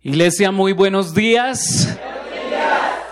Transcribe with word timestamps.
Iglesia, 0.00 0.52
muy 0.52 0.70
buenos 0.72 1.12
días. 1.12 1.98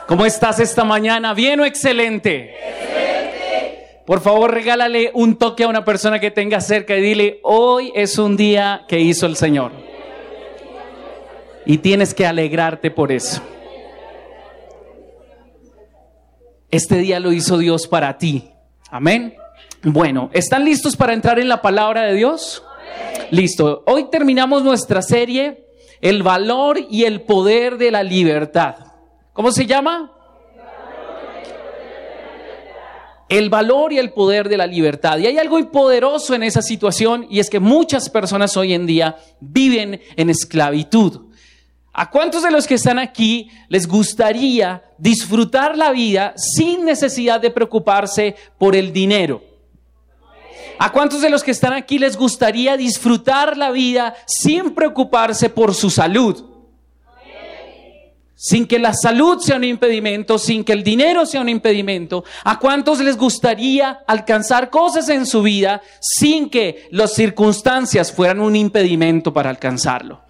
¿Cómo 0.07 0.25
estás 0.25 0.61
esta 0.61 0.85
mañana? 0.85 1.35
¿Bien 1.35 1.59
o 1.59 1.65
excelente? 1.65 2.55
excelente? 2.55 4.03
Por 4.07 4.21
favor, 4.21 4.55
regálale 4.55 5.11
un 5.13 5.37
toque 5.37 5.65
a 5.65 5.69
una 5.69 5.85
persona 5.85 6.21
que 6.21 6.31
tenga 6.31 6.61
cerca 6.61 6.97
y 6.97 7.03
dile, 7.03 7.41
hoy 7.43 7.91
es 7.97 8.19
un 8.19 8.37
día 8.37 8.85
que 8.87 9.01
hizo 9.01 9.27
el 9.27 9.35
Señor. 9.35 9.73
Y 11.65 11.79
tienes 11.79 12.15
que 12.15 12.25
alegrarte 12.25 12.93
por 12.93 13.11
eso. 13.11 13.43
Este 16.71 16.99
día 16.99 17.19
lo 17.19 17.33
hizo 17.33 17.59
Dios 17.59 17.89
para 17.89 18.17
ti. 18.17 18.53
Amén. 18.93 19.35
Bueno, 19.83 20.31
¿están 20.33 20.65
listos 20.65 20.95
para 20.95 21.15
entrar 21.15 21.41
en 21.41 21.49
la 21.49 21.61
palabra 21.61 22.03
de 22.03 22.15
Dios? 22.15 22.63
Listo. 23.33 23.83
Hoy 23.87 24.09
terminamos 24.09 24.63
nuestra 24.63 25.03
serie 25.03 25.66
el 26.09 26.23
valor 26.23 26.79
y 26.89 27.03
el 27.03 27.23
poder 27.23 27.79
de 27.79 27.91
la 27.91 28.05
libertad. 28.05 28.77
¿Cómo 29.33 29.51
se 29.51 29.67
llama? 29.67 30.13
El 33.29 33.51
valor 33.51 33.93
y 33.93 33.99
el 33.99 34.13
poder 34.13 34.49
de 34.49 34.57
la 34.57 34.69
libertad. 34.69 35.19
Y 35.19 35.27
hay 35.27 35.37
algo 35.37 35.59
poderoso 35.73 36.33
en 36.37 36.45
esa 36.45 36.63
situación 36.63 37.27
y 37.29 37.41
es 37.41 37.51
que 37.51 37.59
muchas 37.59 38.09
personas 38.09 38.57
hoy 38.57 38.73
en 38.73 38.87
día 38.87 39.17
viven 39.41 40.01
en 40.15 40.31
esclavitud. 40.31 41.23
¿A 41.93 42.09
cuántos 42.09 42.45
de 42.45 42.53
los 42.53 42.69
que 42.69 42.75
están 42.75 43.01
aquí 43.01 43.51
les 43.69 43.89
gustaría 43.89 44.85
disfrutar 44.99 45.77
la 45.77 45.91
vida 45.91 46.35
sin 46.37 46.85
necesidad 46.85 47.41
de 47.41 47.51
preocuparse 47.51 48.37
por 48.59 48.77
el 48.77 48.93
dinero? 48.93 49.56
¿A 50.79 50.93
cuántos 50.93 51.23
de 51.23 51.31
los 51.31 51.43
que 51.43 51.53
están 51.53 51.73
aquí 51.73 51.99
les 51.99 52.17
gustaría 52.17 52.77
disfrutar 52.77 53.57
la 53.57 53.71
vida 53.71 54.15
sin 54.27 54.75
preocuparse 54.75 55.49
por 55.49 55.75
su 55.75 55.89
salud? 55.91 56.45
Sin 58.35 58.67
que 58.67 58.79
la 58.79 58.93
salud 58.93 59.39
sea 59.41 59.57
un 59.57 59.65
impedimento, 59.65 60.39
sin 60.39 60.63
que 60.63 60.75
el 60.75 60.85
dinero 60.85 61.25
sea 61.25 61.41
un 61.41 61.49
impedimento. 61.49 62.25
¿A 62.45 62.59
cuántos 62.59 63.01
les 63.01 63.17
gustaría 63.17 64.01
alcanzar 64.07 64.69
cosas 64.69 65.09
en 65.09 65.25
su 65.25 65.43
vida 65.43 65.81
sin 66.01 66.51
que 66.51 66.87
las 66.91 67.15
circunstancias 67.15 68.13
fueran 68.13 68.41
un 68.41 68.55
impedimento 68.55 69.33
para 69.33 69.49
alcanzarlo? 69.49 70.21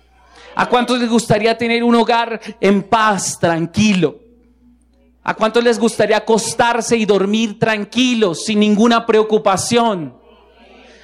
¿A 0.54 0.68
cuántos 0.68 1.00
les 1.00 1.10
gustaría 1.10 1.58
tener 1.58 1.82
un 1.82 1.96
hogar 1.96 2.40
en 2.60 2.84
paz, 2.84 3.38
tranquilo? 3.40 4.20
¿A 5.24 5.34
cuántos 5.34 5.64
les 5.64 5.76
gustaría 5.76 6.18
acostarse 6.18 6.96
y 6.96 7.04
dormir 7.04 7.58
tranquilos, 7.58 8.44
sin 8.44 8.60
ninguna 8.60 9.04
preocupación? 9.04 10.15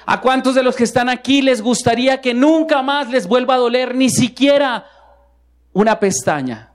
¿A 0.05 0.21
cuántos 0.21 0.55
de 0.55 0.63
los 0.63 0.75
que 0.75 0.83
están 0.83 1.09
aquí 1.09 1.41
les 1.41 1.61
gustaría 1.61 2.21
que 2.21 2.33
nunca 2.33 2.81
más 2.81 3.09
les 3.09 3.27
vuelva 3.27 3.55
a 3.55 3.57
doler 3.57 3.95
ni 3.95 4.09
siquiera 4.09 4.85
una 5.71 5.99
pestaña? 5.99 6.73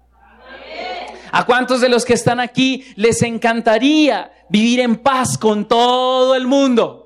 ¿A 1.30 1.44
cuántos 1.44 1.80
de 1.80 1.88
los 1.88 2.04
que 2.04 2.14
están 2.14 2.40
aquí 2.40 2.84
les 2.96 3.22
encantaría 3.22 4.32
vivir 4.48 4.80
en 4.80 4.96
paz 4.96 5.36
con 5.36 5.66
todo 5.66 6.34
el 6.34 6.46
mundo? 6.46 7.04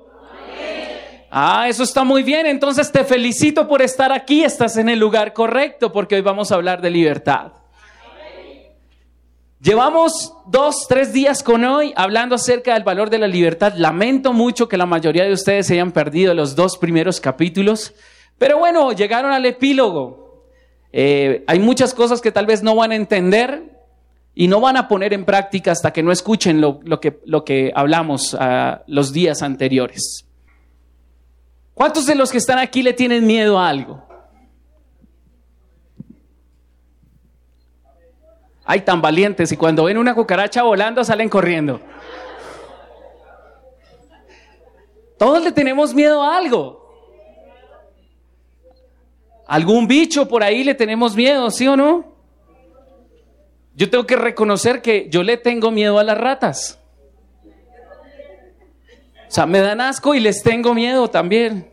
Ah, 1.29 1.67
eso 1.67 1.83
está 1.83 2.03
muy 2.03 2.23
bien. 2.23 2.45
Entonces 2.45 2.91
te 2.91 3.03
felicito 3.03 3.67
por 3.67 3.81
estar 3.81 4.11
aquí. 4.11 4.43
Estás 4.43 4.77
en 4.77 4.87
el 4.87 4.99
lugar 4.99 5.33
correcto 5.33 5.91
porque 5.91 6.15
hoy 6.15 6.21
vamos 6.21 6.51
a 6.51 6.55
hablar 6.55 6.81
de 6.81 6.91
libertad. 6.91 7.62
Llevamos 9.63 10.33
dos, 10.45 10.87
tres 10.89 11.13
días 11.13 11.41
con 11.41 11.63
hoy 11.63 11.93
hablando 11.95 12.35
acerca 12.35 12.73
del 12.73 12.83
valor 12.83 13.09
de 13.09 13.17
la 13.17 13.27
libertad. 13.27 13.71
Lamento 13.77 14.33
mucho 14.33 14.67
que 14.67 14.75
la 14.75 14.85
mayoría 14.85 15.23
de 15.23 15.31
ustedes 15.31 15.67
se 15.67 15.75
hayan 15.75 15.93
perdido 15.93 16.33
los 16.33 16.53
dos 16.57 16.77
primeros 16.77 17.21
capítulos, 17.21 17.93
pero 18.37 18.59
bueno, 18.59 18.91
llegaron 18.91 19.31
al 19.31 19.45
epílogo. 19.45 20.49
Eh, 20.91 21.45
hay 21.47 21.59
muchas 21.59 21.93
cosas 21.93 22.19
que 22.19 22.29
tal 22.29 22.45
vez 22.45 22.61
no 22.61 22.75
van 22.75 22.91
a 22.91 22.97
entender 22.97 23.79
y 24.35 24.49
no 24.49 24.59
van 24.59 24.75
a 24.75 24.89
poner 24.89 25.13
en 25.13 25.23
práctica 25.23 25.71
hasta 25.71 25.93
que 25.93 26.03
no 26.03 26.11
escuchen 26.11 26.59
lo, 26.59 26.81
que, 26.99 27.21
lo 27.23 27.45
que, 27.45 27.71
hablamos 27.73 28.33
uh, 28.33 28.81
los 28.87 29.13
días 29.13 29.41
anteriores. 29.41 30.25
¿Cuántos 31.73 32.05
de 32.05 32.15
los 32.15 32.33
que 32.33 32.37
están 32.37 32.59
aquí 32.59 32.83
le 32.83 32.91
tienen 32.91 33.25
miedo 33.25 33.57
a 33.57 33.69
algo? 33.69 34.02
Hay 38.65 38.81
tan 38.81 39.01
valientes 39.01 39.51
y 39.51 39.57
cuando 39.57 39.85
ven 39.85 39.97
una 39.97 40.15
cucaracha 40.15 40.63
volando 40.63 41.03
salen 41.03 41.29
corriendo. 41.29 41.81
Todos 45.17 45.43
le 45.43 45.51
tenemos 45.51 45.93
miedo 45.93 46.23
a 46.23 46.37
algo. 46.37 46.83
Algún 49.47 49.87
bicho 49.87 50.27
por 50.27 50.43
ahí 50.43 50.63
le 50.63 50.73
tenemos 50.73 51.15
miedo, 51.15 51.51
¿sí 51.51 51.67
o 51.67 51.75
no? 51.75 52.13
Yo 53.75 53.89
tengo 53.89 54.05
que 54.05 54.15
reconocer 54.15 54.81
que 54.81 55.09
yo 55.09 55.23
le 55.23 55.37
tengo 55.37 55.71
miedo 55.71 55.99
a 55.99 56.03
las 56.03 56.17
ratas. 56.17 56.79
O 59.27 59.31
sea, 59.31 59.45
me 59.45 59.59
dan 59.59 59.81
asco 59.81 60.13
y 60.13 60.19
les 60.19 60.43
tengo 60.43 60.73
miedo 60.73 61.09
también. 61.09 61.72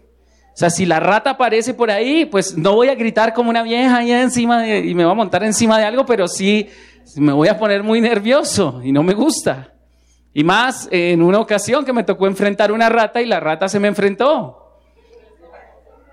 O 0.52 0.56
sea, 0.60 0.68
si 0.68 0.84
la 0.84 1.00
rata 1.00 1.30
aparece 1.30 1.74
por 1.74 1.90
ahí, 1.90 2.26
pues 2.26 2.56
no 2.56 2.74
voy 2.74 2.88
a 2.88 2.94
gritar 2.94 3.32
como 3.32 3.50
una 3.50 3.62
vieja 3.62 3.98
allá 3.98 4.20
encima 4.20 4.66
y 4.66 4.94
me 4.94 5.04
voy 5.04 5.12
a 5.12 5.16
montar 5.16 5.42
encima 5.44 5.78
de 5.78 5.84
algo, 5.84 6.04
pero 6.04 6.28
sí 6.28 6.68
me 7.16 7.32
voy 7.32 7.48
a 7.48 7.58
poner 7.58 7.82
muy 7.82 8.00
nervioso 8.00 8.80
y 8.84 8.92
no 8.92 9.02
me 9.02 9.14
gusta. 9.14 9.72
Y 10.32 10.44
más 10.44 10.88
en 10.90 11.22
una 11.22 11.38
ocasión 11.38 11.84
que 11.84 11.92
me 11.92 12.04
tocó 12.04 12.26
enfrentar 12.26 12.72
una 12.72 12.88
rata 12.88 13.20
y 13.22 13.26
la 13.26 13.40
rata 13.40 13.68
se 13.68 13.80
me 13.80 13.88
enfrentó. 13.88 14.78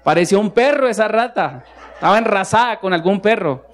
Pareció 0.04 0.40
un 0.40 0.52
perro 0.52 0.88
esa 0.88 1.08
rata. 1.08 1.66
Estaba 1.96 2.18
enrasada 2.18 2.80
con 2.80 2.94
algún 2.94 3.20
perro. 3.20 3.66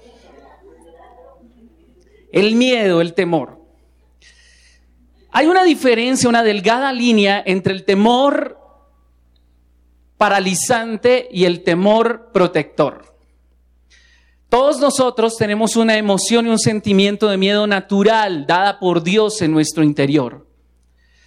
El 2.32 2.56
miedo, 2.56 3.00
el 3.00 3.14
temor. 3.14 3.60
Hay 5.30 5.46
una 5.46 5.62
diferencia, 5.62 6.28
una 6.28 6.42
delgada 6.42 6.92
línea 6.92 7.42
entre 7.44 7.72
el 7.72 7.84
temor 7.84 8.58
paralizante 10.24 11.28
y 11.30 11.44
el 11.44 11.62
temor 11.62 12.30
protector. 12.32 13.14
Todos 14.48 14.80
nosotros 14.80 15.36
tenemos 15.36 15.76
una 15.76 15.98
emoción 15.98 16.46
y 16.46 16.48
un 16.48 16.58
sentimiento 16.58 17.28
de 17.28 17.36
miedo 17.36 17.66
natural 17.66 18.46
dada 18.46 18.80
por 18.80 19.02
Dios 19.02 19.42
en 19.42 19.52
nuestro 19.52 19.84
interior. 19.84 20.46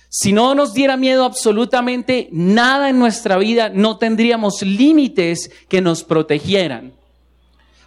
Si 0.09 0.33
no 0.33 0.55
nos 0.55 0.73
diera 0.73 0.97
miedo 0.97 1.25
absolutamente 1.25 2.27
nada 2.31 2.89
en 2.89 2.97
nuestra 2.97 3.37
vida, 3.37 3.69
no 3.69 3.99
tendríamos 3.99 4.63
límites 4.63 5.51
que 5.69 5.79
nos 5.79 6.03
protegieran. 6.03 6.93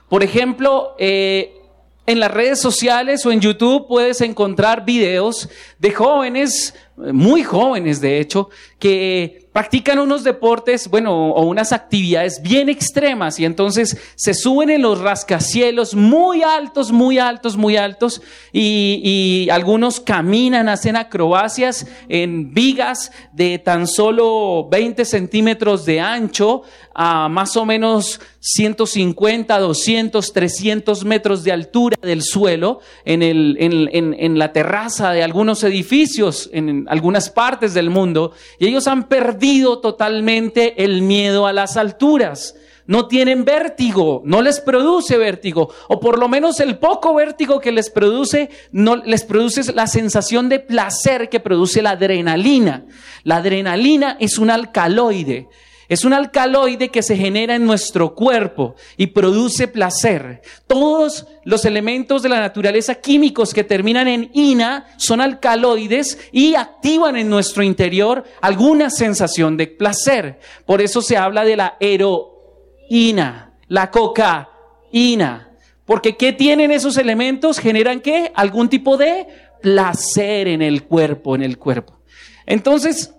Por 0.08 0.22
ejemplo, 0.22 0.94
eh, 0.96 1.60
en 2.06 2.20
las 2.20 2.30
redes 2.30 2.60
sociales 2.60 3.26
o 3.26 3.32
en 3.32 3.40
YouTube 3.40 3.88
puedes 3.88 4.20
encontrar 4.20 4.84
videos 4.84 5.48
de 5.80 5.90
jóvenes, 5.90 6.72
muy 6.96 7.42
jóvenes 7.42 8.00
de 8.00 8.20
hecho, 8.20 8.48
que 8.78 9.39
practican 9.52 9.98
unos 9.98 10.22
deportes, 10.22 10.88
bueno, 10.88 11.32
o 11.32 11.42
unas 11.44 11.72
actividades 11.72 12.40
bien 12.40 12.68
extremas 12.68 13.40
y 13.40 13.44
entonces 13.44 13.96
se 14.14 14.32
suben 14.32 14.70
en 14.70 14.82
los 14.82 15.00
rascacielos 15.00 15.94
muy 15.94 16.42
altos, 16.42 16.92
muy 16.92 17.18
altos, 17.18 17.56
muy 17.56 17.76
altos 17.76 18.22
y, 18.52 19.48
algunos 19.50 19.98
caminan, 19.98 20.68
hacen 20.68 20.94
acrobacias 20.94 21.86
en 22.08 22.54
vigas 22.54 23.10
de 23.32 23.58
tan 23.58 23.86
solo 23.88 24.68
20 24.70 25.04
centímetros 25.04 25.84
de 25.84 26.00
ancho 26.00 26.62
a 26.94 27.28
más 27.28 27.56
o 27.56 27.64
menos 27.64 28.20
150, 28.40 29.58
200, 29.58 30.32
300 30.32 31.04
metros 31.04 31.42
de 31.42 31.52
altura 31.52 31.98
del 32.00 32.22
suelo 32.22 32.80
en, 33.04 33.22
el, 33.22 33.56
en, 33.58 34.14
en 34.18 34.38
la 34.38 34.52
terraza 34.52 35.10
de 35.12 35.22
algunos 35.22 35.64
edificios 35.64 36.48
en 36.52 36.86
algunas 36.88 37.30
partes 37.30 37.74
del 37.74 37.90
mundo 37.90 38.32
y 38.58 38.66
ellos 38.66 38.86
han 38.86 39.08
perdido 39.08 39.39
totalmente 39.80 40.84
el 40.84 41.02
miedo 41.02 41.46
a 41.46 41.52
las 41.52 41.76
alturas. 41.76 42.54
No 42.86 43.06
tienen 43.06 43.44
vértigo, 43.44 44.22
no 44.24 44.42
les 44.42 44.60
produce 44.60 45.16
vértigo, 45.16 45.72
o 45.88 46.00
por 46.00 46.18
lo 46.18 46.28
menos 46.28 46.58
el 46.60 46.78
poco 46.78 47.14
vértigo 47.14 47.60
que 47.60 47.70
les 47.70 47.88
produce, 47.88 48.50
no 48.72 48.96
les 48.96 49.24
produce 49.24 49.72
la 49.72 49.86
sensación 49.86 50.48
de 50.48 50.58
placer 50.58 51.28
que 51.28 51.38
produce 51.38 51.82
la 51.82 51.90
adrenalina. 51.90 52.86
La 53.22 53.36
adrenalina 53.36 54.16
es 54.18 54.38
un 54.38 54.50
alcaloide. 54.50 55.48
Es 55.90 56.04
un 56.04 56.12
alcaloide 56.12 56.90
que 56.90 57.02
se 57.02 57.16
genera 57.16 57.56
en 57.56 57.66
nuestro 57.66 58.14
cuerpo 58.14 58.76
y 58.96 59.08
produce 59.08 59.66
placer. 59.66 60.40
Todos 60.68 61.26
los 61.44 61.64
elementos 61.64 62.22
de 62.22 62.28
la 62.28 62.38
naturaleza 62.38 62.94
químicos 62.94 63.52
que 63.52 63.64
terminan 63.64 64.06
en 64.06 64.30
ina 64.32 64.86
son 64.98 65.20
alcaloides 65.20 66.16
y 66.30 66.54
activan 66.54 67.16
en 67.16 67.28
nuestro 67.28 67.64
interior 67.64 68.22
alguna 68.40 68.88
sensación 68.88 69.56
de 69.56 69.66
placer. 69.66 70.38
Por 70.64 70.80
eso 70.80 71.02
se 71.02 71.16
habla 71.16 71.44
de 71.44 71.56
la 71.56 71.76
heroína, 71.80 73.54
la 73.66 73.90
cocaína. 73.90 75.50
Porque 75.84 76.16
¿qué 76.16 76.32
tienen 76.32 76.70
esos 76.70 76.98
elementos? 76.98 77.58
Generan 77.58 77.98
qué? 77.98 78.30
Algún 78.36 78.68
tipo 78.68 78.96
de 78.96 79.26
placer 79.60 80.46
en 80.46 80.62
el 80.62 80.84
cuerpo, 80.84 81.34
en 81.34 81.42
el 81.42 81.58
cuerpo. 81.58 81.98
Entonces, 82.46 83.12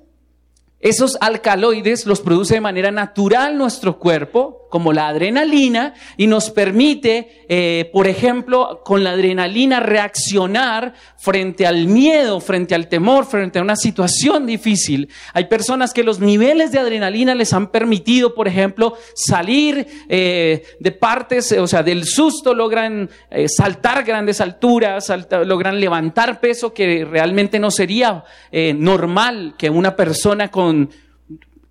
esos 0.81 1.18
alcaloides 1.22 2.06
los 2.06 2.22
produce 2.22 2.56
de 2.56 2.62
manera 2.62 2.92
natural 2.92 3.57
nuestro 3.57 4.00
cuerpo, 4.00 4.61
como 4.71 4.94
la 4.94 5.09
adrenalina, 5.09 5.94
y 6.18 6.25
nos 6.25 6.50
permite, 6.50 7.44
eh, 7.50 7.89
por 7.94 8.07
ejemplo, 8.07 8.81
con 8.83 9.03
la 9.03 9.12
adrenalina 9.12 9.81
reaccionar 9.81 10.94
frente 11.18 11.68
al 11.68 11.88
miedo, 11.88 12.39
frente 12.39 12.73
al 12.73 12.88
temor, 12.88 13.25
frente 13.25 13.59
a 13.59 13.62
una 13.62 13.75
situación 13.75 14.47
difícil. 14.47 15.09
Hay 15.33 15.45
personas 15.45 15.94
que 15.94 16.03
los 16.03 16.19
niveles 16.19 16.71
de 16.71 16.79
adrenalina 16.79 17.35
les 17.35 17.51
han 17.51 17.68
permitido, 17.68 18.33
por 18.33 18.47
ejemplo, 18.47 18.95
salir 19.13 19.85
eh, 20.07 20.63
de 20.79 20.91
partes, 20.91 21.51
o 21.51 21.68
sea, 21.68 21.83
del 21.83 22.06
susto 22.06 22.56
logran 22.56 23.09
eh, 23.29 23.50
saltar 23.50 24.06
grandes 24.06 24.39
alturas, 24.39 25.12
logran 25.45 25.79
levantar 25.81 26.39
peso 26.39 26.73
que 26.73 27.03
realmente 27.03 27.59
no 27.59 27.69
sería 27.69 28.23
normal 28.51 29.56
que 29.57 29.69
una 29.69 29.95
persona 29.95 30.50
con 30.50 30.89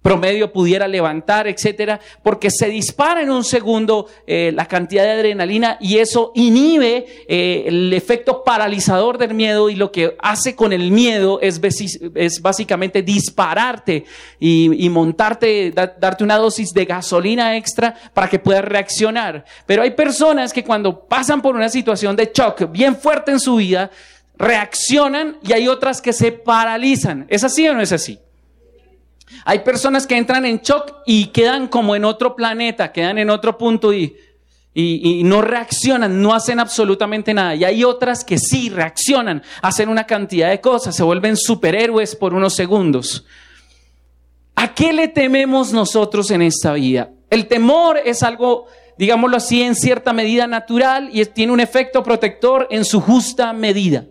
promedio 0.02 0.52
pudiera 0.52 0.88
levantar, 0.88 1.47
etcétera, 1.47 2.00
porque 2.23 2.50
se 2.50 2.69
dispara 2.69 3.23
en 3.23 3.31
un 3.31 3.44
segundo 3.44 4.06
eh, 4.26 4.50
la 4.55 4.67
cantidad 4.67 5.05
de 5.05 5.11
adrenalina 5.11 5.76
y 5.81 5.99
eso 5.99 6.32
inhibe 6.35 7.06
eh, 7.29 7.64
el 7.67 7.93
efecto 7.93 8.43
paralizador 8.43 9.19
del 9.19 9.35
miedo 9.35 9.69
y 9.69 9.76
lo 9.76 9.93
que 9.93 10.17
hace 10.20 10.56
con 10.56 10.73
el 10.73 10.91
miedo 10.91 11.41
es, 11.43 11.61
es 12.14 12.41
básicamente 12.41 13.02
dispararte 13.02 14.05
y, 14.38 14.88
montarte, 14.91 15.73
darte 15.73 16.25
una 16.25 16.37
dosis 16.37 16.73
de 16.73 16.85
gasolina 16.85 17.56
extra 17.56 17.94
para 18.14 18.29
que 18.29 18.38
puedas 18.38 18.64
reaccionar. 18.64 19.44
Pero 19.67 19.82
hay 19.82 19.91
personas 19.91 20.52
que 20.52 20.64
cuando 20.64 21.06
pasan 21.06 21.43
por 21.43 21.55
una 21.55 21.69
situación 21.69 22.17
de 22.17 22.31
shock 22.35 22.70
bien 22.70 22.97
fuerte 22.97 23.32
en 23.32 23.41
su 23.41 23.56
vida, 23.56 23.91
reaccionan 24.37 25.37
y 25.43 25.52
hay 25.52 25.69
otras 25.69 26.00
que 26.00 26.12
se 26.12 26.32
paralizan. 26.32 27.26
¿Es 27.29 27.44
así 27.44 27.69
o 27.69 27.75
no 27.75 27.82
es 27.82 27.93
así? 27.93 28.19
Hay 29.44 29.61
personas 29.61 30.06
que 30.06 30.17
entran 30.17 30.44
en 30.44 30.59
shock 30.59 30.99
y 31.06 31.27
quedan 31.27 31.69
como 31.69 31.97
en 31.97 32.05
otro 32.05 32.37
planeta, 32.37 32.93
quedan 32.93 33.19
en 33.19 33.31
otro 33.31 33.56
punto 33.56 33.93
y, 33.93 34.17
y, 34.73 35.23
no 35.25 35.43
reaccionan, 35.43 36.23
no 36.23 36.35
hacen 36.35 36.61
absolutamente 36.61 37.35
nada. 37.35 37.55
Y 37.55 37.65
hay 37.65 37.85
otras 37.85 38.25
que 38.25 38.38
sí 38.38 38.71
reaccionan, 38.71 39.43
hacen 39.62 39.88
una 39.88 40.06
cantidad 40.06 40.50
de 40.50 40.61
cosas, 40.61 40.94
se 40.94 41.03
vuelven 41.03 41.37
superhéroes 41.37 42.15
por 42.15 42.35
unos 42.35 42.55
segundos. 42.55 43.25
¿A 44.55 44.75
qué 44.75 44.93
le 44.93 45.09
tememos 45.09 45.73
nosotros 45.73 46.31
en 46.31 46.43
esta 46.43 46.75
vida? 46.75 47.11
El 47.31 47.47
temor 47.47 47.99
es 48.05 48.23
algo, 48.23 48.67
digámoslo 48.99 49.37
así, 49.37 49.62
en 49.62 49.75
cierta 49.75 50.12
medida 50.12 50.47
natural 50.47 51.11
y 51.12 51.25
tiene 51.26 51.53
un 51.53 51.61
efecto 51.61 52.03
protector 52.03 52.69
en 52.71 52.85
su 52.85 53.00
justa 53.00 53.53
medida. 53.53 54.06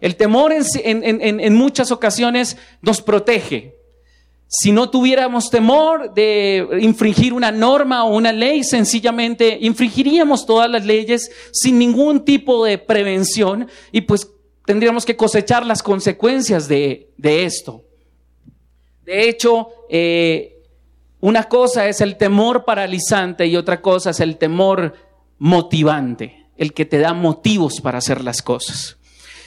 El 0.00 0.16
temor 0.16 0.52
en, 0.52 1.40
en 1.40 1.54
muchas 1.54 1.90
ocasiones 1.90 2.56
nos 2.82 3.00
protege, 3.00 3.73
si 4.56 4.70
no 4.70 4.88
tuviéramos 4.88 5.50
temor 5.50 6.14
de 6.14 6.78
infringir 6.80 7.32
una 7.32 7.50
norma 7.50 8.04
o 8.04 8.14
una 8.14 8.32
ley, 8.32 8.62
sencillamente 8.62 9.58
infringiríamos 9.60 10.46
todas 10.46 10.70
las 10.70 10.84
leyes 10.84 11.28
sin 11.52 11.76
ningún 11.76 12.24
tipo 12.24 12.64
de 12.64 12.78
prevención 12.78 13.68
y 13.90 14.02
pues 14.02 14.30
tendríamos 14.64 15.04
que 15.04 15.16
cosechar 15.16 15.66
las 15.66 15.82
consecuencias 15.82 16.68
de, 16.68 17.10
esto. 17.20 17.82
De 19.04 19.28
hecho, 19.28 19.70
eh, 19.90 20.62
una 21.18 21.44
cosa 21.44 21.88
es 21.88 22.00
el 22.00 22.16
temor 22.16 22.64
paralizante 22.64 23.46
y 23.46 23.56
otra 23.56 23.82
cosa 23.82 24.10
es 24.10 24.20
el 24.20 24.36
temor 24.36 24.94
motivante, 25.38 26.46
el 26.56 26.72
que 26.72 26.84
te 26.84 26.98
da 26.98 27.12
motivos 27.12 27.80
para 27.80 27.98
hacer 27.98 28.22
las 28.22 28.40
cosas. 28.40 28.98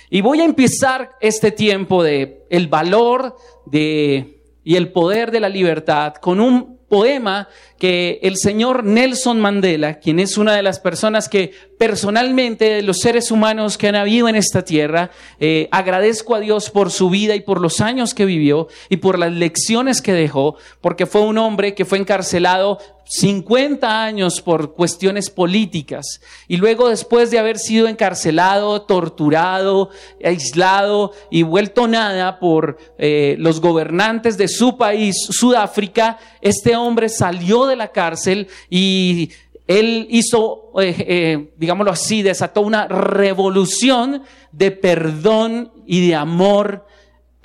Y 0.09 0.19
voy 0.19 0.42
a 0.42 0.45
empezar 0.45 1.12
este 1.21 1.51
tiempo 1.51 2.04
de 2.04 2.45
el 2.50 2.68
valor 2.68 3.38
de 3.65 4.36
y 4.67 4.75
el 4.75 4.91
poder 4.91 5.31
de 5.31 5.39
la 5.39 5.47
libertad 5.47 6.15
con 6.15 6.41
un 6.41 6.77
poema 6.89 7.47
que 7.77 8.19
el 8.24 8.38
señor 8.38 8.83
Nelson 8.83 9.39
Mandela, 9.39 10.00
quien 10.00 10.19
es 10.19 10.38
una 10.38 10.56
de 10.56 10.63
las 10.63 10.79
personas 10.79 11.29
que 11.29 11.51
personalmente 11.77 12.65
de 12.65 12.81
los 12.81 12.97
seres 13.00 13.29
humanos 13.29 13.77
que 13.77 13.88
han 13.88 13.95
habido 13.95 14.27
en 14.27 14.35
esta 14.35 14.63
tierra, 14.63 15.12
eh, 15.39 15.68
agradezco 15.71 16.35
a 16.35 16.39
Dios 16.39 16.69
por 16.69 16.91
su 16.91 17.09
vida 17.09 17.35
y 17.35 17.41
por 17.41 17.62
los 17.62 17.81
años 17.81 18.13
que 18.13 18.25
vivió 18.25 18.68
y 18.89 18.97
por 18.97 19.19
las 19.19 19.31
lecciones 19.31 20.01
que 20.01 20.13
dejó, 20.13 20.56
porque 20.81 21.06
fue 21.06 21.21
un 21.21 21.38
hombre 21.38 21.75
que 21.75 21.85
fue 21.85 22.00
encarcelado 22.00 22.79
50 23.09 24.03
años 24.03 24.41
por 24.41 24.73
cuestiones 24.73 25.30
políticas. 25.30 26.21
Y 26.47 26.57
luego 26.57 26.89
después 26.89 27.31
de 27.31 27.39
haber 27.39 27.57
sido 27.57 27.88
encarcelado, 27.88 28.81
torturado, 28.81 29.89
aislado 30.23 31.13
y 31.31 31.44
vuelto 31.44 31.88
nada 31.88 32.39
por 32.39 32.77
eh, 32.97 33.35
los 33.39 33.62
gobernantes 33.62 34.38
de 34.38 34.47
su 34.47 34.77
país, 34.77 35.15
Sudáfrica, 35.30 36.18
este 36.41 36.75
hombre 36.75 37.07
salió 37.09 37.66
de 37.67 37.75
la 37.75 37.89
cárcel 37.89 38.47
y 38.69 39.31
él 39.67 40.07
hizo, 40.09 40.71
eh, 40.79 40.95
eh, 40.99 41.53
digámoslo 41.57 41.91
así, 41.91 42.21
desató 42.21 42.61
una 42.61 42.87
revolución 42.87 44.23
de 44.51 44.71
perdón 44.71 45.71
y 45.85 46.07
de 46.07 46.15
amor 46.15 46.85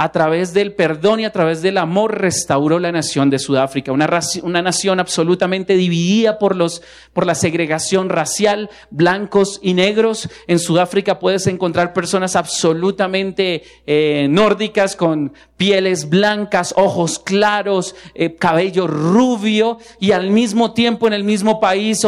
a 0.02 0.10
través 0.10 0.52
del 0.52 0.72
perdón 0.75 1.20
y 1.20 1.25
a 1.25 1.31
través 1.31 1.62
del 1.62 1.78
amor 1.78 2.20
restauró 2.20 2.81
la 2.81 2.90
nación 2.90 3.31
de 3.31 3.38
Sudáfrica, 3.38 3.93
una, 3.93 4.10
una 4.43 4.60
nación 4.60 4.99
absolutamente 4.99 5.76
dividida 5.76 6.40
por, 6.40 6.56
los, 6.56 6.82
por 7.12 7.25
la 7.25 7.37
segregación 7.37 8.08
racial, 8.08 8.69
blancos 8.90 9.60
y 9.62 9.75
negros. 9.75 10.28
En 10.49 10.58
Sudáfrica 10.58 11.20
puedes 11.20 11.46
encontrar 11.46 11.93
personas 11.93 12.34
absolutamente 12.34 13.62
eh, 13.87 14.26
nórdicas 14.28 14.96
con 14.96 15.34
pieles 15.56 16.08
blancas, 16.08 16.75
ojos 16.76 17.20
claros, 17.20 17.94
eh, 18.16 18.34
cabello 18.34 18.88
rubio 18.88 19.78
y 20.00 20.10
al 20.10 20.31
mismo 20.31 20.72
tiempo 20.72 21.06
en 21.06 21.12
el 21.12 21.22
mismo 21.22 21.60
país, 21.60 22.04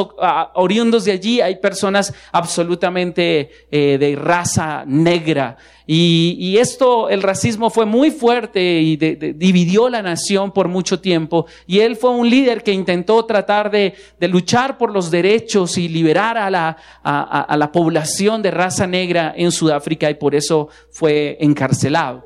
oriundos 0.55 1.05
de 1.05 1.12
allí, 1.12 1.41
hay 1.41 1.61
personas 1.61 2.12
absolutamente 2.32 3.52
eh, 3.70 3.99
de 3.99 4.17
raza 4.17 4.82
negra. 4.85 5.56
Y, 5.87 6.56
esto, 6.58 7.11
el 7.11 7.23
racismo 7.23 7.69
fue 7.69 7.83
muy 7.84 8.10
fuerte 8.10 8.81
y 8.81 8.96
dividió 8.96 9.88
la 9.88 10.02
nación 10.02 10.52
por 10.52 10.69
mucho 10.69 11.00
tiempo. 11.00 11.46
Y 11.66 11.81
él 11.81 11.96
fue 11.96 12.10
un 12.10 12.28
líder 12.28 12.62
que 12.62 12.72
intentó 12.72 13.25
tratar 13.25 13.70
de, 13.70 13.94
luchar 14.20 14.78
por 14.78 14.92
los 14.92 15.10
derechos 15.10 15.78
y 15.78 15.88
liberar 15.88 16.38
a 16.38 16.50
la, 16.50 17.70
población 17.72 18.42
de 18.42 18.50
raza 18.50 18.86
negra 18.86 19.34
en 19.36 19.52
Sudáfrica 19.52 20.10
y 20.10 20.14
por 20.14 20.34
eso 20.34 20.69
fue 20.90 21.36
encarcelado. 21.40 22.25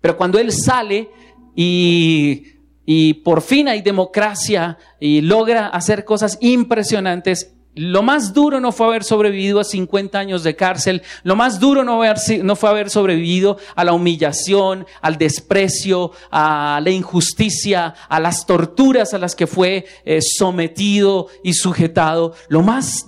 Pero 0.00 0.16
cuando 0.16 0.38
él 0.38 0.52
sale 0.52 1.08
y 1.54 3.14
por 3.24 3.42
fin 3.42 3.68
hay 3.68 3.82
democracia 3.82 4.78
y 5.00 5.20
logra 5.20 5.68
hacer 5.68 6.04
cosas 6.04 6.38
impresionantes. 6.40 7.54
Lo 7.76 8.04
más 8.04 8.32
duro 8.32 8.60
no 8.60 8.70
fue 8.70 8.86
haber 8.86 9.02
sobrevivido 9.02 9.58
a 9.58 9.64
50 9.64 10.16
años 10.16 10.44
de 10.44 10.54
cárcel, 10.54 11.02
lo 11.24 11.34
más 11.34 11.58
duro 11.58 11.82
no, 11.82 12.56
fue 12.56 12.68
haber 12.68 12.88
sobrevivido 12.88 13.58
a 13.74 13.82
la 13.82 13.92
humillación, 13.92 14.86
al 15.02 15.18
desprecio, 15.18 16.12
a 16.30 16.80
la 16.82 16.90
injusticia, 16.90 17.94
a 18.08 18.20
las 18.20 18.46
torturas 18.46 19.12
a 19.12 19.18
las 19.18 19.34
que 19.34 19.48
fue 19.48 19.86
eh, 20.04 20.20
sometido 20.22 21.26
y 21.42 21.54
sujetado. 21.54 22.34
Lo 22.48 22.62
más 22.62 23.06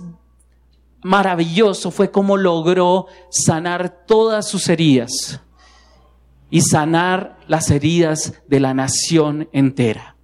maravilloso 1.01 1.89
fue 1.89 2.11
cómo 2.11 2.35
logró 2.35 3.05
sanar 3.29 4.05
todas 4.05 4.49
sus 4.49 4.67
heridas 4.67 5.39
y 6.49 6.59
sanar 6.59 7.37
las 7.47 7.71
heridas 7.71 8.33
de 8.47 8.59
la 8.59 8.73
nación 8.73 9.47
entera. 9.53 10.17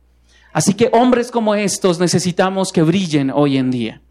Así 0.52 0.74
que 0.74 0.90
hombres 0.92 1.32
como 1.32 1.56
estos 1.56 2.00
necesitamos 2.00 2.74
que 2.74 2.82
brillen 2.82 3.32
hoy 3.32 3.58
en 3.58 3.72
día. 3.72 4.02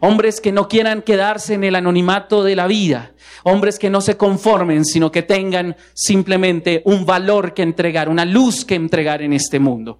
Hombres 0.00 0.40
que 0.40 0.50
no 0.50 0.68
quieran 0.68 1.02
quedarse 1.02 1.54
en 1.54 1.64
el 1.64 1.76
anonimato 1.76 2.42
de 2.42 2.56
la 2.56 2.66
vida. 2.66 3.12
Hombres 3.42 3.78
que 3.78 3.90
no 3.90 4.00
se 4.00 4.16
conformen, 4.16 4.84
sino 4.84 5.12
que 5.12 5.22
tengan 5.22 5.76
simplemente 5.94 6.82
un 6.86 7.04
valor 7.04 7.52
que 7.52 7.62
entregar, 7.62 8.08
una 8.08 8.24
luz 8.24 8.64
que 8.64 8.74
entregar 8.74 9.20
en 9.22 9.34
este 9.34 9.58
mundo. 9.58 9.98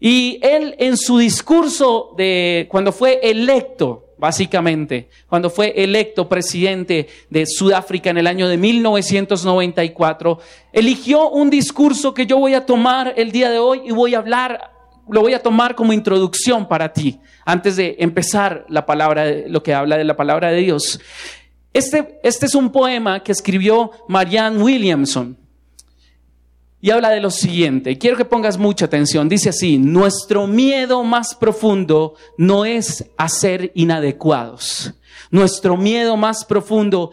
Y 0.00 0.38
él 0.42 0.76
en 0.78 0.96
su 0.96 1.18
discurso 1.18 2.14
de 2.16 2.66
cuando 2.70 2.92
fue 2.92 3.20
electo, 3.22 4.14
básicamente, 4.16 5.08
cuando 5.28 5.50
fue 5.50 5.74
electo 5.76 6.28
presidente 6.28 7.08
de 7.28 7.46
Sudáfrica 7.46 8.10
en 8.10 8.18
el 8.18 8.26
año 8.28 8.48
de 8.48 8.56
1994, 8.56 10.38
eligió 10.72 11.28
un 11.30 11.50
discurso 11.50 12.14
que 12.14 12.26
yo 12.26 12.38
voy 12.38 12.54
a 12.54 12.64
tomar 12.64 13.14
el 13.16 13.32
día 13.32 13.50
de 13.50 13.58
hoy 13.58 13.82
y 13.84 13.90
voy 13.90 14.14
a 14.14 14.18
hablar 14.18 14.77
lo 15.10 15.20
voy 15.20 15.34
a 15.34 15.42
tomar 15.42 15.74
como 15.74 15.92
introducción 15.92 16.66
para 16.68 16.92
ti, 16.92 17.20
antes 17.44 17.76
de 17.76 17.96
empezar 17.98 18.64
la 18.68 18.86
palabra, 18.86 19.26
lo 19.46 19.62
que 19.62 19.74
habla 19.74 19.96
de 19.96 20.04
la 20.04 20.16
palabra 20.16 20.50
de 20.50 20.60
Dios. 20.60 21.00
Este, 21.72 22.18
este 22.22 22.46
es 22.46 22.54
un 22.54 22.70
poema 22.70 23.22
que 23.22 23.32
escribió 23.32 23.90
Marianne 24.08 24.62
Williamson 24.62 25.36
y 26.80 26.90
habla 26.90 27.10
de 27.10 27.20
lo 27.20 27.30
siguiente. 27.30 27.98
Quiero 27.98 28.16
que 28.16 28.24
pongas 28.24 28.56
mucha 28.56 28.84
atención. 28.84 29.28
Dice 29.28 29.48
así, 29.48 29.78
nuestro 29.78 30.46
miedo 30.46 31.02
más 31.02 31.34
profundo 31.34 32.14
no 32.36 32.64
es 32.64 33.04
a 33.16 33.28
ser 33.28 33.72
inadecuados. 33.74 34.94
Nuestro 35.30 35.76
miedo 35.76 36.16
más 36.16 36.44
profundo 36.44 37.10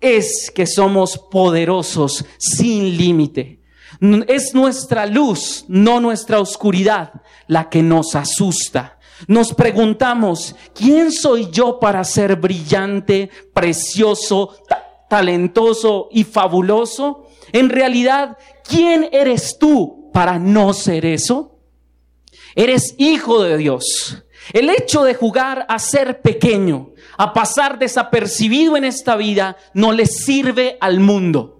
es 0.00 0.50
que 0.54 0.66
somos 0.66 1.18
poderosos 1.18 2.24
sin 2.38 2.96
límite. 2.96 3.60
Es 4.00 4.54
nuestra 4.54 5.06
luz, 5.06 5.64
no 5.68 6.00
nuestra 6.00 6.40
oscuridad, 6.40 7.22
la 7.46 7.68
que 7.68 7.82
nos 7.82 8.14
asusta. 8.14 8.98
Nos 9.26 9.54
preguntamos, 9.54 10.54
¿quién 10.74 11.10
soy 11.10 11.50
yo 11.50 11.80
para 11.80 12.04
ser 12.04 12.36
brillante, 12.36 13.30
precioso, 13.54 14.54
talentoso 15.08 16.08
y 16.10 16.24
fabuloso? 16.24 17.26
En 17.52 17.70
realidad, 17.70 18.36
¿quién 18.68 19.08
eres 19.12 19.56
tú 19.58 20.10
para 20.12 20.38
no 20.38 20.74
ser 20.74 21.06
eso? 21.06 21.58
Eres 22.54 22.94
hijo 22.98 23.42
de 23.42 23.56
Dios. 23.56 24.22
El 24.52 24.70
hecho 24.70 25.02
de 25.02 25.14
jugar 25.14 25.66
a 25.68 25.78
ser 25.78 26.20
pequeño, 26.20 26.90
a 27.16 27.32
pasar 27.32 27.78
desapercibido 27.78 28.76
en 28.76 28.84
esta 28.84 29.16
vida, 29.16 29.56
no 29.74 29.92
le 29.92 30.06
sirve 30.06 30.76
al 30.80 31.00
mundo. 31.00 31.55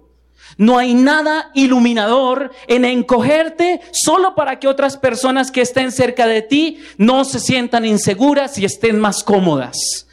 No 0.56 0.78
hay 0.78 0.94
nada 0.94 1.50
iluminador 1.54 2.50
en 2.66 2.84
encogerte 2.84 3.80
solo 3.92 4.34
para 4.34 4.58
que 4.58 4.68
otras 4.68 4.96
personas 4.96 5.50
que 5.50 5.60
estén 5.60 5.92
cerca 5.92 6.26
de 6.26 6.42
ti 6.42 6.78
no 6.96 7.24
se 7.24 7.40
sientan 7.40 7.84
inseguras 7.84 8.56
y 8.58 8.64
estén 8.64 8.98
más 8.98 9.22
cómodas. 9.22 10.05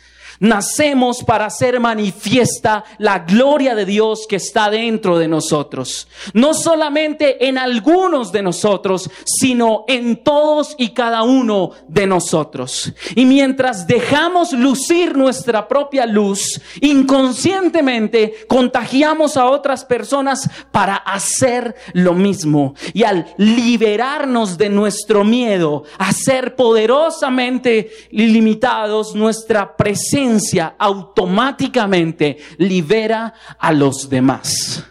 Nacemos 0.43 1.23
para 1.23 1.45
hacer 1.45 1.79
manifiesta 1.79 2.83
la 2.97 3.19
gloria 3.19 3.75
de 3.75 3.85
Dios 3.85 4.25
que 4.27 4.35
está 4.35 4.69
dentro 4.69 5.17
de 5.17 5.29
nosotros. 5.29 6.05
No 6.33 6.53
solamente 6.53 7.47
en 7.47 7.57
algunos 7.57 8.33
de 8.33 8.41
nosotros, 8.41 9.09
sino 9.25 9.85
en 9.87 10.21
todos 10.21 10.75
y 10.77 10.89
cada 10.89 11.23
uno 11.23 11.71
de 11.87 12.07
nosotros. 12.07 12.91
Y 13.15 13.25
mientras 13.25 13.87
dejamos 13.87 14.51
lucir 14.51 15.15
nuestra 15.15 15.65
propia 15.65 16.05
luz, 16.05 16.59
inconscientemente 16.81 18.45
contagiamos 18.49 19.37
a 19.37 19.45
otras 19.45 19.85
personas 19.85 20.49
para 20.73 20.97
hacer 20.97 21.73
lo 21.93 22.15
mismo. 22.15 22.75
Y 22.91 23.05
al 23.05 23.27
liberarnos 23.37 24.57
de 24.57 24.67
nuestro 24.67 25.23
miedo 25.23 25.85
a 25.97 26.11
ser 26.11 26.57
poderosamente 26.57 27.89
limitados, 28.11 29.15
nuestra 29.15 29.77
presencia 29.77 30.32
automáticamente 30.77 32.37
libera 32.57 33.33
a 33.59 33.71
los 33.71 34.09
demás. 34.09 34.83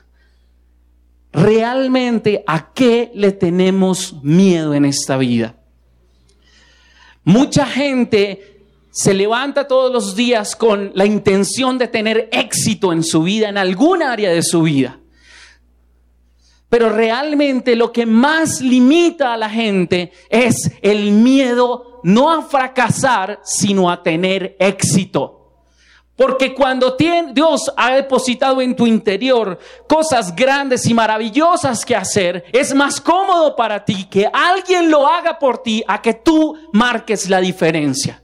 Realmente, 1.32 2.44
¿a 2.46 2.72
qué 2.72 3.10
le 3.14 3.32
tenemos 3.32 4.22
miedo 4.22 4.74
en 4.74 4.84
esta 4.84 5.16
vida? 5.16 5.56
Mucha 7.24 7.66
gente 7.66 8.52
se 8.90 9.14
levanta 9.14 9.66
todos 9.66 9.90
los 9.90 10.14
días 10.14 10.54
con 10.54 10.92
la 10.94 11.06
intención 11.06 11.78
de 11.78 11.88
tener 11.88 12.28
éxito 12.30 12.92
en 12.92 13.02
su 13.02 13.22
vida, 13.22 13.48
en 13.48 13.56
alguna 13.56 14.12
área 14.12 14.30
de 14.30 14.42
su 14.42 14.62
vida. 14.62 14.98
Pero 16.72 16.88
realmente 16.88 17.76
lo 17.76 17.92
que 17.92 18.06
más 18.06 18.62
limita 18.62 19.34
a 19.34 19.36
la 19.36 19.50
gente 19.50 20.10
es 20.30 20.70
el 20.80 21.12
miedo 21.12 22.00
no 22.02 22.32
a 22.32 22.40
fracasar, 22.40 23.40
sino 23.44 23.90
a 23.90 24.02
tener 24.02 24.56
éxito. 24.58 25.66
Porque 26.16 26.54
cuando 26.54 26.96
Dios 27.34 27.70
ha 27.76 27.94
depositado 27.94 28.62
en 28.62 28.74
tu 28.74 28.86
interior 28.86 29.58
cosas 29.86 30.34
grandes 30.34 30.86
y 30.86 30.94
maravillosas 30.94 31.84
que 31.84 31.94
hacer, 31.94 32.46
es 32.54 32.74
más 32.74 33.02
cómodo 33.02 33.54
para 33.54 33.84
ti 33.84 34.06
que 34.08 34.30
alguien 34.32 34.90
lo 34.90 35.06
haga 35.06 35.38
por 35.38 35.62
ti 35.62 35.84
a 35.86 36.00
que 36.00 36.14
tú 36.14 36.56
marques 36.72 37.28
la 37.28 37.40
diferencia. 37.40 38.21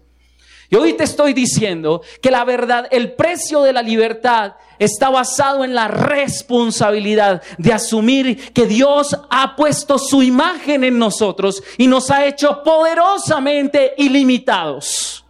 Y 0.70 0.76
hoy 0.76 0.92
te 0.94 1.04
estoy 1.04 1.32
diciendo 1.32 2.02
que 2.20 2.30
la 2.30 2.44
verdad, 2.44 2.88
el 2.90 3.12
precio 3.12 3.62
de 3.62 3.72
la 3.72 3.80
libertad 3.80 4.54
está 4.78 5.08
basado 5.08 5.64
en 5.64 5.74
la 5.74 5.88
responsabilidad 5.88 7.42
de 7.56 7.72
asumir 7.72 8.52
que 8.52 8.66
Dios 8.66 9.16
ha 9.30 9.56
puesto 9.56 9.98
su 9.98 10.22
imagen 10.22 10.84
en 10.84 10.98
nosotros 10.98 11.62
y 11.78 11.86
nos 11.86 12.10
ha 12.10 12.26
hecho 12.26 12.62
poderosamente 12.62 13.94
ilimitados. 13.96 15.24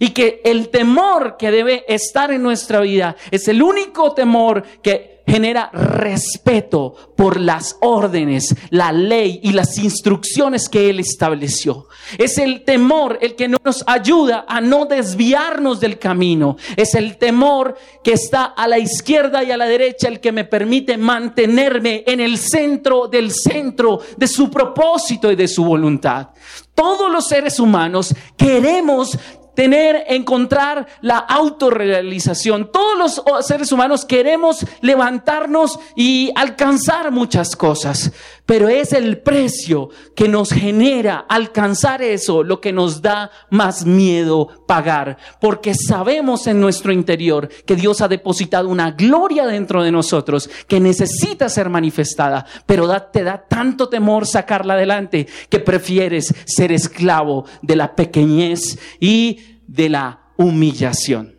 Y 0.00 0.10
que 0.10 0.40
el 0.44 0.68
temor 0.68 1.36
que 1.36 1.52
debe 1.52 1.84
estar 1.86 2.32
en 2.32 2.42
nuestra 2.42 2.80
vida 2.80 3.14
es 3.30 3.46
el 3.46 3.62
único 3.62 4.12
temor 4.14 4.64
que 4.82 5.11
genera 5.26 5.70
respeto 5.72 6.94
por 7.16 7.40
las 7.40 7.76
órdenes, 7.80 8.54
la 8.70 8.92
ley 8.92 9.40
y 9.42 9.52
las 9.52 9.78
instrucciones 9.78 10.68
que 10.68 10.90
Él 10.90 11.00
estableció. 11.00 11.86
Es 12.18 12.38
el 12.38 12.64
temor 12.64 13.18
el 13.20 13.36
que 13.36 13.48
nos 13.48 13.84
ayuda 13.86 14.44
a 14.48 14.60
no 14.60 14.86
desviarnos 14.86 15.80
del 15.80 15.98
camino. 15.98 16.56
Es 16.76 16.94
el 16.94 17.16
temor 17.16 17.76
que 18.02 18.12
está 18.12 18.44
a 18.44 18.68
la 18.68 18.78
izquierda 18.78 19.42
y 19.44 19.50
a 19.50 19.56
la 19.56 19.66
derecha 19.66 20.08
el 20.08 20.20
que 20.20 20.32
me 20.32 20.44
permite 20.44 20.96
mantenerme 20.96 22.04
en 22.06 22.20
el 22.20 22.38
centro 22.38 23.08
del 23.08 23.30
centro 23.30 24.00
de 24.16 24.26
su 24.26 24.50
propósito 24.50 25.30
y 25.30 25.36
de 25.36 25.48
su 25.48 25.64
voluntad. 25.64 26.28
Todos 26.74 27.10
los 27.10 27.28
seres 27.28 27.60
humanos 27.60 28.14
queremos 28.36 29.18
tener, 29.54 30.04
encontrar 30.08 30.86
la 31.00 31.18
autorrealización. 31.18 32.70
Todos 32.72 33.22
los 33.24 33.46
seres 33.46 33.72
humanos 33.72 34.04
queremos 34.04 34.64
levantarnos 34.80 35.78
y 35.96 36.32
alcanzar 36.34 37.10
muchas 37.10 37.56
cosas, 37.56 38.12
pero 38.46 38.68
es 38.68 38.92
el 38.92 39.20
precio 39.20 39.90
que 40.14 40.28
nos 40.28 40.50
genera 40.50 41.24
alcanzar 41.28 42.02
eso 42.02 42.42
lo 42.42 42.60
que 42.60 42.72
nos 42.72 43.00
da 43.00 43.30
más 43.50 43.86
miedo 43.86 44.48
pagar, 44.66 45.16
porque 45.40 45.74
sabemos 45.74 46.46
en 46.46 46.60
nuestro 46.60 46.92
interior 46.92 47.48
que 47.66 47.76
Dios 47.76 48.00
ha 48.00 48.08
depositado 48.08 48.68
una 48.68 48.90
gloria 48.90 49.46
dentro 49.46 49.82
de 49.82 49.92
nosotros 49.92 50.50
que 50.66 50.80
necesita 50.80 51.48
ser 51.48 51.68
manifestada, 51.68 52.46
pero 52.66 52.88
te 53.12 53.22
da 53.22 53.46
tanto 53.48 53.88
temor 53.88 54.26
sacarla 54.26 54.74
adelante 54.74 55.26
que 55.48 55.60
prefieres 55.60 56.34
ser 56.44 56.72
esclavo 56.72 57.44
de 57.62 57.76
la 57.76 57.94
pequeñez 57.94 58.78
y 59.00 59.60
de 59.66 59.88
la 59.88 60.32
humillación. 60.36 61.38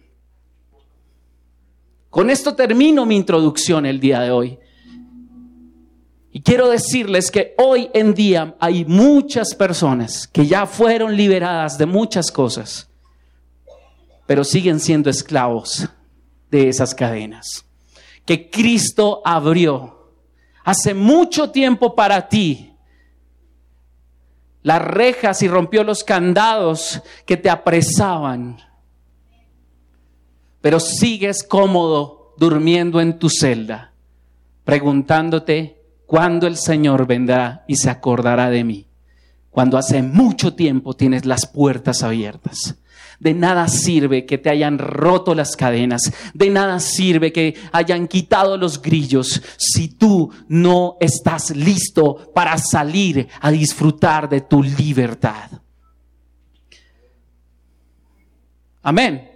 Con 2.10 2.30
esto 2.30 2.56
termino 2.56 3.06
mi 3.06 3.16
introducción 3.16 3.86
el 3.86 4.00
día 4.00 4.20
de 4.20 4.32
hoy. 4.32 4.60
Y 6.36 6.42
quiero 6.42 6.68
decirles 6.68 7.30
que 7.30 7.54
hoy 7.60 7.92
en 7.94 8.16
día 8.16 8.56
hay 8.60 8.86
muchas 8.86 9.54
personas 9.54 10.28
que 10.28 10.48
ya 10.48 10.66
fueron 10.66 11.16
liberadas 11.16 11.78
de 11.78 11.86
muchas 11.86 12.32
cosas, 12.32 12.90
pero 14.26 14.44
siguen 14.44 14.80
siendo 14.80 15.12
esclavos 15.12 15.88
de 16.50 16.70
esas 16.70 16.96
cadenas 16.96 17.64
que 18.26 18.50
Cristo 18.50 19.22
abrió 19.24 20.12
hace 20.64 20.96
mucho 20.96 21.52
tiempo 21.52 21.94
para 21.96 22.28
ti 22.30 22.74
las 24.64 24.82
rejas 24.82 25.44
y 25.44 25.48
rompió 25.48 25.84
los 25.84 26.04
candados 26.04 27.02
que 27.26 27.36
te 27.36 27.50
apresaban. 27.50 28.58
Pero 30.62 30.80
sigues 30.80 31.44
cómodo 31.44 32.34
durmiendo 32.38 33.02
en 33.02 33.20
tu 33.20 33.30
celda, 33.30 33.94
preguntándote 34.64 35.83
cuándo 36.06 36.48
el 36.48 36.58
Señor 36.58 37.08
vendrá 37.08 37.64
y 37.68 37.76
se 37.76 37.90
acordará 37.90 38.50
de 38.50 38.64
mí, 38.64 38.88
cuando 39.50 39.78
hace 39.78 40.02
mucho 40.02 40.54
tiempo 40.54 40.96
tienes 40.96 41.26
las 41.26 41.46
puertas 41.46 42.04
abiertas. 42.04 42.76
De 43.20 43.34
nada 43.34 43.68
sirve 43.68 44.26
que 44.26 44.38
te 44.38 44.50
hayan 44.50 44.78
roto 44.80 45.34
las 45.34 45.56
cadenas, 45.56 46.12
de 46.34 46.50
nada 46.50 46.80
sirve 46.80 47.32
que 47.32 47.56
hayan 47.72 48.08
quitado 48.08 48.58
los 48.58 48.82
grillos 48.82 49.42
si 49.58 49.88
tú 49.88 50.32
no 50.50 50.98
estás 51.00 51.56
listo 51.56 52.32
para 52.34 52.58
salir 52.58 53.28
a 53.40 53.52
disfrutar 53.52 54.28
de 54.28 54.42
tu 54.42 54.62
libertad. 54.62 55.52
Amén. 58.82 59.33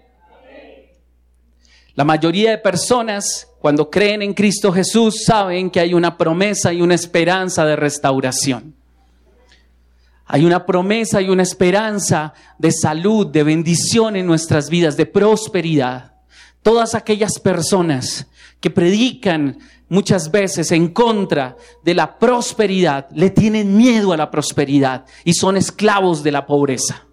La 1.98 2.04
mayoría 2.04 2.52
de 2.52 2.60
personas 2.60 3.48
cuando 3.58 3.90
creen 3.90 4.22
en 4.22 4.36
Cristo 4.36 4.72
Jesús 4.72 5.24
saben 5.26 5.72
que 5.72 5.80
hay 5.80 5.96
una 5.96 6.16
promesa 6.16 6.72
y 6.72 6.80
una 6.80 6.94
esperanza 6.94 7.66
de 7.66 7.76
restauración. 7.76 8.76
Hay 10.28 10.46
una 10.46 10.64
promesa 10.64 11.24
y 11.24 11.30
una 11.30 11.42
esperanza 11.42 12.36
de 12.60 12.72
salud, 12.72 13.26
de 13.26 13.42
bendición 13.42 14.16
en 14.16 14.28
nuestras 14.28 14.70
vidas, 14.70 14.96
de 14.96 15.08
prosperidad. 15.08 16.14
Todas 16.62 16.94
aquellas 16.94 17.40
personas 17.40 18.28
que 18.60 18.70
predican 18.70 19.58
muchas 19.90 20.30
veces 20.30 20.72
en 20.72 20.90
contra 20.90 21.58
de 21.84 21.96
la 21.96 22.20
prosperidad, 22.20 23.10
le 23.10 23.32
tienen 23.32 23.76
miedo 23.76 24.14
a 24.14 24.18
la 24.18 24.30
prosperidad 24.30 25.06
y 25.24 25.34
son 25.34 25.58
esclavos 25.58 26.22
de 26.22 26.32
la 26.32 26.46
pobreza. 26.46 27.07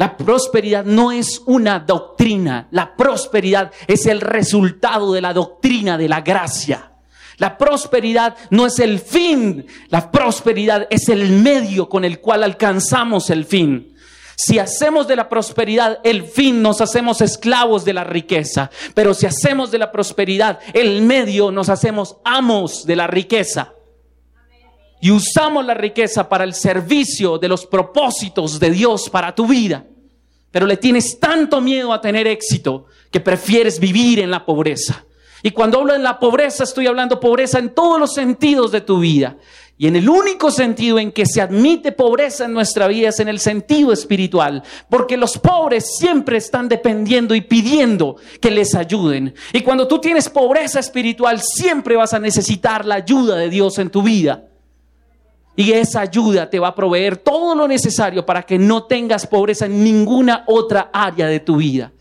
La 0.00 0.16
prosperidad 0.16 0.86
no 0.86 1.12
es 1.12 1.42
una 1.44 1.78
doctrina, 1.78 2.68
la 2.70 2.96
prosperidad 2.96 3.70
es 3.86 4.06
el 4.06 4.22
resultado 4.22 5.12
de 5.12 5.20
la 5.20 5.34
doctrina 5.34 5.98
de 5.98 6.08
la 6.08 6.22
gracia. 6.22 6.92
La 7.36 7.58
prosperidad 7.58 8.34
no 8.48 8.64
es 8.64 8.78
el 8.78 8.98
fin, 8.98 9.66
la 9.88 10.10
prosperidad 10.10 10.86
es 10.88 11.10
el 11.10 11.28
medio 11.42 11.90
con 11.90 12.06
el 12.06 12.18
cual 12.18 12.44
alcanzamos 12.44 13.28
el 13.28 13.44
fin. 13.44 13.94
Si 14.36 14.58
hacemos 14.58 15.06
de 15.06 15.16
la 15.16 15.28
prosperidad 15.28 15.98
el 16.02 16.22
fin, 16.22 16.62
nos 16.62 16.80
hacemos 16.80 17.20
esclavos 17.20 17.84
de 17.84 17.92
la 17.92 18.04
riqueza. 18.04 18.70
Pero 18.94 19.12
si 19.12 19.26
hacemos 19.26 19.70
de 19.70 19.80
la 19.80 19.92
prosperidad 19.92 20.60
el 20.72 21.02
medio, 21.02 21.50
nos 21.50 21.68
hacemos 21.68 22.16
amos 22.24 22.86
de 22.86 22.96
la 22.96 23.06
riqueza. 23.06 23.74
Y 25.00 25.10
usamos 25.10 25.64
la 25.64 25.74
riqueza 25.74 26.28
para 26.28 26.44
el 26.44 26.54
servicio 26.54 27.38
de 27.38 27.48
los 27.48 27.66
propósitos 27.66 28.60
de 28.60 28.70
Dios 28.70 29.08
para 29.08 29.34
tu 29.34 29.46
vida. 29.46 29.86
Pero 30.50 30.66
le 30.66 30.76
tienes 30.76 31.18
tanto 31.18 31.60
miedo 31.60 31.92
a 31.92 32.00
tener 32.00 32.26
éxito 32.26 32.86
que 33.10 33.20
prefieres 33.20 33.80
vivir 33.80 34.18
en 34.18 34.30
la 34.30 34.44
pobreza. 34.44 35.04
Y 35.42 35.52
cuando 35.52 35.78
hablo 35.78 35.94
de 35.94 36.00
la 36.00 36.18
pobreza, 36.18 36.64
estoy 36.64 36.86
hablando 36.86 37.18
pobreza 37.18 37.58
en 37.58 37.74
todos 37.74 37.98
los 37.98 38.12
sentidos 38.12 38.72
de 38.72 38.82
tu 38.82 39.00
vida. 39.00 39.36
Y 39.78 39.86
en 39.86 39.96
el 39.96 40.10
único 40.10 40.50
sentido 40.50 40.98
en 40.98 41.10
que 41.10 41.24
se 41.24 41.40
admite 41.40 41.92
pobreza 41.92 42.44
en 42.44 42.52
nuestra 42.52 42.86
vida 42.86 43.08
es 43.08 43.20
en 43.20 43.28
el 43.28 43.38
sentido 43.38 43.94
espiritual, 43.94 44.62
porque 44.90 45.16
los 45.16 45.38
pobres 45.38 45.96
siempre 45.96 46.36
están 46.36 46.68
dependiendo 46.68 47.34
y 47.34 47.40
pidiendo 47.40 48.16
que 48.42 48.50
les 48.50 48.74
ayuden. 48.74 49.34
Y 49.54 49.62
cuando 49.62 49.88
tú 49.88 49.98
tienes 49.98 50.28
pobreza 50.28 50.80
espiritual, 50.80 51.40
siempre 51.40 51.96
vas 51.96 52.12
a 52.12 52.18
necesitar 52.18 52.84
la 52.84 52.96
ayuda 52.96 53.36
de 53.36 53.48
Dios 53.48 53.78
en 53.78 53.88
tu 53.88 54.02
vida. 54.02 54.49
Y 55.56 55.72
esa 55.72 56.00
ayuda 56.00 56.48
te 56.48 56.58
va 56.58 56.68
a 56.68 56.74
proveer 56.74 57.16
todo 57.16 57.54
lo 57.54 57.68
necesario 57.68 58.24
para 58.24 58.42
que 58.42 58.58
no 58.58 58.84
tengas 58.84 59.26
pobreza 59.26 59.66
en 59.66 59.84
ninguna 59.84 60.44
otra 60.46 60.90
área 60.92 61.26
de 61.26 61.40
tu 61.40 61.56
vida. 61.56 61.92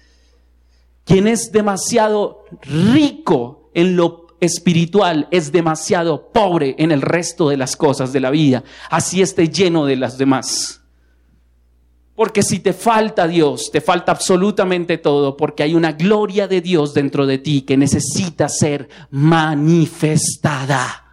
Quien 1.04 1.28
es 1.28 1.52
demasiado 1.52 2.46
rico 2.62 3.72
en 3.74 3.96
lo 3.96 4.28
espiritual 4.40 5.28
es 5.32 5.52
demasiado 5.52 6.32
pobre 6.32 6.76
en 6.78 6.92
el 6.92 7.02
resto 7.02 7.50
de 7.50 7.58
las 7.58 7.76
cosas 7.76 8.14
de 8.14 8.20
la 8.20 8.30
vida, 8.30 8.64
así 8.90 9.22
esté 9.22 9.50
lleno 9.50 9.86
de 9.86 9.96
las 9.96 10.18
demás. 10.18 10.82
Porque 12.16 12.44
si 12.44 12.60
te 12.60 12.74
falta 12.74 13.28
Dios, 13.28 13.72
te 13.72 13.80
falta 13.80 14.12
absolutamente 14.12 14.98
todo, 14.98 15.38
porque 15.38 15.64
hay 15.64 15.74
una 15.74 15.94
gloria 15.94 16.50
de 16.50 16.60
Dios 16.60 16.94
dentro 16.94 17.26
de 17.26 17.38
ti 17.38 17.62
que 17.62 17.78
necesita 17.78 18.50
ser 18.50 18.90
manifestada. 19.10 21.09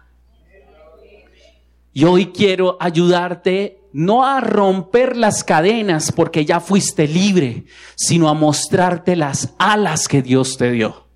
Y 1.97 2.05
hoy 2.05 2.27
quiero 2.27 2.77
ayudarte 2.79 3.81
no 3.91 4.23
a 4.23 4.39
romper 4.39 5.17
las 5.17 5.43
cadenas 5.43 6.11
porque 6.11 6.45
ya 6.45 6.59
fuiste 6.59 7.07
libre, 7.07 7.63
sino 7.95 8.29
a 8.29 8.35
mostrarte 8.35 9.15
las 9.15 9.55
alas 9.57 10.07
que 10.07 10.21
Dios 10.21 10.57
te 10.57 10.69
dio. 10.69 11.07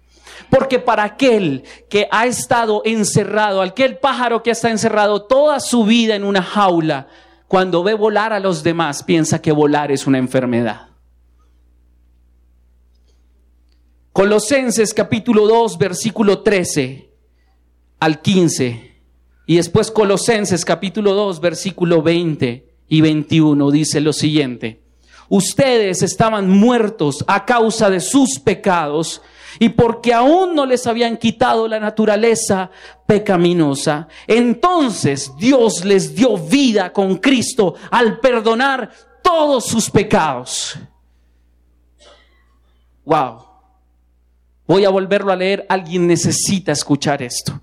Porque 0.50 0.80
para 0.80 1.04
aquel 1.04 1.66
que 1.88 2.08
ha 2.10 2.26
estado 2.26 2.82
encerrado, 2.84 3.62
aquel 3.62 4.00
pájaro 4.00 4.42
que 4.42 4.50
está 4.50 4.72
encerrado 4.72 5.28
toda 5.28 5.60
su 5.60 5.84
vida 5.84 6.16
en 6.16 6.24
una 6.24 6.42
jaula, 6.42 7.10
cuando 7.48 7.84
ve 7.84 7.94
volar 7.94 8.34
a 8.34 8.40
los 8.40 8.64
demás, 8.64 9.04
piensa 9.04 9.40
que 9.40 9.52
volar 9.52 9.92
es 9.92 10.08
una 10.08 10.18
enfermedad. 10.18 10.88
Colosenses 14.14 14.96
capítulo 14.96 15.46
2, 15.46 15.78
versículo 15.78 16.42
13 16.42 17.14
al 18.00 18.20
15. 18.20 18.91
Y 19.46 19.58
después 19.58 19.92
Colosenses 19.92 20.64
capítulo 20.64 21.14
2, 21.14 21.42
versículo 21.42 22.02
20 22.02 22.66
y 22.88 23.02
21 23.02 23.72
dice 23.72 24.02
lo 24.02 24.14
siguiente. 24.14 24.82
Ustedes 25.30 26.02
estaban 26.02 26.50
muertos 26.50 27.24
a 27.28 27.46
causa 27.46 27.90
de 27.90 28.02
sus 28.02 28.40
pecados 28.40 29.22
y 29.60 29.70
porque 29.70 30.14
aún 30.14 30.56
no 30.56 30.66
les 30.66 30.86
habían 30.88 31.18
quitado 31.18 31.68
la 31.68 31.80
naturaleza 31.80 32.70
pecaminosa, 33.06 34.08
entonces 34.28 35.32
Dios 35.38 35.86
les 35.86 36.16
dio 36.16 36.38
vida 36.38 36.92
con 36.92 37.18
Cristo 37.18 37.76
al 37.90 38.20
perdonar 38.20 38.92
todos 39.24 39.66
sus 39.66 39.90
pecados. 39.90 40.78
Wow. 43.06 43.46
Voy 44.68 44.86
a 44.86 44.90
volverlo 44.90 45.32
a 45.32 45.36
leer. 45.36 45.66
Alguien 45.68 46.08
necesita 46.08 46.72
escuchar 46.72 47.22
esto. 47.22 47.60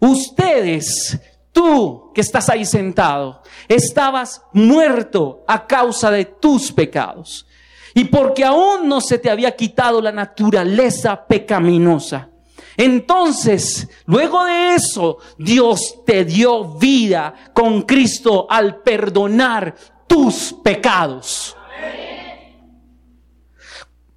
Ustedes, 0.00 1.18
tú 1.52 2.12
que 2.14 2.20
estás 2.20 2.48
ahí 2.48 2.64
sentado, 2.64 3.42
estabas 3.68 4.42
muerto 4.52 5.44
a 5.46 5.66
causa 5.66 6.10
de 6.10 6.24
tus 6.24 6.72
pecados 6.72 7.46
y 7.94 8.04
porque 8.04 8.44
aún 8.44 8.88
no 8.88 9.00
se 9.00 9.18
te 9.18 9.30
había 9.30 9.56
quitado 9.56 10.00
la 10.00 10.12
naturaleza 10.12 11.26
pecaminosa. 11.26 12.28
Entonces, 12.76 13.88
luego 14.06 14.44
de 14.44 14.76
eso, 14.76 15.18
Dios 15.36 16.04
te 16.06 16.24
dio 16.24 16.76
vida 16.78 17.34
con 17.52 17.82
Cristo 17.82 18.46
al 18.48 18.82
perdonar 18.82 19.74
tus 20.06 20.54
pecados. 20.62 21.56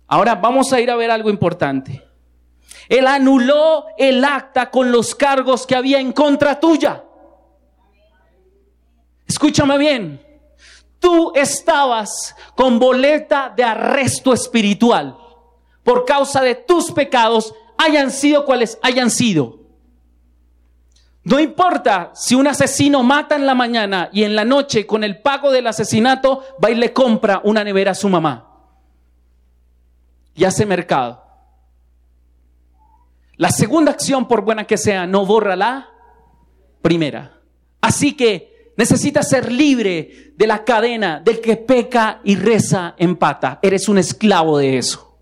Ahora 0.08 0.36
vamos 0.36 0.72
a 0.74 0.80
ir 0.80 0.92
a 0.92 0.96
ver 0.96 1.10
algo 1.10 1.32
importante. 1.32 2.11
Él 2.92 3.08
anuló 3.08 3.86
el 3.98 4.24
acta 4.24 4.70
con 4.70 4.92
los 4.92 5.16
cargos 5.16 5.66
que 5.66 5.76
había 5.76 6.00
en 6.00 6.12
contra 6.12 6.60
tuya. 6.60 7.04
Escúchame 9.26 9.78
bien 9.78 10.32
tú 11.02 11.34
estabas 11.36 12.36
con 12.56 12.80
boleta 12.80 13.52
de 13.54 13.64
arresto 13.66 14.32
espiritual 14.32 15.18
por 15.84 16.06
causa 16.06 16.42
de 16.42 16.56
tus 16.56 16.92
pecados, 16.92 17.54
hayan 17.78 18.12
sido 18.12 18.46
cuales 18.46 18.78
hayan 18.84 19.10
sido. 19.10 19.60
No 21.24 21.40
importa 21.40 22.12
si 22.14 22.36
un 22.36 22.48
asesino 22.48 23.04
mata 23.04 23.36
en 23.36 23.46
la 23.46 23.56
mañana 23.56 24.10
y 24.14 24.24
en 24.24 24.36
la 24.36 24.46
noche 24.46 24.86
con 24.86 25.04
el 25.04 25.22
pago 25.22 25.52
del 25.52 25.68
asesinato 25.68 26.44
va 26.64 26.70
y 26.70 26.76
le 26.76 26.94
compra 26.94 27.42
una 27.44 27.64
nevera 27.64 27.92
a 27.92 27.96
su 27.96 28.08
mamá 28.08 28.48
y 30.36 30.46
hace 30.46 30.66
mercado. 30.66 31.21
La 33.42 33.50
segunda 33.50 33.92
acción, 33.92 34.28
por 34.28 34.42
buena 34.42 34.66
que 34.66 34.78
sea, 34.78 35.08
no 35.08 35.26
borra 35.26 35.56
la 35.56 35.90
primera. 36.82 37.42
Así 37.82 38.14
que 38.16 38.52
Necesitas 38.82 39.30
ser 39.30 39.52
libre 39.52 40.34
de 40.36 40.48
la 40.48 40.64
cadena 40.64 41.20
del 41.20 41.40
que 41.40 41.56
peca 41.56 42.20
y 42.24 42.36
reza 42.36 42.96
en 42.98 43.16
pata. 43.16 43.60
Eres 43.62 43.88
un 43.90 44.00
esclavo 44.00 44.58
de 44.58 44.80
eso. 44.80 45.20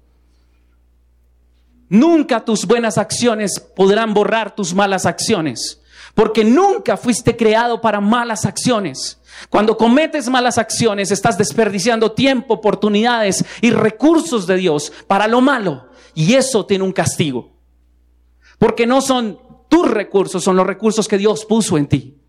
Nunca 1.90 2.46
tus 2.46 2.66
buenas 2.66 2.98
acciones 2.98 3.60
podrán 3.60 4.14
borrar 4.14 4.56
tus 4.56 4.74
malas 4.74 5.06
acciones, 5.06 5.82
porque 6.14 6.46
nunca 6.46 6.96
fuiste 6.96 7.36
creado 7.36 7.82
para 7.82 8.00
malas 8.00 8.46
acciones. 8.46 9.20
Cuando 9.50 9.76
cometes 9.76 10.30
malas 10.30 10.58
acciones, 10.58 11.12
estás 11.12 11.38
desperdiciando 11.38 12.14
tiempo, 12.14 12.54
oportunidades 12.54 13.44
y 13.62 13.72
recursos 13.72 14.48
de 14.48 14.56
Dios 14.56 14.94
para 15.08 15.28
lo 15.28 15.42
malo. 15.42 15.90
Y 16.14 16.36
eso 16.36 16.66
tiene 16.66 16.84
un 16.84 16.94
castigo. 16.94 17.59
Porque 18.60 18.86
no 18.86 19.02
son 19.02 19.40
tus 19.68 19.90
recursos, 19.90 20.44
son 20.44 20.56
los 20.56 20.68
recursos 20.68 21.08
que 21.08 21.18
Dios 21.18 21.46
puso 21.46 21.76
en 21.78 21.88
ti 21.88 22.20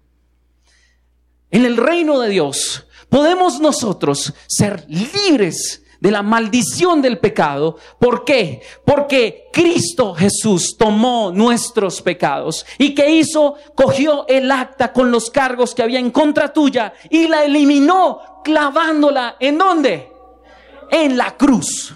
en 1.51 1.65
el 1.65 1.77
reino 1.77 2.21
de 2.21 2.31
Dios, 2.31 2.87
podemos 3.09 3.61
nosotros 3.61 4.33
ser 4.47 4.87
libres 4.89 5.83
de 5.99 6.11
la 6.11 6.23
maldición 6.23 7.03
del 7.03 7.19
pecado. 7.19 7.77
¿Por 7.99 8.25
qué? 8.25 8.63
Porque 8.87 9.49
Cristo 9.53 10.15
Jesús 10.15 10.77
tomó 10.79 11.31
nuestros 11.33 12.01
pecados 12.01 12.65
y 12.79 12.95
que 12.95 13.11
hizo, 13.11 13.55
cogió 13.75 14.27
el 14.29 14.51
acta 14.51 14.93
con 14.93 15.11
los 15.11 15.31
cargos 15.31 15.75
que 15.75 15.83
había 15.83 15.99
en 15.99 16.11
contra 16.11 16.53
tuya 16.53 16.95
y 17.11 17.27
la 17.27 17.45
eliminó 17.45 18.41
clavándola 18.45 19.37
en 19.41 19.59
dónde? 19.59 20.13
En 20.91 21.17
la 21.17 21.37
cruz. 21.37 21.95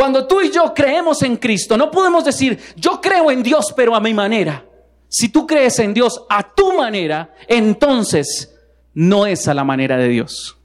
Cuando 0.00 0.26
tú 0.26 0.40
y 0.40 0.50
yo 0.50 0.72
creemos 0.72 1.20
en 1.24 1.36
Cristo, 1.36 1.76
no 1.76 1.90
podemos 1.90 2.24
decir, 2.24 2.58
yo 2.74 3.02
creo 3.02 3.30
en 3.30 3.42
Dios, 3.42 3.66
pero 3.76 3.94
a 3.94 4.00
mi 4.00 4.14
manera. 4.14 4.64
Si 5.08 5.28
tú 5.28 5.46
crees 5.46 5.78
en 5.78 5.92
Dios 5.92 6.22
a 6.30 6.54
tu 6.54 6.72
manera, 6.72 7.34
entonces 7.46 8.50
no 8.94 9.26
es 9.26 9.46
a 9.46 9.52
la 9.52 9.62
manera 9.62 9.98
de 9.98 10.08
Dios. 10.08 10.56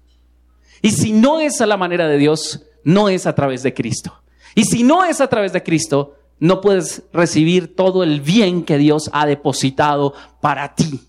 Y 0.82 0.92
si 0.92 1.12
no 1.12 1.42
es 1.42 1.60
a 1.60 1.66
la 1.66 1.76
manera 1.76 2.08
de 2.08 2.18
Dios, 2.18 2.62
no 2.86 3.10
es 3.10 3.28
a 3.28 3.36
través 3.36 3.62
de 3.62 3.74
Cristo. 3.74 4.14
Y 4.56 4.64
si 4.64 4.84
no 4.84 5.04
es 5.04 5.20
a 5.20 5.28
través 5.28 5.52
de 5.52 5.64
Cristo, 5.64 6.16
no 6.40 6.62
puedes 6.62 7.04
recibir 7.12 7.76
todo 7.76 8.04
el 8.04 8.22
bien 8.22 8.64
que 8.64 8.78
Dios 8.78 9.10
ha 9.12 9.26
depositado 9.26 10.14
para 10.40 10.76
ti. 10.76 11.02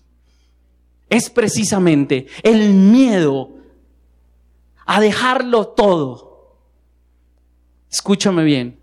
Es 1.09 1.29
precisamente 1.29 2.27
el 2.43 2.73
miedo 2.73 3.51
a 4.85 4.99
dejarlo 4.99 5.67
todo. 5.69 6.26
Escúchame 7.91 8.43
bien. 8.43 8.79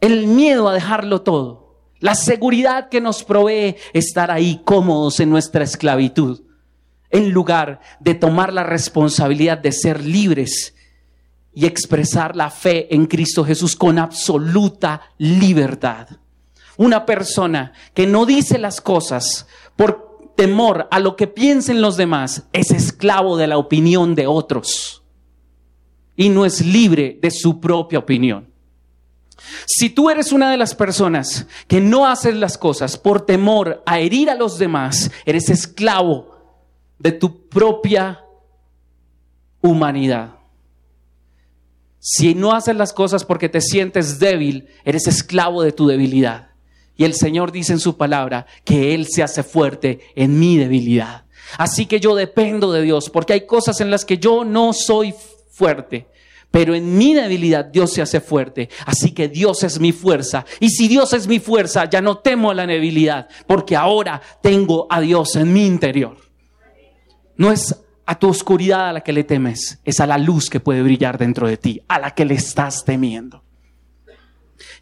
El 0.00 0.26
miedo 0.26 0.68
a 0.68 0.74
dejarlo 0.74 1.22
todo 1.22 1.62
la 2.02 2.16
seguridad 2.16 2.88
que 2.88 3.00
nos 3.00 3.22
provee 3.22 3.76
estar 3.92 4.32
ahí 4.32 4.60
cómodos 4.64 5.20
en 5.20 5.30
nuestra 5.30 5.62
esclavitud, 5.62 6.42
en 7.10 7.30
lugar 7.30 7.78
de 8.00 8.14
tomar 8.14 8.52
la 8.52 8.64
responsabilidad 8.64 9.58
de 9.58 9.70
ser 9.70 10.04
libres 10.04 10.74
y 11.54 11.64
expresar 11.64 12.34
la 12.34 12.50
fe 12.50 12.92
en 12.92 13.06
Cristo 13.06 13.44
Jesús 13.44 13.76
con 13.76 14.00
absoluta 14.00 15.02
libertad. 15.16 16.08
Una 16.76 17.06
persona 17.06 17.72
que 17.94 18.08
no 18.08 18.26
dice 18.26 18.58
las 18.58 18.80
cosas 18.80 19.46
por 19.76 20.32
temor 20.36 20.88
a 20.90 20.98
lo 20.98 21.14
que 21.14 21.28
piensen 21.28 21.80
los 21.80 21.96
demás 21.96 22.48
es 22.52 22.72
esclavo 22.72 23.36
de 23.36 23.46
la 23.46 23.58
opinión 23.58 24.16
de 24.16 24.26
otros 24.26 25.01
y 26.16 26.28
no 26.28 26.44
es 26.44 26.64
libre 26.64 27.18
de 27.20 27.30
su 27.30 27.60
propia 27.60 27.98
opinión. 27.98 28.52
Si 29.66 29.90
tú 29.90 30.10
eres 30.10 30.32
una 30.32 30.50
de 30.50 30.56
las 30.56 30.74
personas 30.74 31.46
que 31.66 31.80
no 31.80 32.06
haces 32.06 32.34
las 32.34 32.58
cosas 32.58 32.96
por 32.96 33.26
temor 33.26 33.82
a 33.86 33.98
herir 33.98 34.30
a 34.30 34.34
los 34.34 34.58
demás, 34.58 35.10
eres 35.24 35.48
esclavo 35.48 36.36
de 36.98 37.12
tu 37.12 37.48
propia 37.48 38.20
humanidad. 39.60 40.36
Si 41.98 42.34
no 42.34 42.52
haces 42.52 42.76
las 42.76 42.92
cosas 42.92 43.24
porque 43.24 43.48
te 43.48 43.60
sientes 43.60 44.18
débil, 44.18 44.68
eres 44.84 45.06
esclavo 45.06 45.62
de 45.62 45.72
tu 45.72 45.86
debilidad. 45.86 46.50
Y 46.96 47.04
el 47.04 47.14
Señor 47.14 47.52
dice 47.52 47.72
en 47.72 47.78
su 47.78 47.96
palabra 47.96 48.46
que 48.64 48.94
Él 48.94 49.06
se 49.08 49.22
hace 49.22 49.42
fuerte 49.42 50.00
en 50.14 50.38
mi 50.38 50.56
debilidad. 50.56 51.24
Así 51.58 51.86
que 51.86 52.00
yo 52.00 52.14
dependo 52.14 52.72
de 52.72 52.82
Dios 52.82 53.10
porque 53.10 53.34
hay 53.34 53.46
cosas 53.46 53.80
en 53.80 53.90
las 53.90 54.04
que 54.04 54.18
yo 54.18 54.44
no 54.44 54.72
soy 54.72 55.12
fuerte. 55.12 55.31
Pero 56.50 56.74
en 56.74 56.98
mi 56.98 57.14
debilidad 57.14 57.64
Dios 57.64 57.92
se 57.92 58.02
hace 58.02 58.20
fuerte. 58.20 58.68
Así 58.84 59.12
que 59.12 59.28
Dios 59.28 59.62
es 59.62 59.80
mi 59.80 59.92
fuerza. 59.92 60.44
Y 60.60 60.68
si 60.68 60.86
Dios 60.86 61.12
es 61.14 61.26
mi 61.26 61.40
fuerza, 61.40 61.88
ya 61.88 62.00
no 62.00 62.18
temo 62.18 62.52
la 62.52 62.66
debilidad, 62.66 63.28
porque 63.46 63.74
ahora 63.74 64.20
tengo 64.42 64.86
a 64.90 65.00
Dios 65.00 65.34
en 65.36 65.52
mi 65.52 65.66
interior. 65.66 66.16
No 67.36 67.50
es 67.50 67.74
a 68.04 68.18
tu 68.18 68.28
oscuridad 68.28 68.90
a 68.90 68.92
la 68.92 69.00
que 69.00 69.12
le 69.12 69.24
temes, 69.24 69.80
es 69.84 70.00
a 70.00 70.06
la 70.06 70.18
luz 70.18 70.50
que 70.50 70.60
puede 70.60 70.82
brillar 70.82 71.16
dentro 71.16 71.46
de 71.48 71.56
ti, 71.56 71.80
a 71.88 71.98
la 71.98 72.10
que 72.10 72.24
le 72.24 72.34
estás 72.34 72.84
temiendo. 72.84 73.42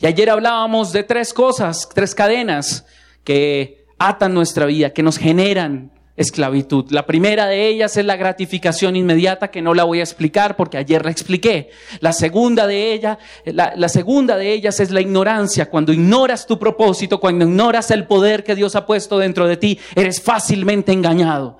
Y 0.00 0.06
ayer 0.06 0.28
hablábamos 0.30 0.92
de 0.92 1.04
tres 1.04 1.32
cosas, 1.32 1.88
tres 1.94 2.14
cadenas 2.14 2.84
que 3.22 3.86
atan 3.98 4.34
nuestra 4.34 4.66
vida, 4.66 4.90
que 4.90 5.02
nos 5.02 5.18
generan 5.18 5.92
esclavitud. 6.20 6.90
La 6.90 7.06
primera 7.06 7.46
de 7.46 7.66
ellas 7.66 7.96
es 7.96 8.04
la 8.04 8.16
gratificación 8.16 8.94
inmediata, 8.94 9.50
que 9.50 9.62
no 9.62 9.72
la 9.72 9.84
voy 9.84 10.00
a 10.00 10.02
explicar 10.02 10.54
porque 10.54 10.76
ayer 10.76 11.02
la 11.02 11.10
expliqué. 11.10 11.70
La 12.00 12.12
segunda 12.12 12.66
de 12.66 12.92
ella, 12.92 13.18
la, 13.46 13.88
segunda 13.88 14.36
de 14.36 14.52
ellas 14.52 14.80
es 14.80 14.90
la 14.90 15.00
ignorancia. 15.00 15.70
Cuando 15.70 15.94
ignoras 15.94 16.46
tu 16.46 16.58
propósito, 16.58 17.18
cuando 17.18 17.46
ignoras 17.46 17.90
el 17.90 18.06
poder 18.06 18.44
que 18.44 18.54
Dios 18.54 18.76
ha 18.76 18.84
puesto 18.84 19.18
dentro 19.18 19.48
de 19.48 19.56
ti, 19.56 19.78
eres 19.94 20.20
fácilmente 20.20 20.92
engañado. 20.92 21.56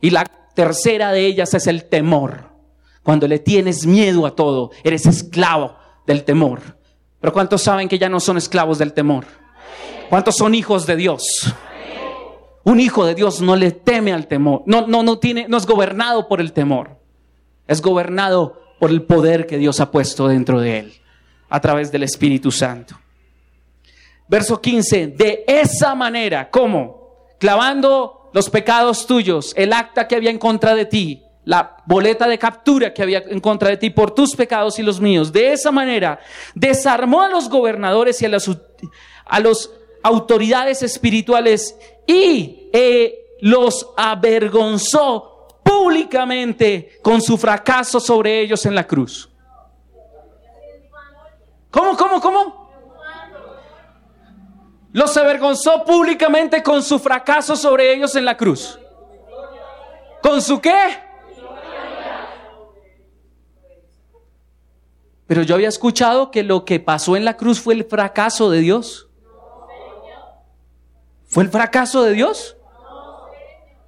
Y 0.00 0.10
la 0.10 0.24
tercera 0.54 1.10
de 1.10 1.26
ellas 1.26 1.54
es 1.54 1.66
el 1.66 1.86
temor. 1.86 2.52
Cuando 3.02 3.26
le 3.26 3.40
tienes 3.40 3.84
miedo 3.84 4.26
a 4.26 4.36
todo, 4.36 4.70
eres 4.84 5.06
esclavo 5.06 5.76
del 6.06 6.22
temor. 6.22 6.78
Pero 7.20 7.32
¿cuántos 7.32 7.62
saben 7.62 7.88
que 7.88 7.98
ya 7.98 8.08
no 8.08 8.20
son 8.20 8.36
esclavos 8.36 8.78
del 8.78 8.92
temor? 8.92 9.24
¿Cuántos 10.08 10.36
son 10.36 10.54
hijos 10.54 10.86
de 10.86 10.94
Dios? 10.94 11.52
Un 12.66 12.80
hijo 12.80 13.06
de 13.06 13.14
Dios 13.14 13.40
no 13.40 13.54
le 13.54 13.70
teme 13.70 14.12
al 14.12 14.26
temor, 14.26 14.64
no, 14.66 14.88
no, 14.88 15.04
no, 15.04 15.20
tiene, 15.20 15.46
no 15.48 15.56
es 15.56 15.66
gobernado 15.66 16.26
por 16.26 16.40
el 16.40 16.52
temor, 16.52 16.98
es 17.68 17.80
gobernado 17.80 18.60
por 18.80 18.90
el 18.90 19.02
poder 19.02 19.46
que 19.46 19.56
Dios 19.56 19.78
ha 19.78 19.92
puesto 19.92 20.26
dentro 20.26 20.60
de 20.60 20.80
él 20.80 20.92
a 21.48 21.60
través 21.60 21.92
del 21.92 22.02
Espíritu 22.02 22.50
Santo. 22.50 22.98
Verso 24.26 24.60
15, 24.60 25.06
de 25.06 25.44
esa 25.46 25.94
manera, 25.94 26.50
¿cómo? 26.50 27.28
Clavando 27.38 28.30
los 28.32 28.50
pecados 28.50 29.06
tuyos, 29.06 29.52
el 29.56 29.72
acta 29.72 30.08
que 30.08 30.16
había 30.16 30.30
en 30.30 30.38
contra 30.40 30.74
de 30.74 30.86
ti, 30.86 31.22
la 31.44 31.76
boleta 31.86 32.26
de 32.26 32.36
captura 32.36 32.92
que 32.92 33.04
había 33.04 33.22
en 33.28 33.38
contra 33.38 33.68
de 33.68 33.76
ti 33.76 33.90
por 33.90 34.10
tus 34.10 34.34
pecados 34.34 34.80
y 34.80 34.82
los 34.82 35.00
míos. 35.00 35.32
De 35.32 35.52
esa 35.52 35.70
manera, 35.70 36.18
desarmó 36.56 37.22
a 37.22 37.28
los 37.28 37.48
gobernadores 37.48 38.20
y 38.22 38.24
a 38.24 38.28
las 38.28 38.50
a 39.24 39.38
los 39.38 39.70
autoridades 40.02 40.82
espirituales 40.82 41.76
y 42.06 42.70
eh, 42.72 43.36
los 43.40 43.88
avergonzó 43.96 45.48
públicamente 45.62 46.98
con 47.02 47.20
su 47.20 47.36
fracaso 47.36 48.00
sobre 48.00 48.40
ellos 48.40 48.64
en 48.66 48.74
la 48.74 48.86
cruz. 48.86 49.28
¿Cómo, 51.70 51.96
cómo, 51.96 52.20
cómo? 52.20 52.66
Los 54.92 55.14
avergonzó 55.16 55.84
públicamente 55.84 56.62
con 56.62 56.82
su 56.82 56.98
fracaso 56.98 57.54
sobre 57.54 57.92
ellos 57.92 58.16
en 58.16 58.24
la 58.24 58.36
cruz. 58.36 58.78
¿Con 60.22 60.40
su 60.40 60.58
qué? 60.60 61.06
Pero 65.26 65.42
yo 65.42 65.56
había 65.56 65.68
escuchado 65.68 66.30
que 66.30 66.42
lo 66.42 66.64
que 66.64 66.80
pasó 66.80 67.16
en 67.16 67.24
la 67.24 67.36
cruz 67.36 67.60
fue 67.60 67.74
el 67.74 67.84
fracaso 67.84 68.48
de 68.50 68.60
Dios. 68.60 69.05
¿Fue 71.36 71.44
el 71.44 71.50
fracaso 71.50 72.02
de 72.02 72.14
Dios? 72.14 72.56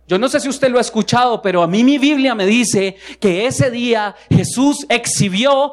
Yo 0.07 0.19
no 0.19 0.29
sé 0.29 0.39
si 0.39 0.51
usted 0.51 0.69
lo 0.69 0.77
ha 0.77 0.83
escuchado, 0.83 1.41
pero 1.41 1.63
a 1.63 1.67
mí 1.67 1.83
mi 1.83 1.97
Biblia 1.97 2.35
me 2.35 2.45
dice 2.45 2.97
que 3.21 3.47
ese 3.47 3.71
día 3.71 4.15
Jesús 4.29 4.85
exhibió 4.91 5.73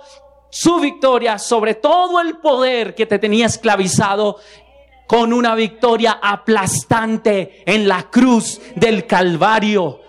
su 0.49 0.79
victoria 0.79 1.37
sobre 1.37 1.75
todo 1.75 2.21
el 2.21 2.37
poder 2.37 2.95
que 2.95 3.05
te 3.05 3.19
tenía 3.19 3.47
esclavizado 3.47 4.37
con 5.05 5.33
una 5.33 5.53
victoria 5.53 6.17
aplastante 6.23 7.61
en 7.65 7.89
la 7.89 8.03
cruz 8.03 8.61
del 8.77 9.05
Calvario. 9.05 9.99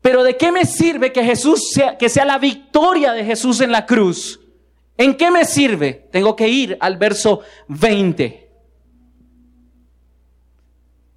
Pero 0.00 0.22
¿de 0.22 0.36
qué 0.36 0.52
me 0.52 0.66
sirve 0.66 1.12
que 1.12 1.24
Jesús 1.24 1.72
sea, 1.72 1.98
que 1.98 2.08
sea 2.08 2.24
la 2.24 2.38
victoria 2.38 3.12
de 3.12 3.24
Jesús 3.24 3.60
en 3.60 3.72
la 3.72 3.86
cruz? 3.86 4.39
¿En 5.00 5.16
qué 5.16 5.30
me 5.30 5.46
sirve? 5.46 5.94
Tengo 6.12 6.36
que 6.36 6.46
ir 6.46 6.76
al 6.78 6.98
verso 6.98 7.40
20. 7.68 8.50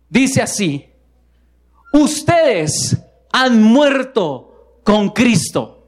Dice 0.08 0.42
así, 0.42 0.90
ustedes 1.92 2.98
han 3.34 3.62
muerto 3.62 4.80
con 4.86 5.10
Cristo. 5.10 5.86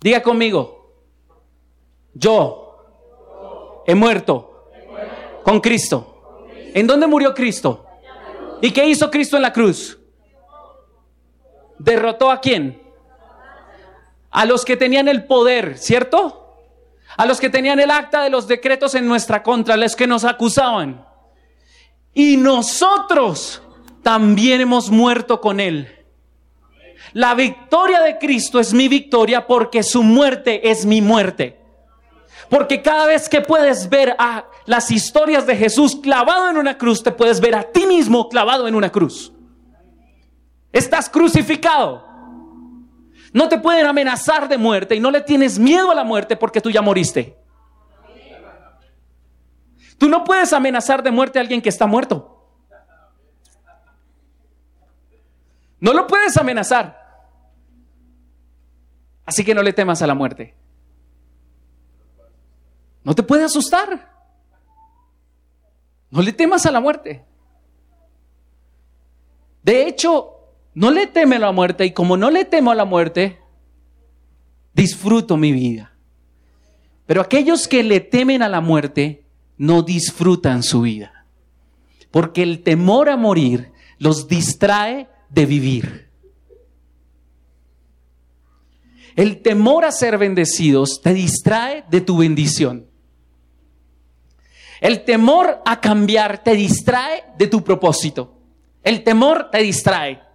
Diga 0.00 0.20
conmigo, 0.20 0.96
yo 2.12 3.84
he 3.86 3.94
muerto 3.94 4.72
con 5.44 5.60
Cristo. 5.60 6.42
¿En 6.74 6.88
dónde 6.88 7.06
murió 7.06 7.32
Cristo? 7.32 7.86
¿Y 8.60 8.72
qué 8.72 8.84
hizo 8.84 9.12
Cristo 9.12 9.36
en 9.36 9.42
la 9.42 9.52
cruz? 9.52 9.96
Derrotó 11.78 12.30
a 12.30 12.40
quién? 12.40 12.82
A 14.30 14.44
los 14.44 14.64
que 14.64 14.76
tenían 14.76 15.08
el 15.08 15.24
poder, 15.24 15.78
¿cierto? 15.78 16.54
A 17.16 17.26
los 17.26 17.40
que 17.40 17.50
tenían 17.50 17.80
el 17.80 17.90
acta 17.90 18.22
de 18.22 18.30
los 18.30 18.46
decretos 18.46 18.94
en 18.94 19.06
nuestra 19.06 19.42
contra, 19.42 19.76
los 19.76 19.96
que 19.96 20.06
nos 20.06 20.24
acusaban. 20.24 21.06
Y 22.12 22.36
nosotros 22.36 23.62
también 24.02 24.60
hemos 24.60 24.90
muerto 24.90 25.40
con 25.40 25.60
Él. 25.60 25.92
La 27.12 27.34
victoria 27.34 28.00
de 28.02 28.18
Cristo 28.18 28.60
es 28.60 28.74
mi 28.74 28.88
victoria 28.88 29.46
porque 29.46 29.82
su 29.82 30.02
muerte 30.02 30.70
es 30.70 30.84
mi 30.84 31.00
muerte. 31.00 31.58
Porque 32.48 32.82
cada 32.82 33.06
vez 33.06 33.28
que 33.28 33.40
puedes 33.40 33.88
ver 33.88 34.14
a 34.18 34.46
las 34.66 34.90
historias 34.90 35.46
de 35.46 35.56
Jesús 35.56 35.96
clavado 35.96 36.50
en 36.50 36.58
una 36.58 36.78
cruz, 36.78 37.02
te 37.02 37.10
puedes 37.10 37.40
ver 37.40 37.54
a 37.54 37.64
ti 37.64 37.86
mismo 37.86 38.28
clavado 38.28 38.68
en 38.68 38.74
una 38.74 38.90
cruz. 38.90 39.32
Estás 40.76 41.08
crucificado. 41.08 42.04
No 43.32 43.48
te 43.48 43.58
pueden 43.58 43.86
amenazar 43.86 44.46
de 44.46 44.58
muerte 44.58 44.94
y 44.94 45.00
no 45.00 45.10
le 45.10 45.22
tienes 45.22 45.58
miedo 45.58 45.90
a 45.90 45.94
la 45.94 46.04
muerte 46.04 46.36
porque 46.36 46.60
tú 46.60 46.70
ya 46.70 46.82
moriste. 46.82 47.34
Tú 49.96 50.06
no 50.10 50.22
puedes 50.22 50.52
amenazar 50.52 51.02
de 51.02 51.10
muerte 51.10 51.38
a 51.38 51.42
alguien 51.42 51.62
que 51.62 51.70
está 51.70 51.86
muerto. 51.86 52.46
No 55.80 55.94
lo 55.94 56.06
puedes 56.06 56.36
amenazar. 56.36 56.94
Así 59.24 59.46
que 59.46 59.54
no 59.54 59.62
le 59.62 59.72
temas 59.72 60.02
a 60.02 60.06
la 60.06 60.14
muerte. 60.14 60.54
No 63.02 63.14
te 63.14 63.22
puede 63.22 63.44
asustar. 63.44 64.12
No 66.10 66.20
le 66.20 66.34
temas 66.34 66.66
a 66.66 66.70
la 66.70 66.80
muerte. 66.80 67.24
De 69.62 69.86
hecho, 69.86 70.35
no 70.76 70.90
le 70.90 71.06
teme 71.06 71.36
a 71.36 71.38
la 71.38 71.52
muerte 71.52 71.86
y 71.86 71.92
como 71.92 72.18
no 72.18 72.30
le 72.30 72.44
temo 72.44 72.70
a 72.70 72.74
la 72.74 72.84
muerte, 72.84 73.38
disfruto 74.74 75.38
mi 75.38 75.50
vida. 75.50 75.96
Pero 77.06 77.22
aquellos 77.22 77.66
que 77.66 77.82
le 77.82 78.00
temen 78.00 78.42
a 78.42 78.48
la 78.50 78.60
muerte 78.60 79.24
no 79.56 79.80
disfrutan 79.80 80.62
su 80.62 80.82
vida. 80.82 81.24
Porque 82.10 82.42
el 82.42 82.62
temor 82.62 83.08
a 83.08 83.16
morir 83.16 83.72
los 83.98 84.28
distrae 84.28 85.08
de 85.30 85.46
vivir. 85.46 86.10
El 89.14 89.40
temor 89.40 89.86
a 89.86 89.92
ser 89.92 90.18
bendecidos 90.18 91.00
te 91.00 91.14
distrae 91.14 91.86
de 91.88 92.02
tu 92.02 92.18
bendición. 92.18 92.86
El 94.82 95.06
temor 95.06 95.62
a 95.64 95.80
cambiar 95.80 96.44
te 96.44 96.52
distrae 96.52 97.24
de 97.38 97.46
tu 97.46 97.64
propósito. 97.64 98.34
El 98.82 99.02
temor 99.02 99.48
te 99.50 99.62
distrae. 99.62 100.25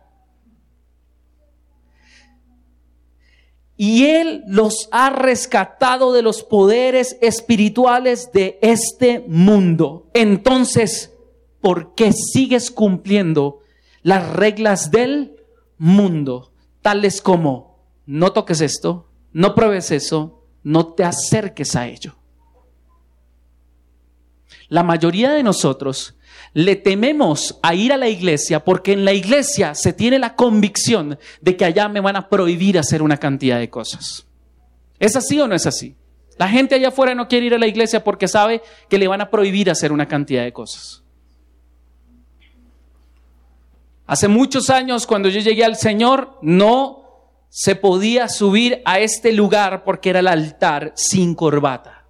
Y 3.84 4.06
Él 4.06 4.44
los 4.46 4.89
ha 4.91 5.10
rescatado 5.10 6.13
de 6.13 6.22
los 6.22 6.44
poderes 6.44 7.17
espirituales 7.20 8.32
de 8.32 8.60
este 8.62 9.26
mundo. 9.28 10.08
Entonces, 10.13 11.15
¿por 11.62 11.96
qué 11.96 12.13
sigues 12.13 12.70
cumpliendo 12.70 13.62
las 14.04 14.34
reglas 14.34 14.91
del 14.91 15.36
mundo, 15.80 16.54
tales 16.84 17.24
como 17.24 17.80
no 18.06 18.34
toques 18.34 18.62
esto, 18.62 19.10
no 19.34 19.56
pruebes 19.56 19.89
eso, 19.89 20.46
no 20.62 20.94
te 20.94 21.04
acerques 21.04 21.76
a 21.76 21.88
ello. 21.88 22.13
La 24.70 24.84
mayoría 24.84 25.32
de 25.32 25.41
nosotros 25.41 26.20
le 26.54 26.76
tememos 26.76 27.60
a 27.62 27.74
ir 27.74 27.94
a 27.94 27.98
la 27.98 28.10
iglesia 28.10 28.64
porque 28.64 28.94
en 28.94 29.06
la 29.06 29.14
iglesia 29.14 29.74
se 29.74 29.94
tiene 29.94 30.20
la 30.20 30.36
convicción 30.36 31.18
de 31.40 31.56
que 31.56 31.66
allá 31.66 31.88
me 31.88 32.02
van 32.02 32.18
a 32.18 32.28
prohibir 32.28 32.78
hacer 32.78 33.02
una 33.02 33.18
cantidad 33.18 33.60
de 33.60 33.70
cosas. 33.70 34.26
¿Es 35.00 35.16
así 35.16 35.40
o 35.40 35.48
no 35.48 35.56
es 35.56 35.66
así? 35.66 35.96
La 36.38 36.50
gente 36.50 36.76
allá 36.76 36.90
afuera 36.90 37.16
no 37.16 37.28
quiere 37.28 37.46
ir 37.46 37.54
a 37.54 37.60
la 37.60 37.68
iglesia 37.68 38.04
porque 38.04 38.28
sabe 38.28 38.62
que 38.90 38.98
le 38.98 39.08
van 39.08 39.22
a 39.22 39.30
prohibir 39.30 39.70
hacer 39.70 39.92
una 39.92 40.08
cantidad 40.08 40.44
de 40.44 40.54
cosas. 40.54 41.04
Hace 44.08 44.28
muchos 44.28 44.70
años, 44.70 45.08
cuando 45.08 45.30
yo 45.30 45.40
llegué 45.40 45.64
al 45.64 45.78
Señor, 45.78 46.38
no 46.42 47.02
se 47.48 47.76
podía 47.76 48.28
subir 48.28 48.82
a 48.86 49.00
este 49.00 49.32
lugar 49.32 49.84
porque 49.84 50.10
era 50.10 50.20
el 50.20 50.28
altar 50.28 50.92
sin 50.96 51.34
corbata. 51.36 52.01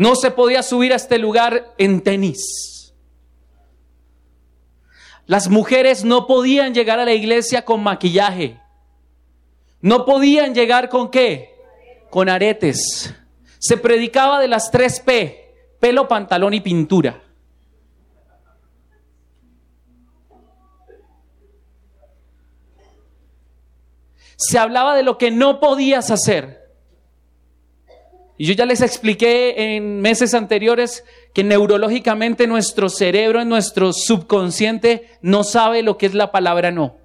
No 0.00 0.16
se 0.16 0.30
podía 0.30 0.62
subir 0.62 0.94
a 0.94 0.96
este 0.96 1.18
lugar 1.18 1.74
en 1.76 2.00
tenis. 2.00 2.94
Las 5.26 5.50
mujeres 5.50 6.04
no 6.04 6.26
podían 6.26 6.72
llegar 6.72 6.98
a 7.00 7.04
la 7.04 7.12
iglesia 7.12 7.66
con 7.66 7.82
maquillaje. 7.82 8.58
No 9.82 10.06
podían 10.06 10.54
llegar 10.54 10.88
con 10.88 11.10
qué? 11.10 11.54
Con 12.08 12.30
aretes. 12.30 13.14
Se 13.58 13.76
predicaba 13.76 14.40
de 14.40 14.48
las 14.48 14.70
tres 14.70 15.00
P, 15.00 15.76
pelo, 15.78 16.08
pantalón 16.08 16.54
y 16.54 16.60
pintura. 16.60 17.20
se 24.38 24.58
hablaba 24.58 24.96
de 24.96 25.02
lo 25.02 25.18
que 25.18 25.30
no 25.30 25.60
podías 25.60 26.10
hacer. 26.10 26.59
Y 28.40 28.46
yo 28.46 28.54
ya 28.54 28.64
les 28.64 28.80
expliqué 28.80 29.76
en 29.76 30.00
meses 30.00 30.32
anteriores 30.32 31.04
que 31.34 31.44
neurológicamente 31.44 32.46
nuestro 32.46 32.88
cerebro, 32.88 33.44
nuestro 33.44 33.92
subconsciente, 33.92 35.10
no 35.20 35.44
sabe 35.44 35.82
lo 35.82 35.98
que 35.98 36.06
es 36.06 36.14
la 36.14 36.32
palabra 36.32 36.70
no. 36.70 36.96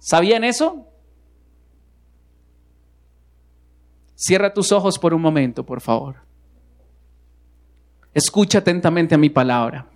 ¿Sabían 0.00 0.44
eso? 0.44 0.86
Cierra 4.14 4.52
tus 4.52 4.72
ojos 4.72 4.98
por 4.98 5.14
un 5.14 5.22
momento, 5.22 5.64
por 5.64 5.80
favor. 5.80 6.16
Escucha 8.12 8.58
atentamente 8.58 9.14
a 9.14 9.18
mi 9.18 9.30
palabra. 9.30 9.86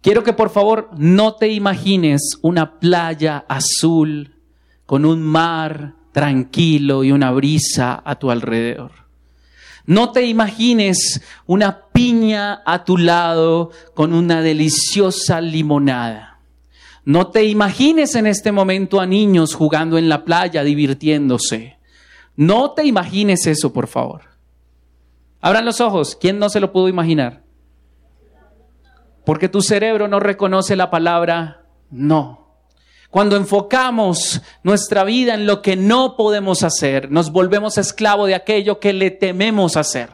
Quiero 0.00 0.24
que 0.24 0.32
por 0.32 0.48
favor 0.48 0.88
no 0.96 1.34
te 1.34 1.48
imagines 1.48 2.38
una 2.40 2.80
playa 2.80 3.44
azul 3.46 4.40
con 4.86 5.04
un 5.04 5.20
mar 5.20 5.99
tranquilo 6.12 7.04
y 7.04 7.12
una 7.12 7.30
brisa 7.30 8.02
a 8.04 8.16
tu 8.16 8.30
alrededor. 8.30 8.92
No 9.86 10.12
te 10.12 10.26
imagines 10.26 11.20
una 11.46 11.86
piña 11.92 12.62
a 12.64 12.84
tu 12.84 12.96
lado 12.96 13.70
con 13.94 14.12
una 14.12 14.42
deliciosa 14.42 15.40
limonada. 15.40 16.38
No 17.04 17.28
te 17.28 17.44
imagines 17.44 18.14
en 18.14 18.26
este 18.26 18.52
momento 18.52 19.00
a 19.00 19.06
niños 19.06 19.54
jugando 19.54 19.98
en 19.98 20.08
la 20.08 20.24
playa, 20.24 20.62
divirtiéndose. 20.62 21.78
No 22.36 22.72
te 22.72 22.84
imagines 22.84 23.46
eso, 23.46 23.72
por 23.72 23.86
favor. 23.86 24.22
Abran 25.40 25.64
los 25.64 25.80
ojos. 25.80 26.16
¿Quién 26.20 26.38
no 26.38 26.50
se 26.50 26.60
lo 26.60 26.72
pudo 26.72 26.88
imaginar? 26.88 27.42
Porque 29.24 29.48
tu 29.48 29.62
cerebro 29.62 30.08
no 30.08 30.20
reconoce 30.20 30.76
la 30.76 30.90
palabra 30.90 31.64
no. 31.90 32.49
Cuando 33.10 33.36
enfocamos 33.36 34.40
nuestra 34.62 35.02
vida 35.02 35.34
en 35.34 35.44
lo 35.44 35.62
que 35.62 35.74
no 35.74 36.16
podemos 36.16 36.62
hacer, 36.62 37.10
nos 37.10 37.32
volvemos 37.32 37.76
esclavo 37.76 38.26
de 38.26 38.36
aquello 38.36 38.78
que 38.78 38.92
le 38.92 39.10
tememos 39.10 39.76
hacer. 39.76 40.10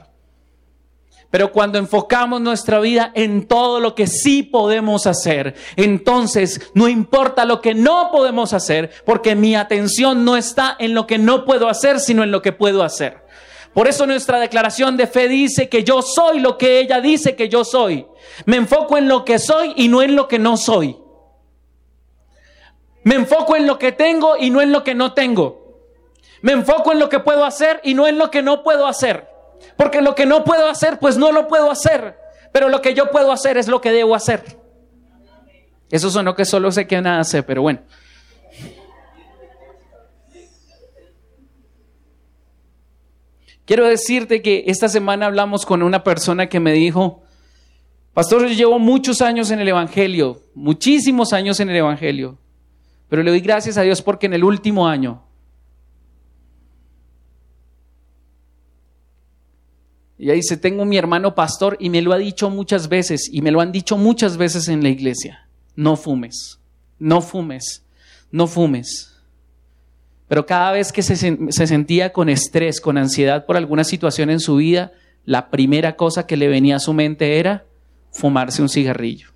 Pero 1.30 1.52
cuando 1.52 1.78
enfocamos 1.78 2.40
nuestra 2.40 2.80
vida 2.80 3.12
en 3.14 3.46
todo 3.46 3.80
lo 3.80 3.94
que 3.94 4.06
sí 4.06 4.42
podemos 4.42 5.06
hacer, 5.06 5.54
entonces 5.76 6.70
no 6.72 6.88
importa 6.88 7.44
lo 7.44 7.60
que 7.60 7.74
no 7.74 8.10
podemos 8.10 8.54
hacer, 8.54 8.90
porque 9.04 9.34
mi 9.34 9.54
atención 9.56 10.24
no 10.24 10.36
está 10.38 10.74
en 10.78 10.94
lo 10.94 11.06
que 11.06 11.18
no 11.18 11.44
puedo 11.44 11.68
hacer, 11.68 12.00
sino 12.00 12.22
en 12.22 12.30
lo 12.30 12.40
que 12.40 12.52
puedo 12.52 12.82
hacer. 12.82 13.26
Por 13.74 13.88
eso 13.88 14.06
nuestra 14.06 14.40
declaración 14.40 14.96
de 14.96 15.06
fe 15.06 15.28
dice 15.28 15.68
que 15.68 15.84
yo 15.84 16.00
soy 16.00 16.40
lo 16.40 16.56
que 16.56 16.80
ella 16.80 17.02
dice 17.02 17.36
que 17.36 17.50
yo 17.50 17.62
soy. 17.62 18.06
Me 18.46 18.56
enfoco 18.56 18.96
en 18.96 19.06
lo 19.06 19.22
que 19.26 19.38
soy 19.38 19.74
y 19.76 19.88
no 19.88 20.00
en 20.00 20.16
lo 20.16 20.28
que 20.28 20.38
no 20.38 20.56
soy. 20.56 20.96
Me 23.06 23.14
enfoco 23.14 23.54
en 23.54 23.68
lo 23.68 23.78
que 23.78 23.92
tengo 23.92 24.36
y 24.36 24.50
no 24.50 24.60
en 24.60 24.72
lo 24.72 24.82
que 24.82 24.92
no 24.92 25.12
tengo. 25.12 25.78
Me 26.42 26.50
enfoco 26.50 26.90
en 26.90 26.98
lo 26.98 27.08
que 27.08 27.20
puedo 27.20 27.44
hacer 27.44 27.80
y 27.84 27.94
no 27.94 28.08
en 28.08 28.18
lo 28.18 28.32
que 28.32 28.42
no 28.42 28.64
puedo 28.64 28.84
hacer. 28.88 29.28
Porque 29.76 30.00
lo 30.00 30.16
que 30.16 30.26
no 30.26 30.42
puedo 30.42 30.68
hacer, 30.68 30.98
pues 30.98 31.16
no 31.16 31.30
lo 31.30 31.46
puedo 31.46 31.70
hacer. 31.70 32.18
Pero 32.50 32.68
lo 32.68 32.82
que 32.82 32.94
yo 32.94 33.12
puedo 33.12 33.30
hacer 33.30 33.58
es 33.58 33.68
lo 33.68 33.80
que 33.80 33.92
debo 33.92 34.16
hacer. 34.16 34.42
Eso 35.88 36.10
sonó 36.10 36.34
que 36.34 36.44
solo 36.44 36.72
sé 36.72 36.88
que 36.88 37.00
nada 37.00 37.22
sé, 37.22 37.44
pero 37.44 37.62
bueno. 37.62 37.78
Quiero 43.66 43.86
decirte 43.86 44.42
que 44.42 44.64
esta 44.66 44.88
semana 44.88 45.26
hablamos 45.26 45.64
con 45.64 45.84
una 45.84 46.02
persona 46.02 46.48
que 46.48 46.58
me 46.58 46.72
dijo, 46.72 47.22
Pastor, 48.14 48.48
yo 48.48 48.54
llevo 48.54 48.80
muchos 48.80 49.22
años 49.22 49.52
en 49.52 49.60
el 49.60 49.68
Evangelio, 49.68 50.42
muchísimos 50.56 51.32
años 51.32 51.60
en 51.60 51.70
el 51.70 51.76
Evangelio. 51.76 52.40
Pero 53.08 53.22
le 53.22 53.30
doy 53.30 53.40
gracias 53.40 53.78
a 53.78 53.82
Dios 53.82 54.02
porque 54.02 54.26
en 54.26 54.34
el 54.34 54.44
último 54.44 54.88
año 54.88 55.22
ella 60.18 60.32
dice, 60.32 60.56
tengo 60.56 60.84
mi 60.84 60.96
hermano 60.96 61.34
pastor 61.34 61.76
y 61.78 61.90
me 61.90 62.02
lo 62.02 62.12
ha 62.12 62.18
dicho 62.18 62.50
muchas 62.50 62.88
veces 62.88 63.28
y 63.30 63.42
me 63.42 63.50
lo 63.50 63.60
han 63.60 63.70
dicho 63.70 63.96
muchas 63.96 64.36
veces 64.36 64.68
en 64.68 64.82
la 64.82 64.88
iglesia, 64.88 65.46
no 65.76 65.96
fumes, 65.96 66.58
no 66.98 67.20
fumes, 67.20 67.84
no 68.30 68.46
fumes. 68.46 69.12
Pero 70.26 70.44
cada 70.44 70.72
vez 70.72 70.90
que 70.90 71.02
se, 71.02 71.14
se 71.14 71.66
sentía 71.66 72.12
con 72.12 72.28
estrés, 72.28 72.80
con 72.80 72.98
ansiedad 72.98 73.46
por 73.46 73.56
alguna 73.56 73.84
situación 73.84 74.30
en 74.30 74.40
su 74.40 74.56
vida, 74.56 74.92
la 75.24 75.50
primera 75.50 75.94
cosa 75.94 76.26
que 76.26 76.36
le 76.36 76.48
venía 76.48 76.76
a 76.76 76.80
su 76.80 76.92
mente 76.92 77.38
era 77.38 77.64
fumarse 78.10 78.62
un 78.62 78.68
cigarrillo. 78.68 79.35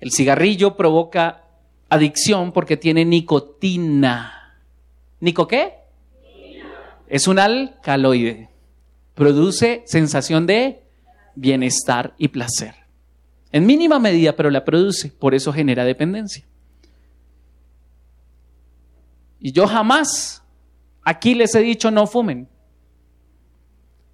El 0.00 0.12
cigarrillo 0.12 0.76
provoca 0.76 1.44
adicción 1.88 2.52
porque 2.52 2.76
tiene 2.76 3.04
nicotina. 3.04 4.54
¿Nico 5.20 5.46
qué? 5.46 5.74
Es 7.08 7.26
un 7.26 7.38
alcaloide. 7.38 8.50
Produce 9.14 9.82
sensación 9.86 10.46
de 10.46 10.82
bienestar 11.34 12.14
y 12.18 12.28
placer. 12.28 12.74
En 13.52 13.64
mínima 13.64 13.98
medida, 13.98 14.36
pero 14.36 14.50
la 14.50 14.64
produce. 14.64 15.10
Por 15.10 15.34
eso 15.34 15.52
genera 15.52 15.84
dependencia. 15.84 16.44
Y 19.40 19.52
yo 19.52 19.66
jamás 19.66 20.42
aquí 21.02 21.34
les 21.34 21.54
he 21.54 21.60
dicho 21.60 21.90
no 21.90 22.06
fumen. 22.06 22.48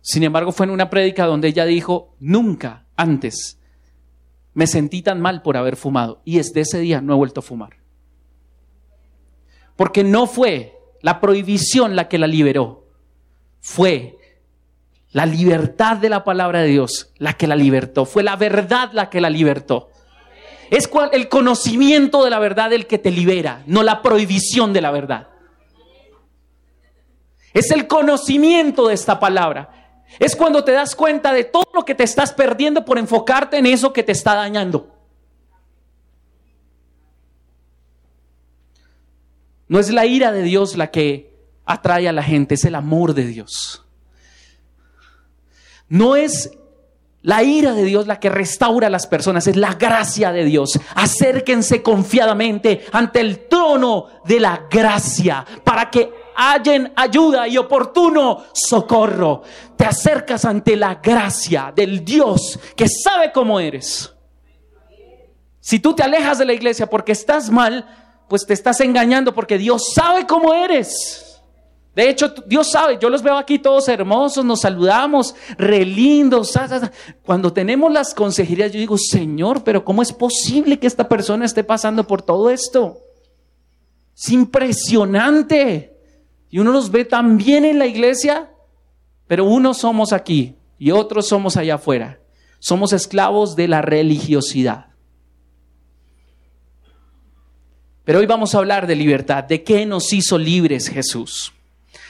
Sin 0.00 0.22
embargo, 0.24 0.52
fue 0.52 0.66
en 0.66 0.70
una 0.70 0.90
prédica 0.90 1.26
donde 1.26 1.48
ella 1.48 1.64
dijo, 1.64 2.14
nunca 2.18 2.84
antes 2.96 3.58
me 4.54 4.66
sentí 4.66 5.02
tan 5.02 5.20
mal 5.20 5.42
por 5.42 5.56
haber 5.56 5.76
fumado 5.76 6.20
y 6.24 6.36
desde 6.36 6.60
ese 6.60 6.78
día 6.78 7.00
no 7.00 7.14
he 7.14 7.16
vuelto 7.16 7.40
a 7.40 7.42
fumar. 7.42 7.76
Porque 9.76 10.04
no 10.04 10.26
fue 10.26 10.78
la 11.00 11.20
prohibición 11.20 11.96
la 11.96 12.08
que 12.08 12.18
la 12.18 12.26
liberó, 12.26 12.86
fue 13.60 14.18
la 15.10 15.26
libertad 15.26 15.96
de 15.96 16.08
la 16.08 16.24
palabra 16.24 16.60
de 16.60 16.68
Dios 16.68 17.12
la 17.16 17.34
que 17.34 17.46
la 17.46 17.56
libertó, 17.56 18.04
fue 18.04 18.22
la 18.22 18.36
verdad 18.36 18.90
la 18.92 19.10
que 19.10 19.20
la 19.20 19.30
libertó. 19.30 19.90
Es 20.70 20.88
el 21.12 21.28
conocimiento 21.28 22.24
de 22.24 22.30
la 22.30 22.38
verdad 22.38 22.72
el 22.72 22.86
que 22.86 22.98
te 22.98 23.10
libera, 23.10 23.62
no 23.66 23.82
la 23.82 24.00
prohibición 24.00 24.72
de 24.72 24.80
la 24.80 24.90
verdad. 24.90 25.28
Es 27.52 27.70
el 27.70 27.86
conocimiento 27.86 28.88
de 28.88 28.94
esta 28.94 29.20
palabra. 29.20 29.81
Es 30.18 30.37
cuando 30.37 30.64
te 30.64 30.72
das 30.72 30.94
cuenta 30.94 31.33
de 31.33 31.44
todo 31.44 31.68
lo 31.72 31.85
que 31.85 31.94
te 31.94 32.05
estás 32.05 32.33
perdiendo 32.33 32.85
por 32.85 32.98
enfocarte 32.98 33.59
en 33.59 33.66
eso 33.66 33.92
que 33.92 34.03
te 34.03 34.12
está 34.12 34.35
dañando. 34.35 34.88
No 39.68 39.79
es 39.79 39.90
la 39.90 40.05
ira 40.05 40.33
de 40.33 40.42
Dios 40.42 40.77
la 40.77 40.90
que 40.90 41.33
atrae 41.64 42.09
a 42.09 42.12
la 42.12 42.22
gente, 42.22 42.55
es 42.57 42.64
el 42.64 42.75
amor 42.75 43.14
de 43.14 43.27
Dios. 43.27 43.85
No 45.88 46.16
es 46.16 46.51
la 47.22 47.42
ira 47.42 47.72
de 47.72 47.85
Dios 47.85 48.07
la 48.07 48.18
que 48.18 48.29
restaura 48.29 48.88
a 48.88 48.90
las 48.90 49.07
personas, 49.07 49.46
es 49.46 49.57
la 49.57 49.75
gracia 49.75 50.33
de 50.33 50.44
Dios. 50.44 50.79
Acérquense 50.94 51.83
confiadamente 51.83 52.85
ante 52.92 53.20
el 53.20 53.46
trono 53.48 54.09
de 54.25 54.40
la 54.40 54.66
gracia 54.70 55.46
para 55.64 55.88
que 55.88 56.12
hallen 56.36 56.92
ayuda 56.96 57.48
y 57.48 57.58
oportuno 57.58 58.44
socorro. 58.52 59.42
Te 59.76 59.84
acercas 59.84 60.44
ante 60.44 60.76
la 60.76 60.96
gracia 60.96 61.72
del 61.74 62.04
Dios 62.04 62.58
que 62.76 62.86
sabe 62.88 63.32
cómo 63.32 63.60
eres. 63.60 64.12
Si 65.60 65.78
tú 65.78 65.94
te 65.94 66.02
alejas 66.02 66.38
de 66.38 66.44
la 66.44 66.52
iglesia 66.52 66.88
porque 66.88 67.12
estás 67.12 67.50
mal, 67.50 67.86
pues 68.28 68.46
te 68.46 68.54
estás 68.54 68.80
engañando 68.80 69.34
porque 69.34 69.58
Dios 69.58 69.92
sabe 69.94 70.26
cómo 70.26 70.52
eres. 70.54 71.32
De 71.94 72.08
hecho, 72.08 72.32
Dios 72.46 72.70
sabe, 72.70 72.98
yo 72.98 73.10
los 73.10 73.22
veo 73.22 73.36
aquí 73.36 73.58
todos 73.58 73.86
hermosos, 73.88 74.44
nos 74.44 74.62
saludamos, 74.62 75.34
re 75.58 75.84
lindos. 75.84 76.58
Cuando 77.22 77.52
tenemos 77.52 77.92
las 77.92 78.14
consejerías, 78.14 78.72
yo 78.72 78.78
digo, 78.80 78.96
Señor, 78.96 79.62
pero 79.62 79.84
¿cómo 79.84 80.00
es 80.00 80.12
posible 80.12 80.78
que 80.78 80.86
esta 80.86 81.06
persona 81.06 81.44
esté 81.44 81.62
pasando 81.62 82.06
por 82.06 82.22
todo 82.22 82.48
esto? 82.48 82.98
Es 84.16 84.30
impresionante. 84.30 85.91
Y 86.52 86.58
uno 86.58 86.70
los 86.70 86.90
ve 86.90 87.06
tan 87.06 87.38
bien 87.38 87.64
en 87.64 87.78
la 87.78 87.86
iglesia, 87.86 88.50
pero 89.26 89.46
unos 89.46 89.78
somos 89.78 90.12
aquí 90.12 90.54
y 90.78 90.90
otros 90.90 91.26
somos 91.26 91.56
allá 91.56 91.76
afuera. 91.76 92.20
Somos 92.58 92.92
esclavos 92.92 93.56
de 93.56 93.68
la 93.68 93.80
religiosidad. 93.80 94.88
Pero 98.04 98.18
hoy 98.18 98.26
vamos 98.26 98.54
a 98.54 98.58
hablar 98.58 98.86
de 98.86 98.96
libertad, 98.96 99.44
de 99.44 99.64
qué 99.64 99.86
nos 99.86 100.12
hizo 100.12 100.36
libres 100.36 100.88
Jesús. 100.88 101.54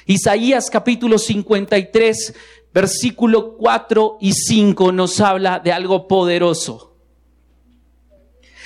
Isaías 0.07 0.70
capítulo 0.70 1.18
53, 1.18 2.35
versículo 2.74 3.57
4 3.57 4.18
y 4.20 4.33
5 4.33 4.90
nos 4.90 5.20
habla 5.20 5.61
de 5.61 5.70
algo 5.70 6.09
poderoso. 6.09 6.96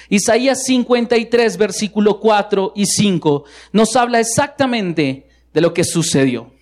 Isaías 0.09 0.65
53, 0.65 1.59
versículo 1.59 2.19
4 2.19 2.73
y 2.75 2.87
5 2.87 3.45
nos 3.73 3.95
habla 3.95 4.21
exactamente 4.21 5.27
de 5.57 5.63
lo 5.63 5.73
que 5.73 5.85
sucedió. 5.85 6.53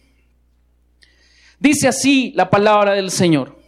Dice 1.59 1.89
así 1.89 2.33
la 2.37 2.49
palabra 2.49 2.93
del 2.93 3.11
Señor. 3.11 3.59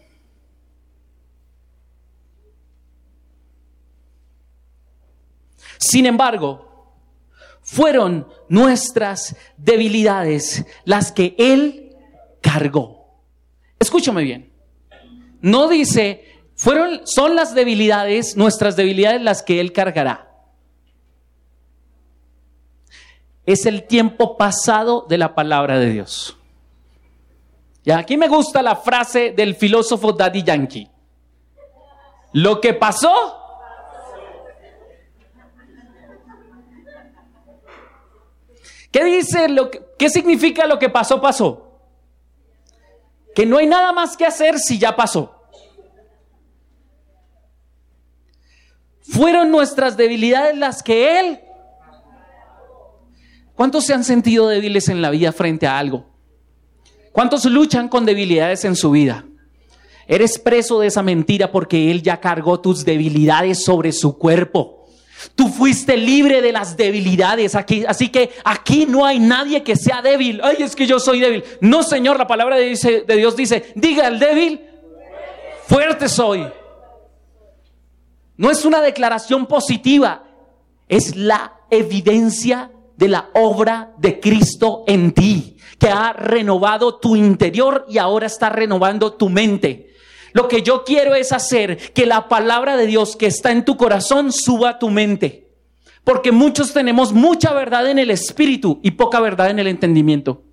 Sin 5.78 6.06
embargo, 6.06 6.94
fueron 7.60 8.28
nuestras 8.48 9.34
debilidades 9.56 10.64
las 10.84 11.10
que 11.10 11.34
Él 11.38 11.96
cargó. 12.40 13.20
Escúchame 13.80 14.22
bien. 14.22 14.52
No 15.40 15.68
dice, 15.68 16.22
fueron, 16.54 17.00
son 17.04 17.34
las 17.34 17.52
debilidades, 17.52 18.36
nuestras 18.36 18.76
debilidades 18.76 19.22
las 19.22 19.42
que 19.42 19.58
Él 19.58 19.72
cargará. 19.72 20.25
Es 23.46 23.64
el 23.64 23.84
tiempo 23.84 24.36
pasado 24.36 25.06
de 25.08 25.16
la 25.16 25.34
palabra 25.34 25.78
de 25.78 25.90
Dios. 25.90 26.36
Y 27.84 27.92
aquí 27.92 28.16
me 28.16 28.26
gusta 28.26 28.60
la 28.62 28.74
frase 28.74 29.30
del 29.30 29.54
filósofo 29.54 30.12
Daddy 30.12 30.42
Yankee. 30.42 30.90
Lo 32.32 32.60
que 32.60 32.74
pasó, 32.74 33.42
¿Qué 38.96 39.04
dice 39.04 39.50
lo 39.50 39.70
que, 39.70 39.82
qué 39.98 40.08
significa 40.08 40.66
lo 40.66 40.78
que 40.78 40.88
pasó 40.88 41.20
pasó? 41.20 41.80
Que 43.34 43.44
no 43.44 43.58
hay 43.58 43.66
nada 43.66 43.92
más 43.92 44.16
que 44.16 44.24
hacer 44.24 44.58
si 44.58 44.78
ya 44.78 44.96
pasó. 44.96 45.34
Fueron 49.02 49.50
nuestras 49.50 49.98
debilidades 49.98 50.56
las 50.56 50.82
que 50.82 51.20
él 51.20 51.40
¿Cuántos 53.56 53.86
se 53.86 53.94
han 53.94 54.04
sentido 54.04 54.48
débiles 54.48 54.88
en 54.88 55.00
la 55.00 55.10
vida 55.10 55.32
frente 55.32 55.66
a 55.66 55.78
algo? 55.78 56.06
¿Cuántos 57.10 57.46
luchan 57.46 57.88
con 57.88 58.04
debilidades 58.04 58.66
en 58.66 58.76
su 58.76 58.90
vida? 58.90 59.24
Eres 60.06 60.38
preso 60.38 60.78
de 60.78 60.88
esa 60.88 61.02
mentira 61.02 61.50
porque 61.50 61.90
Él 61.90 62.02
ya 62.02 62.20
cargó 62.20 62.60
tus 62.60 62.84
debilidades 62.84 63.64
sobre 63.64 63.92
su 63.92 64.18
cuerpo. 64.18 64.86
Tú 65.34 65.48
fuiste 65.48 65.96
libre 65.96 66.42
de 66.42 66.52
las 66.52 66.76
debilidades 66.76 67.54
aquí, 67.54 67.86
así 67.88 68.10
que 68.10 68.30
aquí 68.44 68.84
no 68.84 69.06
hay 69.06 69.18
nadie 69.18 69.62
que 69.62 69.74
sea 69.74 70.02
débil. 70.02 70.40
Ay, 70.44 70.56
es 70.60 70.76
que 70.76 70.86
yo 70.86 71.00
soy 71.00 71.20
débil. 71.20 71.42
No, 71.62 71.82
Señor, 71.82 72.18
la 72.18 72.26
palabra 72.26 72.56
de, 72.56 73.04
Dios 73.16 73.34
dice, 73.34 73.72
diga 73.74 74.06
al 74.06 74.18
débil, 74.18 74.60
fuerte 75.66 76.10
soy. 76.10 76.46
No 78.36 78.50
es 78.50 78.66
una 78.66 78.82
declaración 78.82 79.46
positiva, 79.46 80.24
es 80.88 81.16
la 81.16 81.54
evidencia 81.70 82.70
de 82.96 83.08
la 83.08 83.30
obra 83.34 83.92
de 83.98 84.20
Cristo 84.20 84.84
en 84.86 85.12
ti, 85.12 85.56
que 85.78 85.88
ha 85.88 86.12
renovado 86.12 86.96
tu 86.96 87.16
interior 87.16 87.84
y 87.88 87.98
ahora 87.98 88.26
está 88.26 88.48
renovando 88.48 89.14
tu 89.14 89.28
mente. 89.28 89.90
Lo 90.32 90.48
que 90.48 90.62
yo 90.62 90.84
quiero 90.84 91.14
es 91.14 91.32
hacer 91.32 91.92
que 91.92 92.06
la 92.06 92.28
palabra 92.28 92.76
de 92.76 92.86
Dios 92.86 93.16
que 93.16 93.26
está 93.26 93.52
en 93.52 93.64
tu 93.64 93.76
corazón 93.76 94.32
suba 94.32 94.70
a 94.70 94.78
tu 94.78 94.90
mente. 94.90 95.46
Porque 96.04 96.30
muchos 96.30 96.72
tenemos 96.72 97.12
mucha 97.12 97.52
verdad 97.52 97.88
en 97.90 97.98
el 97.98 98.10
espíritu 98.10 98.78
y 98.82 98.92
poca 98.92 99.18
verdad 99.18 99.50
en 99.50 99.58
el 99.58 99.66
entendimiento. 99.66 100.44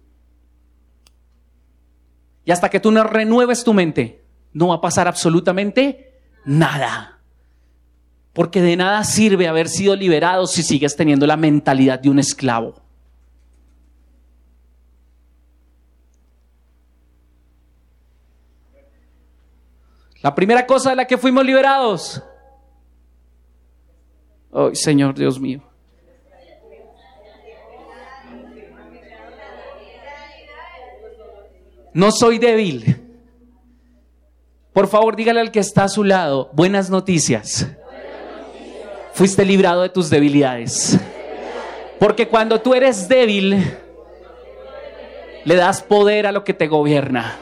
Y 2.45 2.51
hasta 2.51 2.69
que 2.69 2.79
tú 2.79 2.91
no 2.91 3.03
renueves 3.03 3.63
tu 3.63 3.73
mente, 3.73 4.25
no 4.51 4.69
va 4.69 4.75
a 4.75 4.81
pasar 4.81 5.07
absolutamente 5.07 6.21
nada. 6.45 7.12
Porque 8.33 8.61
de 8.61 8.75
nada 8.75 9.03
sirve 9.03 9.47
haber 9.47 9.69
sido 9.69 9.95
liberado 9.95 10.47
si 10.47 10.63
sigues 10.63 10.95
teniendo 10.95 11.27
la 11.27 11.37
mentalidad 11.37 11.99
de 11.99 12.09
un 12.09 12.17
esclavo. 12.17 12.81
La 20.23 20.33
primera 20.33 20.65
cosa 20.65 20.91
de 20.91 20.95
la 20.95 21.05
que 21.05 21.17
fuimos 21.17 21.45
liberados. 21.45 22.23
Oh, 24.51 24.73
Señor 24.73 25.15
Dios 25.15 25.39
mío. 25.39 25.61
No 31.93 32.11
soy 32.11 32.39
débil. 32.39 32.99
Por 34.71 34.87
favor, 34.87 35.15
dígale 35.15 35.41
al 35.41 35.51
que 35.51 35.59
está 35.59 35.83
a 35.83 35.89
su 35.89 36.03
lado, 36.03 36.49
buenas 36.53 36.89
noticias. 36.89 37.67
Fuiste 39.13 39.45
librado 39.45 39.81
de 39.81 39.89
tus 39.89 40.09
debilidades. 40.09 40.97
Porque 41.99 42.27
cuando 42.27 42.59
tú 42.59 42.73
eres 42.73 43.07
débil, 43.07 43.77
le 45.45 45.55
das 45.55 45.81
poder 45.81 46.27
a 46.27 46.31
lo 46.31 46.43
que 46.43 46.53
te 46.53 46.67
gobierna. 46.67 47.37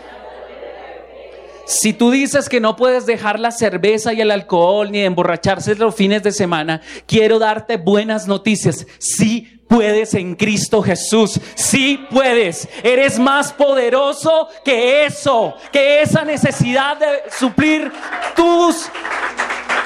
Si 1.65 1.93
tú 1.93 2.11
dices 2.11 2.49
que 2.49 2.59
no 2.59 2.75
puedes 2.75 3.05
dejar 3.05 3.39
la 3.39 3.51
cerveza 3.51 4.11
y 4.11 4.19
el 4.19 4.31
alcohol 4.31 4.91
ni 4.91 4.99
emborracharse 4.99 5.75
los 5.75 5.95
fines 5.95 6.21
de 6.21 6.33
semana, 6.33 6.81
quiero 7.05 7.39
darte 7.39 7.77
buenas 7.77 8.27
noticias. 8.27 8.85
Sí 8.99 9.61
puedes 9.69 10.13
en 10.15 10.35
Cristo 10.35 10.81
Jesús. 10.81 11.39
Sí 11.55 12.05
puedes. 12.11 12.67
Eres 12.83 13.17
más 13.17 13.53
poderoso 13.53 14.49
que 14.65 15.05
eso, 15.05 15.55
que 15.71 16.01
esa 16.01 16.25
necesidad 16.25 16.97
de 16.97 17.31
suplir 17.31 17.89
tus... 18.35 18.89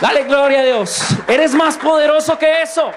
Dale 0.02 0.24
gloria 0.24 0.60
a 0.62 0.64
Dios. 0.64 1.00
Eres 1.28 1.54
más 1.54 1.78
poderoso 1.78 2.38
que 2.38 2.62
eso. 2.62 2.92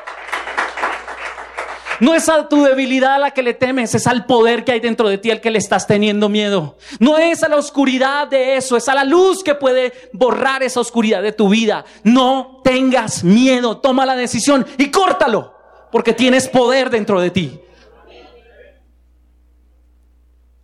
No 2.00 2.14
es 2.14 2.28
a 2.28 2.48
tu 2.48 2.62
debilidad 2.62 3.14
a 3.14 3.18
la 3.18 3.30
que 3.32 3.42
le 3.42 3.54
temes, 3.54 3.94
es 3.94 4.06
al 4.06 4.24
poder 4.24 4.64
que 4.64 4.72
hay 4.72 4.80
dentro 4.80 5.08
de 5.08 5.18
ti 5.18 5.32
al 5.32 5.40
que 5.40 5.50
le 5.50 5.58
estás 5.58 5.87
teniendo 5.87 6.28
miedo. 6.28 6.76
No 7.00 7.18
es 7.18 7.42
a 7.42 7.48
la 7.48 7.56
oscuridad 7.56 8.28
de 8.28 8.56
eso, 8.56 8.76
es 8.76 8.88
a 8.88 8.94
la 8.94 9.04
luz 9.04 9.42
que 9.42 9.56
puede 9.56 9.92
borrar 10.12 10.62
esa 10.62 10.80
oscuridad 10.80 11.22
de 11.22 11.32
tu 11.32 11.48
vida. 11.48 11.84
No 12.04 12.61
tengas 12.62 13.24
miedo, 13.24 13.78
toma 13.78 14.06
la 14.06 14.14
decisión 14.14 14.64
y 14.76 14.90
córtalo, 14.90 15.54
porque 15.90 16.12
tienes 16.12 16.48
poder 16.48 16.88
dentro 16.90 17.20
de 17.20 17.30
ti. 17.30 17.61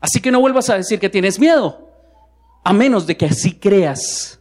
Así 0.01 0.21
que 0.21 0.31
no 0.31 0.41
vuelvas 0.41 0.71
a 0.71 0.77
decir 0.77 1.01
que 1.01 1.09
tienes 1.09 1.41
miedo, 1.41 1.91
a 2.63 2.73
menos 2.73 3.07
de 3.07 3.17
que 3.17 3.27
así 3.27 3.59
creas 3.59 4.39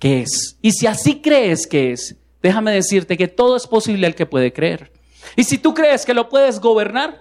que 0.00 0.22
es. 0.22 0.58
Y 0.60 0.72
si 0.72 0.88
así 0.88 1.20
crees 1.20 1.68
que 1.68 1.92
es, 1.92 2.16
déjame 2.42 2.72
decirte 2.72 3.16
que 3.16 3.28
todo 3.28 3.56
es 3.56 3.68
posible 3.68 4.08
al 4.08 4.16
que 4.16 4.26
puede 4.26 4.52
creer. 4.52 4.92
Y 5.36 5.44
si 5.44 5.58
tú 5.58 5.74
crees 5.74 6.04
que 6.04 6.14
lo 6.14 6.28
puedes 6.28 6.58
gobernar, 6.58 7.20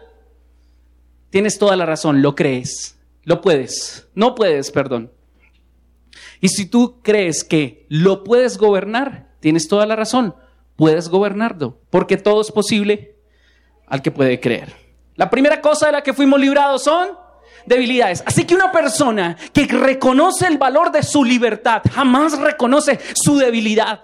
tienes 1.29 1.59
toda 1.59 1.75
la 1.75 1.85
razón, 1.85 2.23
lo 2.23 2.33
crees, 2.33 2.97
lo 3.23 3.41
puedes, 3.41 4.07
no 4.15 4.33
puedes, 4.33 4.71
perdón. 4.71 5.11
Y 6.41 6.47
si 6.47 6.65
tú 6.65 7.01
crees 7.03 7.43
que 7.43 7.85
lo 7.89 8.23
puedes 8.23 8.57
gobernar, 8.57 9.35
tienes 9.41 9.67
toda 9.67 9.85
la 9.85 9.97
razón, 9.97 10.33
puedes 10.77 11.09
gobernarlo, 11.09 11.81
porque 11.89 12.17
todo 12.17 12.41
es 12.41 12.51
posible 12.51 13.17
al 13.85 14.01
que 14.01 14.11
puede 14.11 14.39
creer. 14.39 14.73
La 15.15 15.29
primera 15.29 15.59
cosa 15.59 15.87
de 15.87 15.91
la 15.91 16.01
que 16.01 16.13
fuimos 16.13 16.39
librados 16.39 16.83
son 16.83 17.09
debilidades. 17.69 18.23
Así 18.25 18.43
que 18.43 18.55
una 18.55 18.71
persona 18.71 19.37
que 19.53 19.65
reconoce 19.65 20.47
el 20.47 20.57
valor 20.57 20.91
de 20.91 21.03
su 21.03 21.23
libertad 21.23 21.83
jamás 21.89 22.37
reconoce 22.37 22.99
su 23.13 23.37
debilidad. 23.37 24.01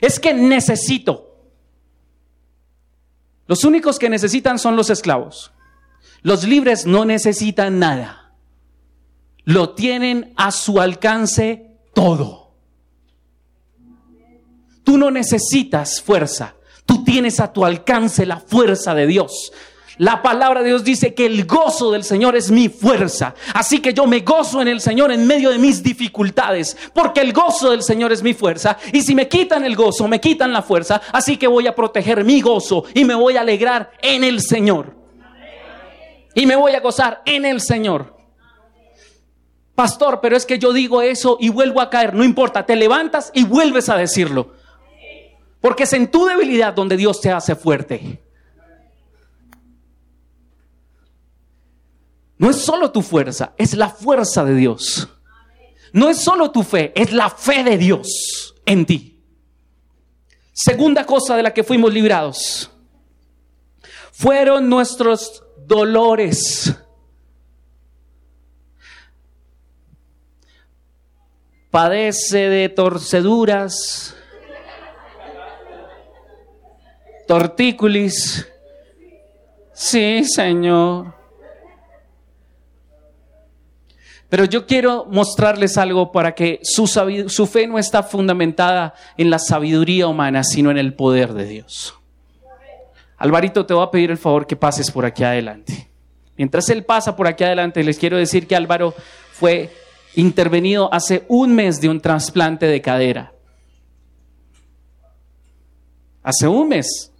Es 0.00 0.18
que 0.18 0.32
necesito. 0.32 1.36
Los 3.46 3.64
únicos 3.64 3.98
que 3.98 4.08
necesitan 4.08 4.58
son 4.58 4.76
los 4.76 4.88
esclavos. 4.88 5.52
Los 6.22 6.44
libres 6.44 6.86
no 6.86 7.04
necesitan 7.04 7.78
nada. 7.78 8.32
Lo 9.44 9.74
tienen 9.74 10.32
a 10.36 10.52
su 10.52 10.80
alcance 10.80 11.76
todo. 11.92 12.54
Tú 14.84 14.96
no 14.96 15.10
necesitas 15.10 16.00
fuerza. 16.00 16.54
Tú 16.86 17.02
tienes 17.04 17.40
a 17.40 17.52
tu 17.52 17.64
alcance 17.64 18.24
la 18.24 18.38
fuerza 18.38 18.94
de 18.94 19.06
Dios. 19.06 19.52
La 19.98 20.22
palabra 20.22 20.60
de 20.60 20.68
Dios 20.68 20.82
dice 20.82 21.14
que 21.14 21.26
el 21.26 21.46
gozo 21.46 21.92
del 21.92 22.02
Señor 22.02 22.34
es 22.34 22.50
mi 22.50 22.68
fuerza. 22.68 23.34
Así 23.52 23.80
que 23.80 23.94
yo 23.94 24.06
me 24.06 24.20
gozo 24.20 24.60
en 24.60 24.68
el 24.68 24.80
Señor 24.80 25.12
en 25.12 25.26
medio 25.26 25.50
de 25.50 25.58
mis 25.58 25.82
dificultades, 25.82 26.76
porque 26.92 27.20
el 27.20 27.32
gozo 27.32 27.70
del 27.70 27.82
Señor 27.82 28.12
es 28.12 28.22
mi 28.22 28.34
fuerza. 28.34 28.76
Y 28.92 29.02
si 29.02 29.14
me 29.14 29.28
quitan 29.28 29.64
el 29.64 29.76
gozo, 29.76 30.08
me 30.08 30.20
quitan 30.20 30.52
la 30.52 30.62
fuerza. 30.62 31.00
Así 31.12 31.36
que 31.36 31.46
voy 31.46 31.66
a 31.68 31.74
proteger 31.74 32.24
mi 32.24 32.40
gozo 32.40 32.84
y 32.92 33.04
me 33.04 33.14
voy 33.14 33.36
a 33.36 33.42
alegrar 33.42 33.92
en 34.02 34.24
el 34.24 34.40
Señor. 34.40 34.96
Y 36.34 36.46
me 36.46 36.56
voy 36.56 36.72
a 36.74 36.80
gozar 36.80 37.22
en 37.24 37.44
el 37.44 37.60
Señor. 37.60 38.16
Pastor, 39.76 40.20
pero 40.20 40.36
es 40.36 40.46
que 40.46 40.58
yo 40.58 40.72
digo 40.72 41.02
eso 41.02 41.36
y 41.40 41.48
vuelvo 41.48 41.80
a 41.80 41.90
caer. 41.90 42.14
No 42.14 42.24
importa, 42.24 42.66
te 42.66 42.74
levantas 42.74 43.30
y 43.32 43.44
vuelves 43.44 43.88
a 43.88 43.96
decirlo. 43.96 44.54
Porque 45.60 45.84
es 45.84 45.92
en 45.92 46.10
tu 46.10 46.26
debilidad 46.26 46.74
donde 46.74 46.96
Dios 46.96 47.20
te 47.20 47.30
hace 47.30 47.54
fuerte. 47.54 48.20
No 52.44 52.50
es 52.50 52.56
solo 52.56 52.90
tu 52.90 53.00
fuerza, 53.00 53.54
es 53.56 53.72
la 53.72 53.88
fuerza 53.88 54.44
de 54.44 54.54
Dios. 54.54 55.08
No 55.94 56.10
es 56.10 56.18
solo 56.18 56.50
tu 56.50 56.62
fe, 56.62 56.92
es 56.94 57.10
la 57.10 57.30
fe 57.30 57.64
de 57.64 57.78
Dios 57.78 58.54
en 58.66 58.84
ti. 58.84 59.18
Segunda 60.52 61.06
cosa 61.06 61.38
de 61.38 61.42
la 61.42 61.54
que 61.54 61.64
fuimos 61.64 61.90
librados. 61.90 62.70
Fueron 64.12 64.68
nuestros 64.68 65.42
dolores. 65.66 66.76
Padece 71.70 72.50
de 72.50 72.68
torceduras, 72.68 74.14
tortícolis. 77.26 78.46
Sí, 79.72 80.24
Señor. 80.26 81.23
Pero 84.34 84.46
yo 84.46 84.66
quiero 84.66 85.06
mostrarles 85.08 85.78
algo 85.78 86.10
para 86.10 86.34
que 86.34 86.58
su, 86.64 86.88
fe 87.46 87.68
no 87.68 87.78
está 87.78 88.02
fundamentada 88.02 88.92
en 89.16 89.30
la 89.30 89.38
sabiduría 89.38 90.08
humana, 90.08 90.42
sino 90.42 90.72
en 90.72 90.78
el 90.78 90.92
poder 90.92 91.34
de 91.34 91.46
Dios. 91.46 91.94
Alvarito, 93.16 93.64
te 93.64 93.74
voy 93.74 93.84
a 93.86 93.92
pedir 93.92 94.10
el 94.10 94.18
favor 94.18 94.44
que 94.44 94.56
pases 94.56 94.90
por 94.90 95.04
aquí 95.04 95.22
adelante. 95.22 95.88
Mientras 96.36 96.68
él 96.70 96.84
pasa 96.84 97.14
por 97.14 97.28
aquí 97.28 97.44
adelante, 97.44 97.84
les 97.84 97.96
quiero 97.96 98.16
decir 98.16 98.48
que 98.48 98.56
Álvaro 98.56 98.92
fue 99.34 99.70
intervenido 100.16 100.92
hace 100.92 101.24
un 101.28 101.54
mes 101.54 101.80
de 101.80 101.88
un 101.88 102.00
trasplante 102.00 102.66
de 102.66 102.82
cadera. 102.82 103.32
Hace 106.24 106.48
un 106.48 106.70
mes. 106.70 107.12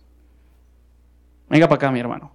Venga 1.48 1.68
para 1.68 1.76
acá, 1.76 1.92
mi 1.92 2.00
hermano. 2.00 2.32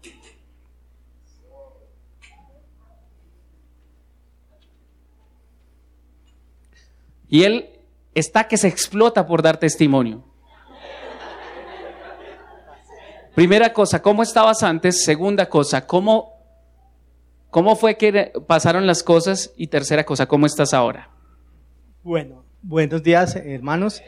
Y 7.30 7.44
él 7.44 7.70
está 8.16 8.48
que 8.48 8.58
se 8.58 8.68
explota 8.68 9.26
por 9.28 9.42
dar 9.42 9.58
testimonio. 9.58 10.24
Primera 13.36 13.72
cosa, 13.72 14.02
¿cómo 14.02 14.24
estabas 14.24 14.64
antes? 14.64 15.04
Segunda 15.06 15.48
cosa, 15.48 15.86
¿cómo, 15.86 16.34
cómo 17.52 17.76
fue 17.76 17.96
que 17.96 18.34
pasaron 18.48 18.86
las 18.86 19.04
cosas? 19.04 19.54
Y 19.56 19.68
tercera 19.68 20.04
cosa, 20.04 20.26
¿cómo 20.26 20.46
estás 20.46 20.74
ahora? 20.74 21.10
Bueno, 22.04 22.44
buenos 22.62 23.02
días, 23.04 23.36
hermanos. 23.36 24.02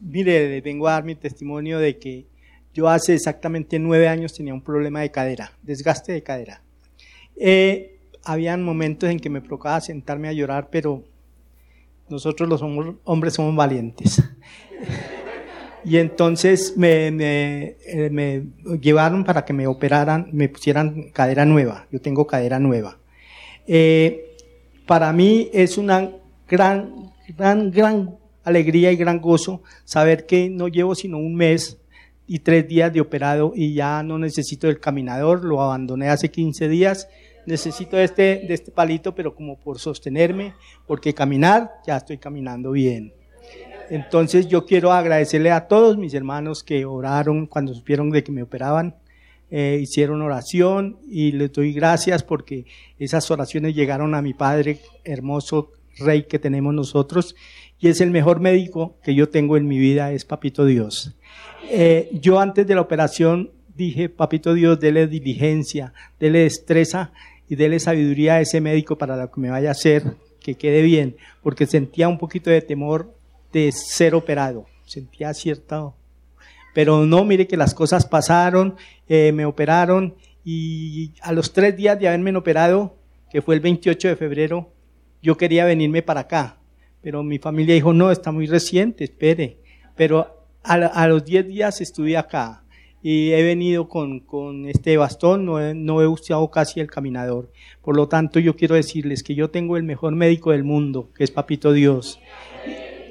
Mire, 0.00 0.60
vengo 0.60 0.88
a 0.88 0.92
dar 0.92 1.04
mi 1.04 1.14
testimonio 1.14 1.78
de 1.78 1.98
que 1.98 2.26
yo 2.74 2.88
hace 2.88 3.14
exactamente 3.14 3.78
nueve 3.78 4.08
años 4.08 4.34
tenía 4.34 4.52
un 4.52 4.62
problema 4.62 5.00
de 5.00 5.10
cadera, 5.10 5.52
desgaste 5.62 6.12
de 6.12 6.22
cadera. 6.22 6.62
Eh, 7.36 7.98
habían 8.24 8.62
momentos 8.62 9.08
en 9.08 9.20
que 9.20 9.30
me 9.30 9.40
provocaba 9.40 9.80
sentarme 9.80 10.28
a 10.28 10.32
llorar, 10.32 10.68
pero 10.70 11.04
nosotros 12.10 12.48
los 12.48 12.62
hombres 13.04 13.34
somos 13.34 13.54
valientes. 13.54 14.22
Y 15.84 15.96
entonces 15.96 16.76
me, 16.76 17.08
eh, 17.08 18.10
me, 18.10 18.42
llevaron 18.78 19.24
para 19.24 19.44
que 19.44 19.52
me 19.52 19.66
operaran, 19.66 20.28
me 20.32 20.48
pusieran 20.48 21.10
cadera 21.12 21.44
nueva. 21.44 21.86
Yo 21.90 22.00
tengo 22.00 22.26
cadera 22.26 22.58
nueva. 22.58 22.98
Eh, 23.66 24.34
para 24.86 25.12
mí 25.12 25.48
es 25.52 25.78
una 25.78 26.10
gran, 26.48 27.12
gran, 27.36 27.70
gran 27.70 28.16
alegría 28.44 28.90
y 28.92 28.96
gran 28.96 29.20
gozo 29.20 29.62
saber 29.84 30.26
que 30.26 30.50
no 30.50 30.68
llevo 30.68 30.94
sino 30.94 31.18
un 31.18 31.34
mes 31.34 31.78
y 32.26 32.40
tres 32.40 32.66
días 32.68 32.92
de 32.92 33.00
operado 33.00 33.52
y 33.54 33.74
ya 33.74 34.02
no 34.02 34.18
necesito 34.18 34.68
el 34.68 34.80
caminador, 34.80 35.44
lo 35.44 35.62
abandoné 35.62 36.08
hace 36.08 36.30
15 36.30 36.68
días 36.68 37.08
necesito 37.48 37.98
este, 37.98 38.44
de 38.46 38.54
este 38.54 38.70
palito, 38.70 39.14
pero 39.14 39.34
como 39.34 39.58
por 39.58 39.78
sostenerme, 39.78 40.54
porque 40.86 41.14
caminar, 41.14 41.72
ya 41.86 41.96
estoy 41.96 42.18
caminando 42.18 42.70
bien. 42.72 43.12
Entonces 43.90 44.46
yo 44.48 44.66
quiero 44.66 44.92
agradecerle 44.92 45.50
a 45.50 45.66
todos 45.66 45.96
mis 45.96 46.12
hermanos 46.12 46.62
que 46.62 46.84
oraron 46.84 47.46
cuando 47.46 47.72
supieron 47.72 48.10
de 48.10 48.22
que 48.22 48.30
me 48.30 48.42
operaban, 48.42 48.94
eh, 49.50 49.78
hicieron 49.80 50.20
oración 50.20 50.98
y 51.10 51.32
les 51.32 51.50
doy 51.50 51.72
gracias 51.72 52.22
porque 52.22 52.66
esas 52.98 53.30
oraciones 53.30 53.74
llegaron 53.74 54.14
a 54.14 54.20
mi 54.20 54.34
Padre, 54.34 54.80
hermoso 55.04 55.72
Rey 55.98 56.24
que 56.24 56.38
tenemos 56.38 56.74
nosotros, 56.74 57.34
y 57.80 57.88
es 57.88 58.02
el 58.02 58.10
mejor 58.10 58.40
médico 58.40 58.98
que 59.02 59.14
yo 59.14 59.30
tengo 59.30 59.56
en 59.56 59.66
mi 59.66 59.78
vida, 59.78 60.12
es 60.12 60.26
Papito 60.26 60.66
Dios. 60.66 61.16
Eh, 61.70 62.10
yo 62.12 62.40
antes 62.40 62.66
de 62.66 62.74
la 62.74 62.82
operación 62.82 63.50
dije, 63.74 64.10
Papito 64.10 64.52
Dios, 64.52 64.78
dele 64.78 65.06
diligencia, 65.06 65.94
dele 66.20 66.40
destreza 66.40 67.12
y 67.48 67.56
déle 67.56 67.80
sabiduría 67.80 68.34
a 68.34 68.40
ese 68.40 68.60
médico 68.60 68.98
para 68.98 69.16
lo 69.16 69.30
que 69.30 69.40
me 69.40 69.50
vaya 69.50 69.70
a 69.70 69.72
hacer, 69.72 70.16
que 70.40 70.54
quede 70.54 70.82
bien, 70.82 71.16
porque 71.42 71.66
sentía 71.66 72.08
un 72.08 72.18
poquito 72.18 72.50
de 72.50 72.60
temor 72.60 73.14
de 73.52 73.72
ser 73.72 74.14
operado, 74.14 74.66
sentía 74.84 75.32
cierto, 75.34 75.96
pero 76.74 77.06
no, 77.06 77.24
mire 77.24 77.46
que 77.46 77.56
las 77.56 77.74
cosas 77.74 78.06
pasaron, 78.06 78.76
eh, 79.08 79.32
me 79.32 79.46
operaron 79.46 80.14
y 80.44 81.12
a 81.22 81.32
los 81.32 81.52
tres 81.52 81.76
días 81.76 81.98
de 81.98 82.08
haberme 82.08 82.34
operado, 82.36 82.96
que 83.30 83.42
fue 83.42 83.54
el 83.54 83.60
28 83.60 84.08
de 84.08 84.16
febrero, 84.16 84.72
yo 85.22 85.36
quería 85.36 85.64
venirme 85.64 86.02
para 86.02 86.20
acá, 86.20 86.58
pero 87.02 87.22
mi 87.22 87.38
familia 87.38 87.74
dijo, 87.74 87.92
no, 87.92 88.10
está 88.10 88.30
muy 88.32 88.46
reciente, 88.46 89.04
espere, 89.04 89.58
pero 89.96 90.46
a, 90.62 90.74
a 90.74 91.08
los 91.08 91.24
diez 91.24 91.46
días 91.46 91.80
estuve 91.80 92.16
acá 92.16 92.62
y 93.02 93.32
he 93.32 93.42
venido 93.42 93.88
con, 93.88 94.20
con 94.20 94.68
este 94.68 94.96
bastón, 94.96 95.44
no 95.44 95.60
he, 95.60 95.74
no 95.74 96.02
he, 96.02 96.06
usado 96.06 96.50
casi 96.50 96.80
el 96.80 96.90
caminador. 96.90 97.50
Por 97.82 97.96
lo 97.96 98.08
tanto, 98.08 98.40
yo 98.40 98.56
quiero 98.56 98.74
decirles 98.74 99.22
que 99.22 99.34
yo 99.34 99.50
tengo 99.50 99.76
el 99.76 99.84
mejor 99.84 100.14
médico 100.14 100.50
del 100.50 100.64
mundo, 100.64 101.10
que 101.14 101.24
es 101.24 101.30
Papito 101.30 101.72
Dios, 101.72 102.20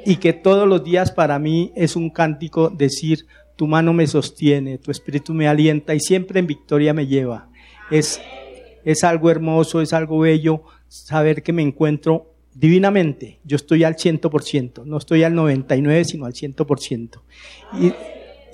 y 0.06 0.18
que 0.18 0.34
todos 0.34 0.68
los 0.68 0.84
días 0.84 1.12
para 1.12 1.40
mí 1.40 1.72
es 1.76 1.96
un 1.96 2.10
cántico 2.10 2.70
decir, 2.70 3.26
tu 3.56 3.68
mano 3.68 3.94
me 3.94 4.08
sostiene, 4.08 4.78
tu 4.78 4.92
espíritu 4.92 5.34
me 5.34 5.48
alienta 5.48 5.96
y 5.96 6.00
siempre 6.00 6.40
en 6.40 6.48
victoria 6.48 6.94
me 6.94 7.08
lleva. 7.08 7.50
Es, 7.90 8.22
es 8.86 9.04
algo 9.04 9.32
hermoso, 9.32 9.82
es 9.82 9.94
algo 9.94 10.20
bello 10.20 10.64
saber 10.88 11.44
que 11.44 11.54
me 11.54 11.62
encuentro 11.62 12.34
divinamente. 12.54 13.40
Yo 13.44 13.56
estoy 13.56 13.84
al 13.84 13.96
100%, 13.96 14.86
no 14.86 14.98
estoy 14.98 15.24
al 15.24 15.34
99, 15.34 16.06
sino 16.06 16.26
al 16.26 16.34
100%. 16.34 17.22
Y, 17.80 17.94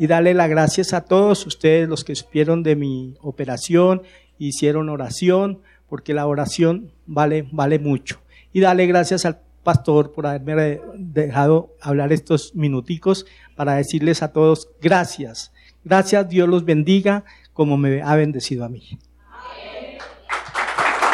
y 0.03 0.07
darle 0.07 0.33
las 0.33 0.49
gracias 0.49 0.91
a 0.91 1.05
todos 1.05 1.47
ustedes 1.47 1.87
los 1.87 2.03
que 2.03 2.13
supieron 2.13 2.61
de 2.61 2.75
mi 2.75 3.15
operación, 3.21 4.01
hicieron 4.37 4.89
oración, 4.89 5.61
porque 5.87 6.13
la 6.13 6.27
oración 6.27 6.91
vale, 7.05 7.47
vale 7.53 7.79
mucho. 7.79 8.19
Y 8.51 8.59
darle 8.59 8.85
gracias 8.85 9.23
al 9.23 9.39
pastor 9.63 10.11
por 10.11 10.27
haberme 10.27 10.81
dejado 10.95 11.73
hablar 11.79 12.11
estos 12.11 12.53
minuticos 12.53 13.25
para 13.55 13.75
decirles 13.75 14.21
a 14.23 14.33
todos 14.33 14.67
gracias. 14.81 15.53
Gracias, 15.85 16.27
Dios 16.27 16.49
los 16.49 16.65
bendiga 16.65 17.23
como 17.53 17.77
me 17.77 18.01
ha 18.01 18.17
bendecido 18.17 18.65
a 18.65 18.67
mí. 18.67 18.99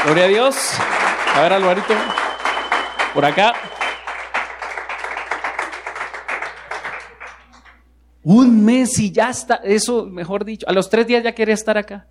Gloria 0.04 0.24
a 0.24 0.28
Dios. 0.30 0.56
A 1.36 1.42
ver, 1.44 1.54
Alvarito, 1.54 1.94
por 3.14 3.24
acá. 3.24 3.54
Un 8.24 8.66
mes 8.66 9.00
y 9.00 9.12
ya 9.12 9.30
está, 9.30 9.56
eso 9.56 10.06
mejor 10.06 10.44
dicho, 10.44 10.68
a 10.68 10.74
los 10.74 10.90
tres 10.90 11.08
días 11.08 11.24
ya 11.24 11.34
quería 11.34 11.54
estar 11.54 11.78
acá. 11.78 12.08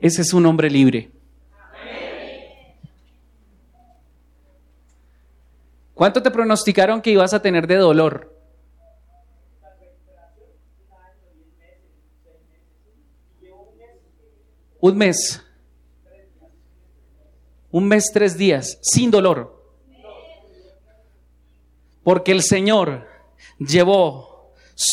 Ese 0.00 0.22
es 0.22 0.32
un 0.32 0.44
hombre 0.46 0.70
libre. 0.70 1.10
¿Cuánto 5.94 6.22
te 6.22 6.30
pronosticaron 6.30 7.00
que 7.00 7.10
ibas 7.10 7.32
a 7.32 7.40
tener 7.40 7.66
de 7.66 7.76
dolor? 7.76 8.34
Un 14.78 14.98
mes. 14.98 15.42
Un 17.70 17.88
mes, 17.88 18.10
tres 18.12 18.36
días, 18.36 18.78
sin 18.82 19.10
dolor. 19.10 19.55
Porque 22.06 22.30
el 22.30 22.44
Señor 22.44 23.08
llevó 23.58 24.52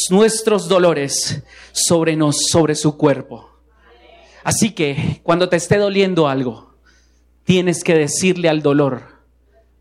nuestros 0.09 0.67
dolores 0.67 1.43
sobre 1.71 2.15
nos, 2.15 2.47
sobre 2.49 2.73
su 2.73 2.97
cuerpo. 2.97 3.51
Así 4.43 4.71
que 4.71 5.21
cuando 5.21 5.47
te 5.47 5.57
esté 5.57 5.77
doliendo 5.77 6.27
algo, 6.27 6.73
tienes 7.43 7.83
que 7.83 7.93
decirle 7.93 8.49
al 8.49 8.63
dolor, 8.63 9.03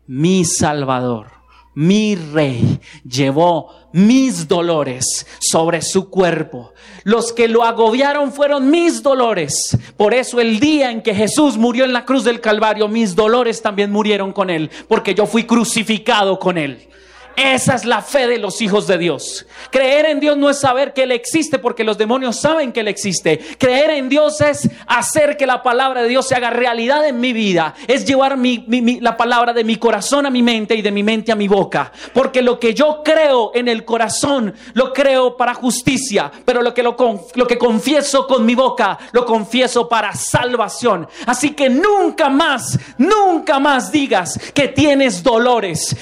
mi 0.05 0.45
Salvador, 0.45 1.31
mi 1.73 2.15
Rey, 2.15 2.79
llevó 3.03 3.89
mis 3.93 4.47
dolores 4.47 5.25
sobre 5.39 5.81
su 5.81 6.11
cuerpo. 6.11 6.73
Los 7.03 7.33
que 7.33 7.47
lo 7.47 7.63
agobiaron 7.63 8.31
fueron 8.31 8.69
mis 8.69 9.01
dolores. 9.01 9.75
Por 9.97 10.13
eso 10.13 10.39
el 10.39 10.59
día 10.59 10.91
en 10.91 11.01
que 11.01 11.15
Jesús 11.15 11.57
murió 11.57 11.83
en 11.83 11.93
la 11.93 12.05
cruz 12.05 12.25
del 12.25 12.41
Calvario, 12.41 12.87
mis 12.87 13.15
dolores 13.15 13.59
también 13.63 13.91
murieron 13.91 14.33
con 14.33 14.51
él, 14.51 14.69
porque 14.87 15.15
yo 15.15 15.25
fui 15.25 15.45
crucificado 15.45 16.37
con 16.37 16.59
él. 16.59 16.89
Esa 17.35 17.73
es 17.73 17.85
la 17.85 18.01
fe 18.01 18.27
de 18.27 18.37
los 18.37 18.61
hijos 18.61 18.85
de 18.85 18.97
Dios. 18.97 19.45
Creer 19.71 20.05
en 20.05 20.19
Dios 20.19 20.37
no 20.37 20.49
es 20.49 20.59
saber 20.59 20.93
que 20.93 21.03
Él 21.03 21.11
existe 21.11 21.57
porque 21.57 21.83
los 21.83 21.97
demonios 21.97 22.39
saben 22.39 22.71
que 22.71 22.81
Él 22.81 22.87
existe. 22.87 23.39
Creer 23.57 23.89
en 23.91 24.07
Dios 24.07 24.39
es 24.41 24.69
hacer 24.85 25.35
que 25.35 25.47
la 25.47 25.63
palabra 25.63 26.03
de 26.03 26.09
Dios 26.09 26.27
se 26.27 26.35
haga 26.35 26.51
realidad 26.51 27.07
en 27.07 27.19
mi 27.19 27.33
vida. 27.33 27.73
Es 27.87 28.05
llevar 28.05 28.37
la 28.37 29.17
palabra 29.17 29.51
de 29.53 29.63
mi 29.63 29.77
corazón 29.77 30.27
a 30.27 30.29
mi 30.29 30.43
mente 30.43 30.75
y 30.75 30.83
de 30.83 30.91
mi 30.91 31.01
mente 31.01 31.31
a 31.31 31.35
mi 31.35 31.47
boca. 31.47 31.91
Porque 32.13 32.43
lo 32.43 32.59
que 32.59 32.75
yo 32.75 33.01
creo 33.03 33.51
en 33.55 33.67
el 33.67 33.83
corazón 33.83 34.53
lo 34.73 34.93
creo 34.93 35.35
para 35.35 35.55
justicia. 35.55 36.31
Pero 36.45 36.61
lo 36.61 36.73
que, 36.73 36.83
lo, 36.83 36.95
lo 37.33 37.47
que 37.47 37.57
confieso 37.57 38.27
con 38.27 38.45
mi 38.45 38.53
boca 38.53 38.99
lo 39.11 39.25
confieso 39.25 39.89
para 39.89 40.13
salvación. 40.13 41.07
Así 41.25 41.51
que 41.51 41.69
nunca 41.69 42.29
más, 42.29 42.77
nunca 42.97 43.59
más 43.59 43.91
digas 43.91 44.39
que 44.53 44.67
tienes 44.67 45.23
dolores. 45.23 45.95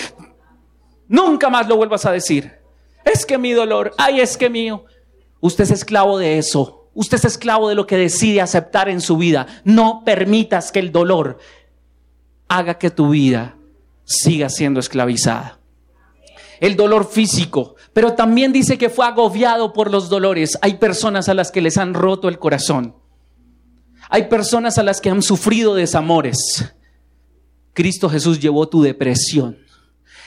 Nunca 1.11 1.49
más 1.49 1.67
lo 1.67 1.75
vuelvas 1.75 2.05
a 2.05 2.11
decir. 2.13 2.53
Es 3.03 3.25
que 3.25 3.37
mi 3.37 3.51
dolor, 3.51 3.93
ay, 3.97 4.21
es 4.21 4.37
que 4.37 4.49
mío. 4.49 4.85
Usted 5.41 5.65
es 5.65 5.71
esclavo 5.71 6.17
de 6.17 6.37
eso. 6.37 6.89
Usted 6.93 7.17
es 7.17 7.25
esclavo 7.25 7.67
de 7.67 7.75
lo 7.75 7.85
que 7.85 7.97
decide 7.97 8.39
aceptar 8.39 8.87
en 8.87 9.01
su 9.01 9.17
vida. 9.17 9.45
No 9.65 10.03
permitas 10.05 10.71
que 10.71 10.79
el 10.79 10.93
dolor 10.93 11.37
haga 12.47 12.75
que 12.75 12.91
tu 12.91 13.09
vida 13.09 13.57
siga 14.05 14.47
siendo 14.47 14.79
esclavizada. 14.79 15.59
El 16.61 16.77
dolor 16.77 17.05
físico, 17.05 17.75
pero 17.91 18.13
también 18.13 18.53
dice 18.53 18.77
que 18.77 18.89
fue 18.89 19.05
agobiado 19.05 19.73
por 19.73 19.91
los 19.91 20.07
dolores. 20.07 20.57
Hay 20.61 20.75
personas 20.75 21.27
a 21.27 21.33
las 21.33 21.51
que 21.51 21.59
les 21.59 21.77
han 21.77 21.93
roto 21.93 22.29
el 22.29 22.39
corazón. 22.39 22.95
Hay 24.09 24.29
personas 24.29 24.77
a 24.77 24.83
las 24.83 25.01
que 25.01 25.09
han 25.09 25.21
sufrido 25.21 25.75
desamores. 25.75 26.73
Cristo 27.73 28.09
Jesús 28.09 28.39
llevó 28.39 28.69
tu 28.69 28.81
depresión. 28.81 29.57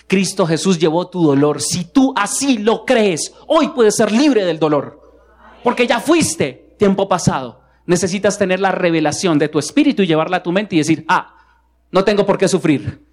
Cristo 0.06 0.46
Jesús 0.46 0.78
llevó 0.78 1.08
tu 1.08 1.24
dolor. 1.24 1.60
Si 1.60 1.84
tú 1.84 2.12
así 2.16 2.58
lo 2.58 2.84
crees, 2.84 3.32
hoy 3.46 3.68
puedes 3.68 3.96
ser 3.96 4.12
libre 4.12 4.44
del 4.44 4.58
dolor. 4.58 5.00
Porque 5.62 5.86
ya 5.86 6.00
fuiste 6.00 6.74
tiempo 6.78 7.08
pasado. 7.08 7.62
Necesitas 7.86 8.38
tener 8.38 8.60
la 8.60 8.72
revelación 8.72 9.38
de 9.38 9.48
tu 9.48 9.58
espíritu 9.58 10.02
y 10.02 10.06
llevarla 10.06 10.38
a 10.38 10.42
tu 10.42 10.52
mente 10.52 10.74
y 10.74 10.78
decir, 10.78 11.04
ah, 11.08 11.36
no 11.90 12.04
tengo 12.04 12.26
por 12.26 12.38
qué 12.38 12.48
sufrir. 12.48 13.04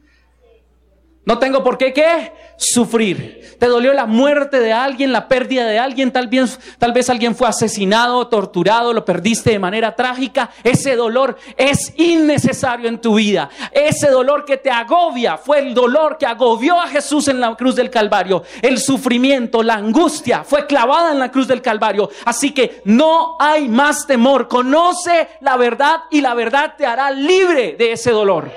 No 1.23 1.37
tengo 1.37 1.63
por 1.63 1.77
qué 1.77 1.93
qué 1.93 2.33
sufrir. 2.57 3.55
Te 3.59 3.67
dolió 3.67 3.93
la 3.93 4.07
muerte 4.07 4.59
de 4.59 4.73
alguien, 4.73 5.11
la 5.11 5.27
pérdida 5.27 5.67
de 5.67 5.77
alguien, 5.77 6.11
tal 6.11 6.27
vez, 6.27 6.59
tal 6.79 6.93
vez 6.93 7.11
alguien 7.11 7.35
fue 7.35 7.47
asesinado, 7.47 8.27
torturado, 8.27 8.91
lo 8.91 9.05
perdiste 9.05 9.51
de 9.51 9.59
manera 9.59 9.95
trágica. 9.95 10.49
Ese 10.63 10.95
dolor 10.95 11.37
es 11.57 11.93
innecesario 11.97 12.89
en 12.89 12.99
tu 12.99 13.15
vida. 13.15 13.49
Ese 13.71 14.09
dolor 14.09 14.45
que 14.45 14.57
te 14.57 14.71
agobia 14.71 15.37
fue 15.37 15.59
el 15.59 15.75
dolor 15.75 16.17
que 16.17 16.25
agobió 16.25 16.79
a 16.79 16.87
Jesús 16.87 17.27
en 17.27 17.39
la 17.39 17.55
cruz 17.55 17.75
del 17.75 17.91
Calvario. 17.91 18.43
El 18.63 18.79
sufrimiento, 18.79 19.61
la 19.61 19.75
angustia 19.75 20.43
fue 20.43 20.65
clavada 20.65 21.11
en 21.11 21.19
la 21.19 21.31
cruz 21.31 21.47
del 21.47 21.61
Calvario. 21.61 22.09
Así 22.25 22.51
que 22.51 22.81
no 22.85 23.37
hay 23.39 23.69
más 23.69 24.07
temor. 24.07 24.47
Conoce 24.47 25.27
la 25.41 25.55
verdad 25.55 26.01
y 26.09 26.21
la 26.21 26.33
verdad 26.33 26.73
te 26.75 26.87
hará 26.87 27.11
libre 27.11 27.75
de 27.77 27.91
ese 27.91 28.09
dolor. 28.09 28.51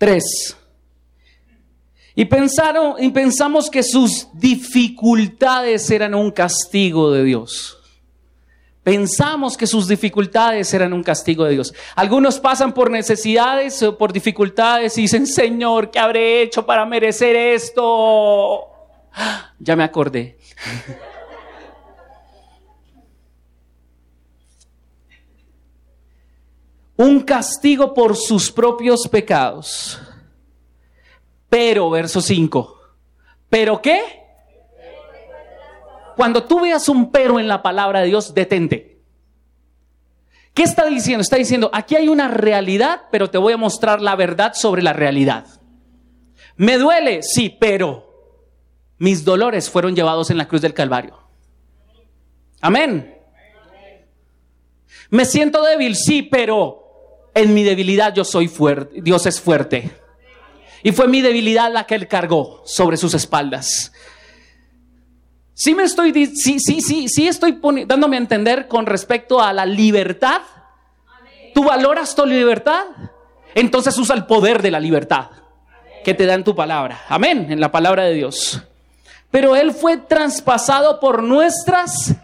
Tres. 0.00 0.56
Y 2.14 2.24
pensaron 2.24 2.94
y 2.98 3.10
pensamos 3.10 3.68
que 3.68 3.82
sus 3.82 4.28
dificultades 4.32 5.90
eran 5.90 6.14
un 6.14 6.30
castigo 6.30 7.12
de 7.12 7.22
Dios. 7.22 7.78
Pensamos 8.82 9.58
que 9.58 9.66
sus 9.66 9.86
dificultades 9.86 10.72
eran 10.72 10.94
un 10.94 11.02
castigo 11.02 11.44
de 11.44 11.52
Dios. 11.52 11.74
Algunos 11.96 12.40
pasan 12.40 12.72
por 12.72 12.90
necesidades 12.90 13.82
o 13.82 13.98
por 13.98 14.10
dificultades 14.14 14.96
y 14.96 15.02
dicen, 15.02 15.26
Señor, 15.26 15.90
¿qué 15.90 15.98
habré 15.98 16.40
hecho 16.40 16.64
para 16.64 16.86
merecer 16.86 17.36
esto? 17.36 18.68
Ya 19.58 19.76
me 19.76 19.84
acordé. 19.84 20.38
Un 27.00 27.20
castigo 27.20 27.94
por 27.94 28.14
sus 28.14 28.52
propios 28.52 29.08
pecados. 29.08 29.98
Pero, 31.48 31.88
verso 31.88 32.20
5, 32.20 32.78
¿pero 33.48 33.80
qué? 33.80 34.02
Cuando 36.14 36.44
tú 36.44 36.60
veas 36.60 36.90
un 36.90 37.10
pero 37.10 37.40
en 37.40 37.48
la 37.48 37.62
palabra 37.62 38.00
de 38.00 38.08
Dios, 38.08 38.34
detente. 38.34 39.00
¿Qué 40.52 40.62
está 40.62 40.84
diciendo? 40.84 41.22
Está 41.22 41.36
diciendo, 41.36 41.70
aquí 41.72 41.96
hay 41.96 42.08
una 42.08 42.28
realidad, 42.28 43.02
pero 43.10 43.30
te 43.30 43.38
voy 43.38 43.54
a 43.54 43.56
mostrar 43.56 44.02
la 44.02 44.14
verdad 44.14 44.52
sobre 44.52 44.82
la 44.82 44.92
realidad. 44.92 45.46
¿Me 46.56 46.76
duele? 46.76 47.22
Sí, 47.22 47.48
pero 47.48 48.04
mis 48.98 49.24
dolores 49.24 49.70
fueron 49.70 49.96
llevados 49.96 50.30
en 50.30 50.36
la 50.36 50.46
cruz 50.46 50.60
del 50.60 50.74
Calvario. 50.74 51.18
Amén. 52.60 53.16
Me 55.08 55.24
siento 55.24 55.64
débil, 55.64 55.96
sí, 55.96 56.22
pero 56.22 56.79
en 57.34 57.54
mi 57.54 57.62
debilidad 57.62 58.14
yo 58.14 58.24
soy 58.24 58.48
fuerte, 58.48 59.00
Dios 59.00 59.26
es 59.26 59.40
fuerte. 59.40 59.90
Y 60.82 60.92
fue 60.92 61.08
mi 61.08 61.20
debilidad 61.20 61.70
la 61.72 61.84
que 61.84 61.94
Él 61.94 62.08
cargó 62.08 62.62
sobre 62.64 62.96
sus 62.96 63.14
espaldas. 63.14 63.92
Sí 65.52 65.74
me 65.74 65.82
estoy, 65.82 66.12
sí, 66.34 66.58
sí, 66.58 66.80
sí, 66.80 67.28
estoy 67.28 67.60
dándome 67.86 68.16
a 68.16 68.20
entender 68.20 68.66
con 68.66 68.86
respecto 68.86 69.42
a 69.42 69.52
la 69.52 69.66
libertad. 69.66 70.40
¿Tú 71.52 71.64
valoras 71.64 72.14
tu 72.14 72.24
libertad? 72.24 72.86
Entonces 73.54 73.98
usa 73.98 74.16
el 74.16 74.24
poder 74.24 74.62
de 74.62 74.70
la 74.70 74.80
libertad 74.80 75.26
que 76.02 76.14
te 76.14 76.24
da 76.24 76.32
en 76.32 76.44
tu 76.44 76.54
palabra. 76.54 77.02
Amén, 77.10 77.48
en 77.50 77.60
la 77.60 77.70
palabra 77.70 78.04
de 78.04 78.14
Dios. 78.14 78.62
Pero 79.30 79.54
Él 79.54 79.72
fue 79.72 79.98
traspasado 79.98 80.98
por 80.98 81.22
nuestras 81.22 82.14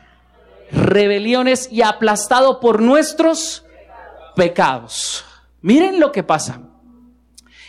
rebeliones 0.72 1.68
y 1.70 1.82
aplastado 1.82 2.58
por 2.58 2.80
nuestros 2.80 3.65
pecados. 4.36 5.24
Miren 5.62 5.98
lo 5.98 6.12
que 6.12 6.22
pasa. 6.22 6.60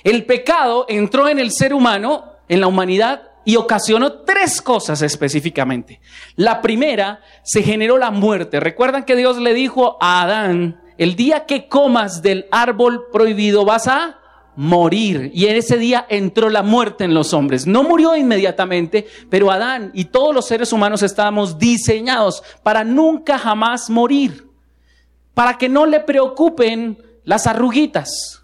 El 0.03 0.25
pecado 0.25 0.85
entró 0.87 1.27
en 1.27 1.39
el 1.39 1.51
ser 1.51 1.73
humano, 1.73 2.33
en 2.47 2.61
la 2.61 2.67
humanidad, 2.67 3.23
y 3.43 3.55
ocasionó 3.55 4.19
tres 4.19 4.61
cosas 4.61 5.01
específicamente. 5.01 6.01
La 6.35 6.61
primera, 6.61 7.21
se 7.43 7.63
generó 7.63 7.97
la 7.97 8.11
muerte. 8.11 8.59
Recuerdan 8.59 9.05
que 9.05 9.15
Dios 9.15 9.37
le 9.37 9.53
dijo 9.53 9.97
a 10.01 10.21
Adán, 10.21 10.81
el 10.97 11.15
día 11.15 11.45
que 11.45 11.67
comas 11.67 12.21
del 12.21 12.45
árbol 12.51 13.05
prohibido 13.11 13.63
vas 13.63 13.87
a 13.87 14.19
morir. 14.57 15.31
Y 15.33 15.45
en 15.45 15.55
ese 15.55 15.77
día 15.77 16.05
entró 16.09 16.49
la 16.49 16.61
muerte 16.61 17.05
en 17.05 17.13
los 17.13 17.33
hombres. 17.33 17.65
No 17.65 17.83
murió 17.83 18.15
inmediatamente, 18.15 19.07
pero 19.29 19.49
Adán 19.49 19.91
y 19.93 20.05
todos 20.05 20.35
los 20.35 20.45
seres 20.45 20.73
humanos 20.73 21.01
estábamos 21.01 21.57
diseñados 21.57 22.43
para 22.63 22.83
nunca 22.83 23.37
jamás 23.37 23.89
morir 23.89 24.46
para 25.37 25.59
que 25.59 25.69
no 25.69 25.85
le 25.85 25.99
preocupen 25.99 26.97
las 27.23 27.45
arruguitas. 27.45 28.41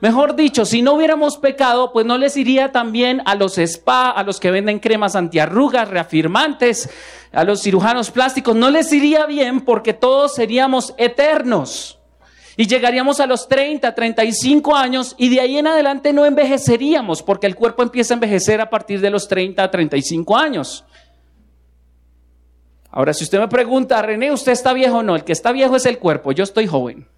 Mejor 0.00 0.36
dicho, 0.36 0.64
si 0.64 0.80
no 0.80 0.94
hubiéramos 0.94 1.36
pecado, 1.36 1.92
pues 1.92 2.06
no 2.06 2.16
les 2.16 2.38
iría 2.38 2.72
también 2.72 3.20
a 3.26 3.34
los 3.34 3.58
spa, 3.58 4.08
a 4.08 4.22
los 4.22 4.40
que 4.40 4.50
venden 4.50 4.78
cremas 4.78 5.16
antiarrugas, 5.16 5.90
reafirmantes, 5.90 6.88
a 7.30 7.44
los 7.44 7.60
cirujanos 7.60 8.10
plásticos, 8.10 8.56
no 8.56 8.70
les 8.70 8.90
iría 8.90 9.26
bien 9.26 9.60
porque 9.60 9.92
todos 9.92 10.34
seríamos 10.34 10.94
eternos. 10.96 11.98
Y 12.56 12.68
llegaríamos 12.68 13.20
a 13.20 13.26
los 13.26 13.46
30, 13.46 13.94
35 13.94 14.74
años 14.74 15.14
y 15.18 15.28
de 15.28 15.42
ahí 15.42 15.58
en 15.58 15.66
adelante 15.66 16.14
no 16.14 16.24
envejeceríamos 16.24 17.22
porque 17.22 17.46
el 17.46 17.54
cuerpo 17.54 17.82
empieza 17.82 18.14
a 18.14 18.16
envejecer 18.16 18.62
a 18.62 18.70
partir 18.70 19.02
de 19.02 19.10
los 19.10 19.28
30, 19.28 19.70
35 19.70 20.38
años. 20.38 20.86
Ahora, 22.94 23.14
si 23.14 23.24
usted 23.24 23.40
me 23.40 23.48
pregunta, 23.48 24.02
René, 24.02 24.30
¿usted 24.30 24.52
está 24.52 24.74
viejo 24.74 24.98
o 24.98 25.02
no? 25.02 25.16
El 25.16 25.24
que 25.24 25.32
está 25.32 25.50
viejo 25.50 25.76
es 25.76 25.86
el 25.86 25.98
cuerpo, 25.98 26.32
yo 26.32 26.44
estoy 26.44 26.66
joven. 26.66 27.08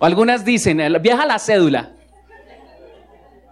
Algunas 0.00 0.44
dicen, 0.44 0.80
vieja 1.02 1.26
la 1.26 1.38
cédula. 1.38 1.92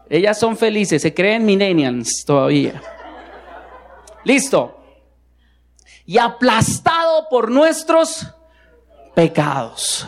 Ellas 0.08 0.38
son 0.38 0.56
felices, 0.56 1.02
se 1.02 1.12
creen 1.12 1.44
millennials 1.44 2.24
todavía. 2.26 2.82
Listo. 4.24 4.82
Y 6.06 6.18
aplastado 6.18 7.28
por 7.30 7.50
nuestros 7.50 8.26
pecados. 9.14 10.06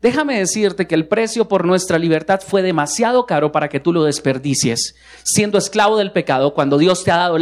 Déjame 0.00 0.38
decirte 0.38 0.86
que 0.86 0.94
el 0.94 1.08
precio 1.08 1.48
por 1.48 1.64
nuestra 1.64 1.98
libertad 1.98 2.40
fue 2.46 2.62
demasiado 2.62 3.26
caro 3.26 3.50
para 3.50 3.68
que 3.68 3.80
tú 3.80 3.92
lo 3.92 4.04
desperdicies, 4.04 4.94
siendo 5.24 5.58
esclavo 5.58 5.96
del 5.96 6.12
pecado 6.12 6.54
cuando 6.54 6.78
Dios 6.78 7.02
te 7.02 7.10
ha 7.10 7.16
dado 7.16 7.36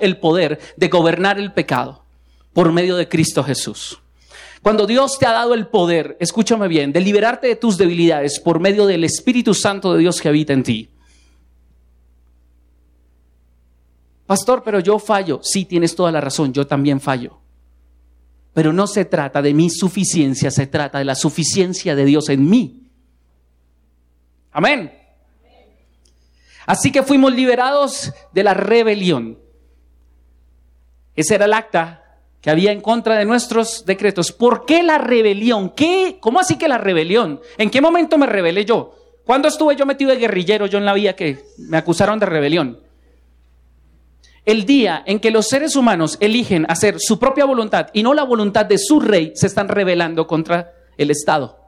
el 0.00 0.16
poder 0.18 0.58
de 0.76 0.88
gobernar 0.88 1.38
el 1.38 1.52
pecado 1.52 2.04
por 2.52 2.72
medio 2.72 2.96
de 2.96 3.08
Cristo 3.08 3.44
Jesús. 3.44 4.00
Cuando 4.62 4.86
Dios 4.86 5.18
te 5.18 5.26
ha 5.26 5.32
dado 5.32 5.54
el 5.54 5.68
poder, 5.68 6.16
escúchame 6.20 6.68
bien, 6.68 6.92
de 6.92 7.00
liberarte 7.00 7.46
de 7.46 7.56
tus 7.56 7.78
debilidades 7.78 8.40
por 8.40 8.60
medio 8.60 8.86
del 8.86 9.04
Espíritu 9.04 9.54
Santo 9.54 9.92
de 9.92 10.00
Dios 10.00 10.20
que 10.20 10.28
habita 10.28 10.52
en 10.52 10.62
ti. 10.62 10.88
Pastor, 14.26 14.62
pero 14.64 14.80
yo 14.80 14.98
fallo. 14.98 15.40
Sí, 15.42 15.64
tienes 15.64 15.94
toda 15.94 16.10
la 16.10 16.20
razón, 16.20 16.52
yo 16.52 16.66
también 16.66 17.00
fallo. 17.00 17.41
Pero 18.54 18.72
no 18.72 18.86
se 18.86 19.04
trata 19.04 19.40
de 19.40 19.54
mi 19.54 19.70
suficiencia, 19.70 20.50
se 20.50 20.66
trata 20.66 20.98
de 20.98 21.04
la 21.04 21.14
suficiencia 21.14 21.94
de 21.94 22.04
Dios 22.04 22.28
en 22.28 22.48
mí. 22.48 22.82
Amén. 24.52 24.92
Así 26.66 26.92
que 26.92 27.02
fuimos 27.02 27.32
liberados 27.32 28.12
de 28.32 28.44
la 28.44 28.54
rebelión. 28.54 29.38
Ese 31.14 31.34
era 31.34 31.46
el 31.46 31.54
acta 31.54 32.20
que 32.40 32.50
había 32.50 32.72
en 32.72 32.80
contra 32.80 33.16
de 33.16 33.24
nuestros 33.24 33.84
decretos. 33.86 34.32
¿Por 34.32 34.66
qué 34.66 34.82
la 34.82 34.98
rebelión? 34.98 35.70
¿Qué? 35.70 36.18
¿Cómo 36.20 36.40
así 36.40 36.56
que 36.56 36.68
la 36.68 36.78
rebelión? 36.78 37.40
¿En 37.56 37.70
qué 37.70 37.80
momento 37.80 38.18
me 38.18 38.26
rebelé 38.26 38.64
yo? 38.64 38.94
¿Cuándo 39.24 39.48
estuve 39.48 39.76
yo 39.76 39.86
metido 39.86 40.10
de 40.10 40.16
guerrillero 40.16 40.66
yo 40.66 40.78
en 40.78 40.84
la 40.84 40.94
vida 40.94 41.14
que 41.14 41.44
me 41.58 41.76
acusaron 41.76 42.18
de 42.18 42.26
rebelión? 42.26 42.81
El 44.44 44.66
día 44.66 45.02
en 45.06 45.20
que 45.20 45.30
los 45.30 45.48
seres 45.48 45.76
humanos 45.76 46.16
eligen 46.20 46.66
hacer 46.68 46.96
su 46.98 47.18
propia 47.18 47.44
voluntad 47.44 47.86
y 47.92 48.02
no 48.02 48.12
la 48.12 48.24
voluntad 48.24 48.66
de 48.66 48.78
su 48.78 48.98
rey, 48.98 49.32
se 49.34 49.46
están 49.46 49.68
rebelando 49.68 50.26
contra 50.26 50.72
el 50.98 51.10
Estado. 51.10 51.58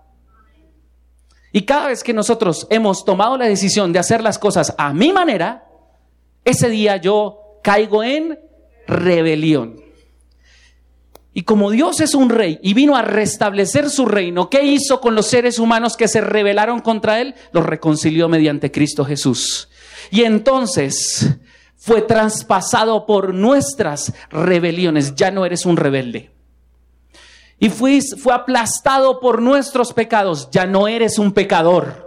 Y 1.52 1.62
cada 1.62 1.86
vez 1.86 2.02
que 2.02 2.12
nosotros 2.12 2.66
hemos 2.70 3.04
tomado 3.04 3.38
la 3.38 3.46
decisión 3.46 3.92
de 3.92 4.00
hacer 4.00 4.22
las 4.22 4.40
cosas 4.40 4.74
a 4.76 4.92
mi 4.92 5.12
manera, 5.12 5.68
ese 6.44 6.68
día 6.68 6.96
yo 6.96 7.60
caigo 7.62 8.02
en 8.02 8.40
rebelión. 8.88 9.80
Y 11.32 11.42
como 11.42 11.70
Dios 11.70 12.00
es 12.00 12.14
un 12.14 12.28
rey 12.28 12.58
y 12.60 12.74
vino 12.74 12.96
a 12.96 13.02
restablecer 13.02 13.90
su 13.90 14.06
reino, 14.06 14.50
¿qué 14.50 14.64
hizo 14.64 15.00
con 15.00 15.14
los 15.14 15.26
seres 15.26 15.60
humanos 15.60 15.96
que 15.96 16.08
se 16.08 16.20
rebelaron 16.20 16.80
contra 16.80 17.20
él? 17.20 17.34
Los 17.52 17.64
reconcilió 17.64 18.28
mediante 18.28 18.72
Cristo 18.72 19.04
Jesús. 19.04 19.68
Y 20.10 20.22
entonces 20.22 21.36
fue 21.84 22.00
traspasado 22.00 23.04
por 23.04 23.34
nuestras 23.34 24.14
rebeliones. 24.30 25.14
Ya 25.16 25.30
no 25.30 25.44
eres 25.44 25.66
un 25.66 25.76
rebelde. 25.76 26.30
Y 27.58 27.68
fue, 27.68 28.00
fue 28.00 28.32
aplastado 28.32 29.20
por 29.20 29.42
nuestros 29.42 29.92
pecados. 29.92 30.48
Ya 30.50 30.64
no 30.64 30.88
eres 30.88 31.18
un 31.18 31.32
pecador 31.32 32.03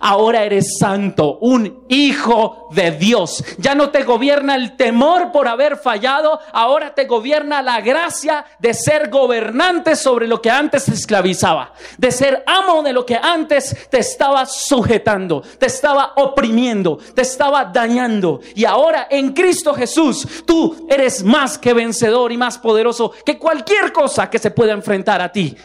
ahora 0.00 0.44
eres 0.44 0.78
santo, 0.78 1.38
un 1.40 1.84
hijo 1.88 2.68
de 2.70 2.90
Dios. 2.92 3.44
Ya 3.58 3.74
no 3.74 3.90
te 3.90 4.02
gobierna 4.02 4.54
el 4.54 4.76
temor 4.76 5.32
por 5.32 5.48
haber 5.48 5.76
fallado, 5.76 6.40
ahora 6.52 6.94
te 6.94 7.04
gobierna 7.04 7.62
la 7.62 7.80
gracia 7.80 8.44
de 8.58 8.74
ser 8.74 9.10
gobernante 9.10 9.96
sobre 9.96 10.26
lo 10.26 10.40
que 10.40 10.50
antes 10.50 10.84
te 10.84 10.92
esclavizaba, 10.92 11.72
de 11.98 12.10
ser 12.10 12.42
amo 12.46 12.82
de 12.82 12.92
lo 12.92 13.06
que 13.06 13.16
antes 13.16 13.88
te 13.90 13.98
estaba 13.98 14.46
sujetando, 14.46 15.42
te 15.58 15.66
estaba 15.66 16.12
oprimiendo, 16.16 16.98
te 17.14 17.22
estaba 17.22 17.64
dañando. 17.64 18.40
Y 18.54 18.64
ahora 18.64 19.06
en 19.10 19.32
Cristo 19.32 19.74
Jesús 19.74 20.26
tú 20.46 20.86
eres 20.88 21.22
más 21.22 21.58
que 21.58 21.74
vencedor 21.74 22.32
y 22.32 22.36
más 22.36 22.58
poderoso 22.58 23.12
que 23.24 23.38
cualquier 23.38 23.92
cosa 23.92 24.28
que 24.30 24.38
se 24.38 24.50
pueda 24.50 24.72
enfrentar 24.72 25.20
a 25.20 25.30
ti. 25.30 25.56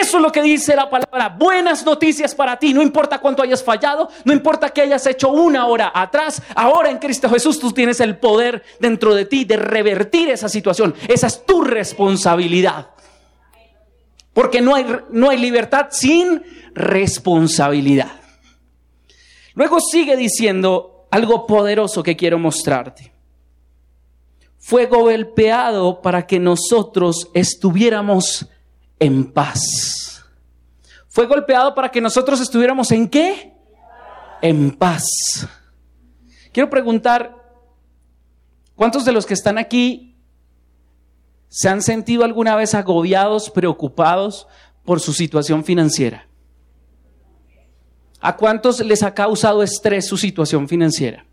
Eso 0.00 0.16
es 0.18 0.22
lo 0.22 0.32
que 0.32 0.42
dice 0.42 0.76
la 0.76 0.88
palabra. 0.88 1.28
Buenas 1.28 1.84
noticias 1.84 2.34
para 2.34 2.58
ti. 2.58 2.72
No 2.72 2.82
importa 2.82 3.18
cuánto 3.18 3.42
hayas 3.42 3.62
fallado, 3.62 4.08
no 4.24 4.32
importa 4.32 4.70
que 4.70 4.82
hayas 4.82 5.06
hecho 5.06 5.30
una 5.30 5.66
hora 5.66 5.92
atrás. 5.94 6.42
Ahora 6.54 6.90
en 6.90 6.98
Cristo 6.98 7.28
Jesús 7.28 7.58
tú 7.58 7.72
tienes 7.72 8.00
el 8.00 8.16
poder 8.16 8.62
dentro 8.80 9.14
de 9.14 9.24
ti 9.24 9.44
de 9.44 9.56
revertir 9.56 10.30
esa 10.30 10.48
situación. 10.48 10.94
Esa 11.08 11.26
es 11.26 11.44
tu 11.44 11.62
responsabilidad. 11.62 12.90
Porque 14.32 14.60
no 14.60 14.74
hay, 14.74 14.86
no 15.10 15.30
hay 15.30 15.38
libertad 15.38 15.88
sin 15.90 16.42
responsabilidad. 16.74 18.12
Luego 19.54 19.80
sigue 19.80 20.16
diciendo 20.16 21.06
algo 21.10 21.46
poderoso 21.46 22.02
que 22.02 22.16
quiero 22.16 22.38
mostrarte. 22.38 23.12
Fue 24.58 24.86
golpeado 24.86 26.00
para 26.02 26.26
que 26.26 26.38
nosotros 26.38 27.28
estuviéramos 27.34 28.46
en 28.98 29.32
paz. 29.32 30.24
Fue 31.08 31.26
golpeado 31.26 31.74
para 31.74 31.90
que 31.90 32.00
nosotros 32.00 32.40
estuviéramos 32.40 32.92
en 32.92 33.08
qué? 33.08 33.52
En 34.42 34.70
paz. 34.70 35.04
Quiero 36.52 36.70
preguntar, 36.70 37.34
¿cuántos 38.74 39.04
de 39.04 39.12
los 39.12 39.26
que 39.26 39.34
están 39.34 39.58
aquí 39.58 40.16
se 41.48 41.68
han 41.68 41.82
sentido 41.82 42.24
alguna 42.24 42.54
vez 42.56 42.74
agobiados, 42.74 43.50
preocupados 43.50 44.46
por 44.84 45.00
su 45.00 45.12
situación 45.12 45.64
financiera? 45.64 46.28
¿A 48.20 48.36
cuántos 48.36 48.80
les 48.80 49.02
ha 49.02 49.14
causado 49.14 49.62
estrés 49.62 50.06
su 50.06 50.16
situación 50.16 50.68
financiera? 50.68 51.24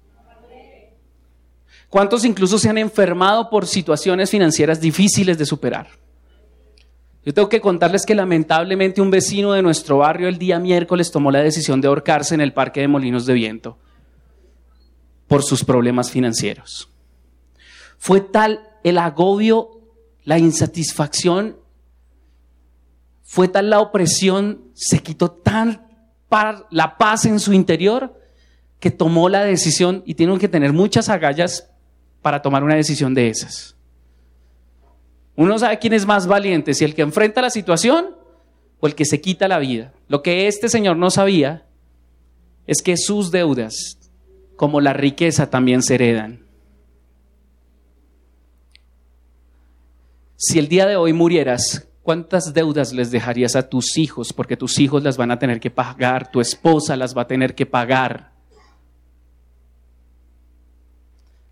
¿Cuántos 1.90 2.26
incluso 2.26 2.58
se 2.58 2.70
han 2.70 2.78
enfermado 2.78 3.50
por 3.50 3.68
situaciones 3.68 4.30
financieras 4.30 4.82
difíciles 4.82 5.38
de 5.38 5.46
superar? 5.46 6.05
Yo 7.26 7.34
tengo 7.34 7.50
que 7.50 7.60
contarles 7.60 8.06
que 8.06 8.14
lamentablemente 8.14 9.02
un 9.02 9.10
vecino 9.10 9.54
de 9.54 9.64
nuestro 9.64 9.98
barrio 9.98 10.28
el 10.28 10.38
día 10.38 10.60
miércoles 10.60 11.12
tomó 11.12 11.32
la 11.32 11.42
decisión 11.42 11.82
de 11.82 11.88
ahorcarse 11.88 12.36
en 12.36 12.42
el 12.42 12.54
Parque 12.54 12.82
de 12.82 12.88
Molinos 12.88 13.26
de 13.26 13.34
Viento 13.34 13.78
por 15.28 15.44
sus 15.44 15.64
problemas 15.64 16.12
financieros. 16.12 16.90
Fue 17.98 18.22
tal 18.22 18.70
el 18.84 19.00
agobio, 19.00 19.72
la 20.24 20.38
insatisfacción, 20.38 21.58
fue 23.24 23.48
tal 23.48 23.72
la 23.72 23.80
opresión, 23.80 24.62
se 24.76 25.00
quitó 25.00 25.32
tan 25.32 25.86
la 26.70 26.98
paz 26.98 27.26
en 27.26 27.40
su 27.40 27.54
interior 27.54 28.20
que 28.80 28.92
tomó 28.92 29.30
la 29.30 29.44
decisión 29.44 30.04
y 30.06 30.16
tienen 30.16 30.38
que 30.38 30.50
tener 30.50 30.74
muchas 30.74 31.10
agallas 31.10 31.70
para 32.22 32.42
tomar 32.42 32.64
una 32.64 32.76
decisión 32.76 33.14
de 33.14 33.30
esas. 33.30 33.76
Uno 35.36 35.60
sabe 35.60 35.80
quién 35.80 35.94
es 35.94 36.06
más 36.06 36.28
valiente, 36.28 36.74
si 36.74 36.86
el 36.86 36.96
que 36.96 37.02
enfrenta 37.02 37.42
la 37.42 37.50
situación 37.50 38.16
o 38.80 38.88
el 38.88 38.96
que 38.96 39.06
se 39.06 39.22
quita 39.22 39.48
la 39.48 39.60
vida. 39.60 39.94
Lo 40.08 40.22
que 40.22 40.48
este 40.48 40.70
señor 40.70 40.98
no 40.98 41.10
sabía 41.10 41.66
es 42.68 42.82
que 42.82 42.98
sus 42.98 43.32
deudas, 43.32 43.98
como 44.56 44.80
la 44.82 44.94
riqueza, 44.94 45.50
también 45.50 45.84
se 45.84 45.96
heredan. 45.96 46.46
Si 50.38 50.60
el 50.60 50.68
día 50.68 50.86
de 50.86 50.96
hoy 50.96 51.14
murieras, 51.14 51.88
¿cuántas 52.04 52.54
deudas 52.54 52.94
les 52.94 53.12
dejarías 53.12 53.56
a 53.56 53.70
tus 53.70 53.98
hijos? 53.98 54.32
Porque 54.34 54.58
tus 54.58 54.80
hijos 54.80 55.04
las 55.04 55.18
van 55.18 55.32
a 55.32 55.40
tener 55.40 55.60
que 55.60 55.72
pagar, 55.72 56.32
tu 56.32 56.40
esposa 56.40 56.96
las 56.96 57.16
va 57.16 57.24
a 57.24 57.28
tener 57.28 57.56
que 57.56 57.66
pagar. 57.66 58.32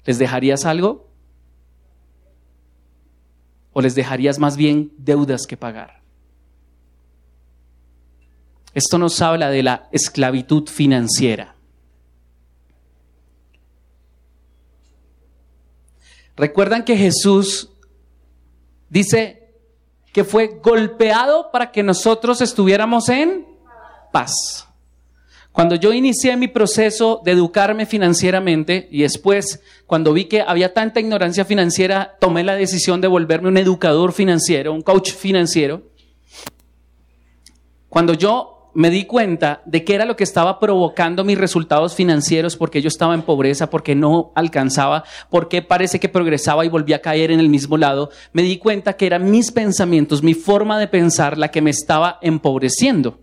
¿Les 0.05 0.19
dejarías 0.19 0.65
algo? 0.65 1.12
¿O 3.73 3.81
les 3.81 3.95
dejarías 3.95 4.39
más 4.39 4.55
bien 4.55 4.93
deudas 4.97 5.45
que 5.47 5.57
pagar? 5.57 6.01
Esto 8.73 8.97
nos 8.97 9.21
habla 9.21 9.49
de 9.49 9.63
la 9.63 9.87
esclavitud 9.91 10.67
financiera. 10.67 11.55
Recuerdan 16.35 16.83
que 16.83 16.97
Jesús 16.97 17.69
dice 18.89 19.43
que 20.11 20.23
fue 20.23 20.59
golpeado 20.63 21.51
para 21.51 21.71
que 21.71 21.83
nosotros 21.83 22.41
estuviéramos 22.41 23.09
en 23.09 23.47
paz. 24.11 24.67
Cuando 25.53 25.75
yo 25.75 25.93
inicié 25.93 26.35
mi 26.35 26.47
proceso 26.47 27.21
de 27.23 27.31
educarme 27.31 27.85
financieramente 27.85 28.87
y 28.89 29.03
después 29.03 29.61
cuando 29.85 30.11
vi 30.11 30.25
que 30.25 30.41
había 30.41 30.73
tanta 30.73 30.99
ignorancia 30.99 31.45
financiera, 31.45 32.17
tomé 32.19 32.43
la 32.43 32.55
decisión 32.55 33.01
de 33.01 33.07
volverme 33.07 33.49
un 33.49 33.57
educador 33.57 34.13
financiero, 34.13 34.73
un 34.73 34.81
coach 34.81 35.11
financiero. 35.11 35.83
Cuando 37.87 38.15
yo 38.15 38.71
me 38.73 38.89
di 38.89 39.05
cuenta 39.05 39.61
de 39.65 39.83
qué 39.83 39.93
era 39.93 40.05
lo 40.05 40.15
que 40.15 40.23
estaba 40.23 40.59
provocando 40.59 41.23
mis 41.23 41.37
resultados 41.37 41.93
financieros, 41.93 42.57
porque 42.57 42.81
yo 42.81 42.87
estaba 42.87 43.13
en 43.13 43.21
pobreza, 43.21 43.69
porque 43.69 43.93
no 43.93 44.31
alcanzaba, 44.33 45.03
porque 45.29 45.61
parece 45.61 45.99
que 45.99 46.09
progresaba 46.09 46.65
y 46.65 46.69
volvía 46.69 46.95
a 46.95 47.01
caer 47.01 47.29
en 47.29 47.39
el 47.39 47.49
mismo 47.49 47.77
lado, 47.77 48.09
me 48.31 48.41
di 48.41 48.57
cuenta 48.57 48.93
que 48.93 49.05
eran 49.05 49.29
mis 49.29 49.51
pensamientos, 49.51 50.23
mi 50.23 50.33
forma 50.33 50.79
de 50.79 50.87
pensar 50.87 51.37
la 51.37 51.51
que 51.51 51.61
me 51.61 51.69
estaba 51.69 52.17
empobreciendo. 52.23 53.19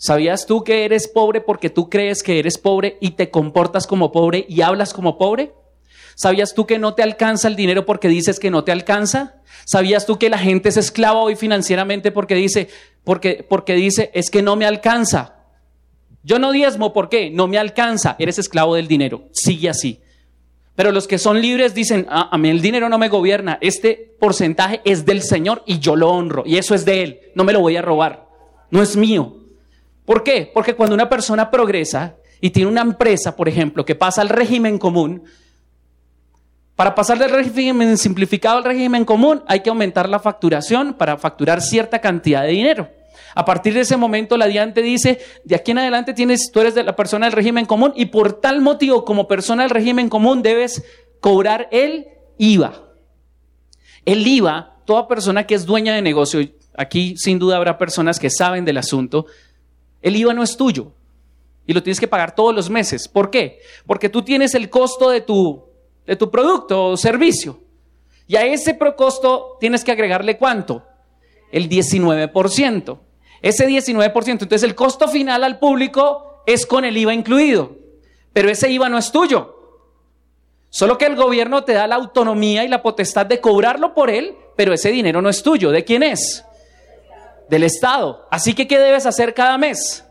¿Sabías 0.00 0.46
tú 0.46 0.62
que 0.62 0.84
eres 0.84 1.08
pobre 1.08 1.40
porque 1.40 1.70
tú 1.70 1.90
crees 1.90 2.22
que 2.22 2.38
eres 2.38 2.56
pobre 2.56 2.98
y 3.00 3.10
te 3.10 3.30
comportas 3.30 3.86
como 3.88 4.12
pobre 4.12 4.46
y 4.48 4.62
hablas 4.62 4.94
como 4.94 5.18
pobre? 5.18 5.52
¿Sabías 6.14 6.54
tú 6.54 6.66
que 6.66 6.78
no 6.78 6.94
te 6.94 7.02
alcanza 7.02 7.48
el 7.48 7.56
dinero 7.56 7.84
porque 7.84 8.06
dices 8.06 8.38
que 8.38 8.50
no 8.50 8.62
te 8.62 8.70
alcanza? 8.70 9.42
¿Sabías 9.64 10.06
tú 10.06 10.16
que 10.16 10.30
la 10.30 10.38
gente 10.38 10.68
es 10.68 10.76
esclava 10.76 11.20
hoy 11.20 11.34
financieramente 11.34 12.12
porque 12.12 12.36
dice, 12.36 12.68
porque, 13.02 13.44
porque 13.48 13.74
dice, 13.74 14.12
es 14.14 14.30
que 14.30 14.40
no 14.40 14.54
me 14.54 14.66
alcanza? 14.66 15.34
Yo 16.22 16.38
no 16.38 16.52
diezmo, 16.52 16.92
¿por 16.92 17.08
qué? 17.08 17.30
No 17.30 17.48
me 17.48 17.58
alcanza, 17.58 18.14
eres 18.20 18.38
esclavo 18.38 18.76
del 18.76 18.86
dinero. 18.86 19.28
Sigue 19.32 19.68
así. 19.68 20.00
Pero 20.76 20.92
los 20.92 21.08
que 21.08 21.18
son 21.18 21.42
libres 21.42 21.74
dicen, 21.74 22.06
ah, 22.08 22.28
a 22.30 22.38
mí 22.38 22.50
el 22.50 22.62
dinero 22.62 22.88
no 22.88 22.98
me 22.98 23.08
gobierna, 23.08 23.58
este 23.60 24.14
porcentaje 24.20 24.80
es 24.84 25.04
del 25.04 25.22
Señor 25.22 25.64
y 25.66 25.80
yo 25.80 25.96
lo 25.96 26.10
honro, 26.10 26.44
y 26.46 26.56
eso 26.56 26.72
es 26.76 26.84
de 26.84 27.02
Él, 27.02 27.20
no 27.34 27.42
me 27.42 27.52
lo 27.52 27.58
voy 27.58 27.76
a 27.76 27.82
robar, 27.82 28.28
no 28.70 28.80
es 28.80 28.94
mío. 28.94 29.47
¿Por 30.08 30.22
qué? 30.22 30.50
Porque 30.54 30.74
cuando 30.74 30.94
una 30.94 31.10
persona 31.10 31.50
progresa 31.50 32.16
y 32.40 32.48
tiene 32.48 32.70
una 32.70 32.80
empresa, 32.80 33.36
por 33.36 33.46
ejemplo, 33.46 33.84
que 33.84 33.94
pasa 33.94 34.22
al 34.22 34.30
régimen 34.30 34.78
común, 34.78 35.22
para 36.76 36.94
pasar 36.94 37.18
del 37.18 37.28
régimen 37.28 37.98
simplificado 37.98 38.56
al 38.56 38.64
régimen 38.64 39.04
común 39.04 39.42
hay 39.46 39.60
que 39.60 39.68
aumentar 39.68 40.08
la 40.08 40.18
facturación 40.18 40.94
para 40.94 41.18
facturar 41.18 41.60
cierta 41.60 41.98
cantidad 41.98 42.44
de 42.44 42.52
dinero. 42.52 42.88
A 43.34 43.44
partir 43.44 43.74
de 43.74 43.80
ese 43.80 43.98
momento 43.98 44.38
la 44.38 44.46
DIAN 44.46 44.72
te 44.72 44.80
dice, 44.80 45.20
de 45.44 45.56
aquí 45.56 45.72
en 45.72 45.80
adelante 45.80 46.14
tienes, 46.14 46.50
tú 46.50 46.60
eres 46.60 46.74
de 46.74 46.84
la 46.84 46.96
persona 46.96 47.26
del 47.26 47.34
régimen 47.34 47.66
común 47.66 47.92
y 47.94 48.06
por 48.06 48.40
tal 48.40 48.62
motivo 48.62 49.04
como 49.04 49.28
persona 49.28 49.64
del 49.64 49.70
régimen 49.70 50.08
común 50.08 50.40
debes 50.40 50.84
cobrar 51.20 51.68
el 51.70 52.06
IVA. 52.38 52.82
El 54.06 54.26
IVA, 54.26 54.78
toda 54.86 55.06
persona 55.06 55.46
que 55.46 55.54
es 55.54 55.66
dueña 55.66 55.94
de 55.94 56.00
negocio, 56.00 56.40
aquí 56.78 57.14
sin 57.18 57.38
duda 57.38 57.58
habrá 57.58 57.76
personas 57.76 58.18
que 58.18 58.30
saben 58.30 58.64
del 58.64 58.78
asunto, 58.78 59.26
el 60.02 60.16
IVA 60.16 60.34
no 60.34 60.42
es 60.42 60.56
tuyo 60.56 60.92
y 61.66 61.74
lo 61.74 61.82
tienes 61.82 62.00
que 62.00 62.08
pagar 62.08 62.34
todos 62.34 62.54
los 62.54 62.70
meses. 62.70 63.08
¿Por 63.08 63.30
qué? 63.30 63.60
Porque 63.86 64.08
tú 64.08 64.22
tienes 64.22 64.54
el 64.54 64.70
costo 64.70 65.10
de 65.10 65.20
tu, 65.20 65.64
de 66.06 66.16
tu 66.16 66.30
producto 66.30 66.86
o 66.86 66.96
servicio. 66.96 67.60
Y 68.26 68.36
a 68.36 68.46
ese 68.46 68.78
costo 68.96 69.56
tienes 69.60 69.84
que 69.84 69.92
agregarle 69.92 70.38
cuánto? 70.38 70.82
El 71.52 71.68
19%. 71.68 72.98
Ese 73.42 73.68
19%. 73.68 74.28
Entonces 74.28 74.62
el 74.62 74.74
costo 74.74 75.08
final 75.08 75.44
al 75.44 75.58
público 75.58 76.42
es 76.46 76.64
con 76.64 76.86
el 76.86 76.96
IVA 76.96 77.12
incluido. 77.12 77.76
Pero 78.32 78.48
ese 78.48 78.70
IVA 78.70 78.88
no 78.88 78.96
es 78.96 79.12
tuyo. 79.12 79.54
Solo 80.70 80.96
que 80.96 81.06
el 81.06 81.16
gobierno 81.16 81.64
te 81.64 81.72
da 81.72 81.86
la 81.86 81.96
autonomía 81.96 82.64
y 82.64 82.68
la 82.68 82.82
potestad 82.82 83.26
de 83.26 83.40
cobrarlo 83.40 83.94
por 83.94 84.10
él, 84.10 84.36
pero 84.56 84.72
ese 84.72 84.90
dinero 84.90 85.20
no 85.20 85.28
es 85.28 85.42
tuyo. 85.42 85.70
¿De 85.70 85.84
quién 85.84 86.02
es? 86.02 86.44
Del 87.48 87.64
Estado. 87.64 88.26
Así 88.30 88.54
que, 88.54 88.66
¿qué 88.68 88.78
debes 88.78 89.06
hacer 89.06 89.34
cada 89.34 89.58
mes? 89.58 90.04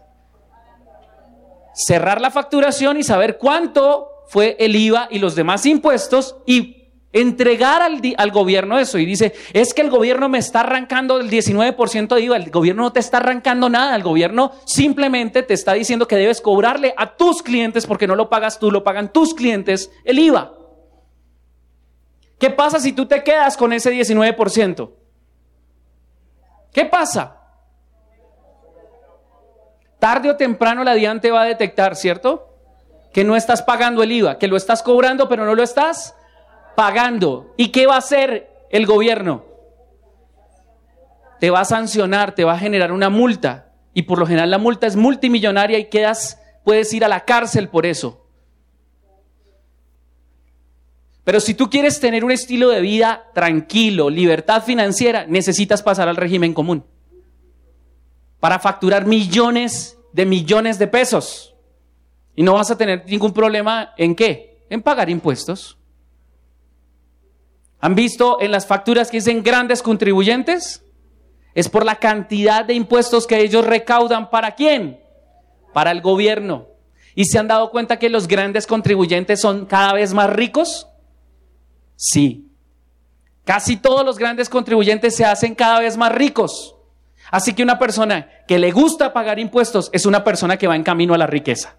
Cerrar 1.74 2.22
la 2.22 2.32
facturación 2.32 2.98
y 2.98 3.04
saber 3.04 3.38
cuánto 3.38 4.10
fue 4.28 4.56
el 4.60 4.76
IVA 4.76 5.08
y 5.12 5.20
los 5.20 5.36
demás 5.36 5.66
impuestos 5.66 6.36
y 6.46 6.78
entregar 7.14 7.82
al, 7.82 8.02
al, 8.18 8.32
gobierno 8.32 8.78
eso. 8.80 8.98
Y 8.98 9.06
dice, 9.06 9.34
es 9.54 9.74
que 9.74 9.82
el 9.82 9.90
gobierno 9.90 10.30
me 10.30 10.38
está 10.40 10.62
arrancando 10.62 11.20
el 11.20 11.30
19% 11.30 12.16
de 12.16 12.22
IVA. 12.22 12.38
El 12.38 12.52
gobierno 12.52 12.84
no 12.84 12.94
te 12.94 13.00
está 13.00 13.18
arrancando 13.18 13.70
nada. 13.70 13.96
El 13.96 14.04
gobierno 14.04 14.52
simplemente 14.66 15.44
te 15.44 15.54
está 15.54 15.74
diciendo 15.74 16.08
que 16.08 16.16
debes 16.16 16.42
cobrarle 16.42 16.94
a 16.98 17.16
tus 17.16 17.42
clientes 17.42 17.86
porque 17.86 18.08
no 18.08 18.16
lo 18.16 18.30
pagas 18.30 18.60
tú, 18.60 18.72
lo 18.72 18.84
pagan 18.84 19.14
tus 19.14 19.34
clientes 19.34 19.92
el 20.04 20.20
IVA. 20.20 20.54
¿Qué 22.40 22.50
pasa 22.52 22.80
si 22.80 22.92
tú 22.92 23.08
te 23.08 23.24
quedas 23.24 23.58
con 23.58 23.74
ese 23.74 23.92
19%? 23.92 24.97
¿Qué 26.72 26.86
pasa? 26.86 27.38
Tarde 30.00 30.30
o 30.30 30.36
temprano 30.36 30.84
la 30.84 30.94
DIAN 30.94 31.22
te 31.22 31.32
va 31.32 31.42
a 31.42 31.46
detectar, 31.46 31.96
¿cierto? 31.96 32.54
Que 33.12 33.24
no 33.24 33.36
estás 33.36 33.64
pagando 33.64 34.04
el 34.04 34.12
IVA, 34.12 34.38
que 34.38 34.48
lo 34.48 34.56
estás 34.58 34.84
cobrando, 34.84 35.28
pero 35.28 35.46
no 35.46 35.56
lo 35.56 35.64
estás 35.64 36.16
pagando. 36.76 37.54
¿Y 37.58 37.70
qué 37.70 37.88
va 37.88 37.96
a 37.96 38.00
hacer 38.00 38.68
el 38.70 38.86
gobierno? 38.86 39.46
Te 41.40 41.50
va 41.50 41.62
a 41.62 41.66
sancionar, 41.66 42.36
te 42.36 42.44
va 42.44 42.54
a 42.54 42.60
generar 42.60 42.92
una 42.92 43.10
multa. 43.10 43.72
Y 43.94 44.04
por 44.04 44.20
lo 44.20 44.28
general 44.28 44.52
la 44.52 44.60
multa 44.60 44.86
es 44.86 44.96
multimillonaria 44.96 45.80
y 45.80 45.86
quedas, 45.86 46.40
puedes 46.64 46.94
ir 46.94 47.04
a 47.04 47.08
la 47.08 47.26
cárcel 47.26 47.70
por 47.70 47.88
eso. 47.88 48.27
Pero 51.28 51.42
si 51.42 51.56
tú 51.56 51.70
quieres 51.70 52.00
tener 52.00 52.24
un 52.24 52.32
estilo 52.32 52.70
de 52.70 52.80
vida 52.80 53.26
tranquilo, 53.34 54.10
libertad 54.10 54.64
financiera, 54.64 55.26
necesitas 55.28 55.84
pasar 55.84 56.08
al 56.08 56.16
régimen 56.16 56.54
común 56.54 56.86
para 58.40 58.60
facturar 58.60 59.06
millones 59.06 60.00
de 60.14 60.26
millones 60.26 60.80
de 60.80 60.88
pesos. 60.88 61.54
Y 62.34 62.44
no 62.44 62.54
vas 62.54 62.72
a 62.72 62.78
tener 62.78 63.04
ningún 63.08 63.34
problema 63.34 63.94
en 63.98 64.16
qué? 64.16 64.64
En 64.70 64.82
pagar 64.82 65.10
impuestos. 65.10 65.78
¿Han 67.82 67.94
visto 67.94 68.40
en 68.40 68.52
las 68.52 68.66
facturas 68.66 69.12
que 69.12 69.18
dicen 69.18 69.44
grandes 69.44 69.82
contribuyentes? 69.82 70.82
Es 71.54 71.68
por 71.68 71.84
la 71.84 71.98
cantidad 71.98 72.64
de 72.64 72.74
impuestos 72.74 73.28
que 73.28 73.42
ellos 73.42 73.66
recaudan. 73.66 74.30
¿Para 74.30 74.56
quién? 74.56 75.02
Para 75.74 75.92
el 75.92 76.00
gobierno. 76.00 76.68
¿Y 77.16 77.26
se 77.26 77.38
han 77.38 77.50
dado 77.50 77.70
cuenta 77.70 78.00
que 78.00 78.10
los 78.10 78.30
grandes 78.30 78.66
contribuyentes 78.66 79.42
son 79.42 79.66
cada 79.66 79.92
vez 79.92 80.14
más 80.14 80.30
ricos? 80.30 80.88
Sí. 81.98 82.48
Casi 83.44 83.76
todos 83.76 84.06
los 84.06 84.18
grandes 84.18 84.48
contribuyentes 84.48 85.16
se 85.16 85.26
hacen 85.26 85.56
cada 85.56 85.80
vez 85.80 85.98
más 85.98 86.14
ricos. 86.14 86.76
Así 87.30 87.54
que 87.54 87.64
una 87.64 87.78
persona 87.78 88.30
que 88.48 88.58
le 88.60 88.72
gusta 88.72 89.12
pagar 89.12 89.40
impuestos 89.40 89.90
es 89.92 90.06
una 90.06 90.24
persona 90.24 90.58
que 90.58 90.68
va 90.68 90.76
en 90.76 90.84
camino 90.84 91.14
a 91.14 91.18
la 91.18 91.28
riqueza. 91.28 91.76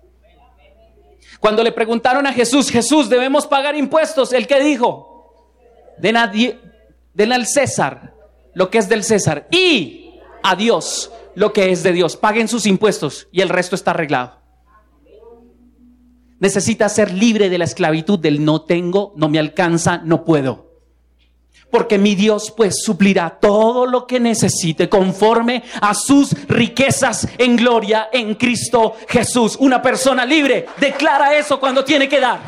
Cuando 1.41 1.63
le 1.63 1.73
preguntaron 1.73 2.27
a 2.27 2.33
Jesús, 2.33 2.69
Jesús, 2.71 3.09
debemos 3.09 3.47
pagar 3.47 3.77
impuestos, 3.77 4.33
¿el 4.33 4.47
que 4.47 4.61
dijo? 4.61 5.35
Den, 5.99 6.17
den 7.15 7.33
al 7.33 7.47
César 7.47 8.15
lo 8.55 8.71
que 8.71 8.79
es 8.79 8.89
del 8.89 9.05
César 9.05 9.47
y 9.51 10.21
a 10.43 10.57
Dios 10.57 11.13
lo 11.35 11.53
que 11.53 11.71
es 11.71 11.83
de 11.83 11.93
Dios. 11.93 12.17
Paguen 12.17 12.49
sus 12.49 12.67
impuestos 12.67 13.29
y 13.31 13.41
el 13.41 13.49
resto 13.49 13.77
está 13.77 13.93
arreglado. 13.93 14.38
Necesita 16.41 16.89
ser 16.89 17.13
libre 17.13 17.49
de 17.49 17.59
la 17.59 17.65
esclavitud 17.65 18.19
del 18.19 18.45
no 18.45 18.63
tengo, 18.63 19.13
no 19.17 19.29
me 19.29 19.39
alcanza, 19.39 19.99
no 20.05 20.25
puedo. 20.25 20.69
Porque 21.71 21.99
mi 21.99 22.15
Dios 22.15 22.53
pues 22.57 22.77
suplirá 22.83 23.39
todo 23.41 23.87
lo 23.87 24.07
que 24.07 24.21
necesite 24.21 24.89
conforme 24.89 25.65
a 25.83 25.95
sus 25.95 26.33
riquezas 26.49 27.29
en 27.37 27.57
gloria 27.57 28.09
en 28.13 28.37
Cristo 28.37 28.95
Jesús. 29.09 29.57
Una 29.59 29.83
persona 29.83 30.25
libre 30.25 30.67
declara 30.79 31.37
eso 31.37 31.59
cuando 31.59 31.85
tiene 31.85 32.09
que 32.09 32.21
dar. 32.21 32.41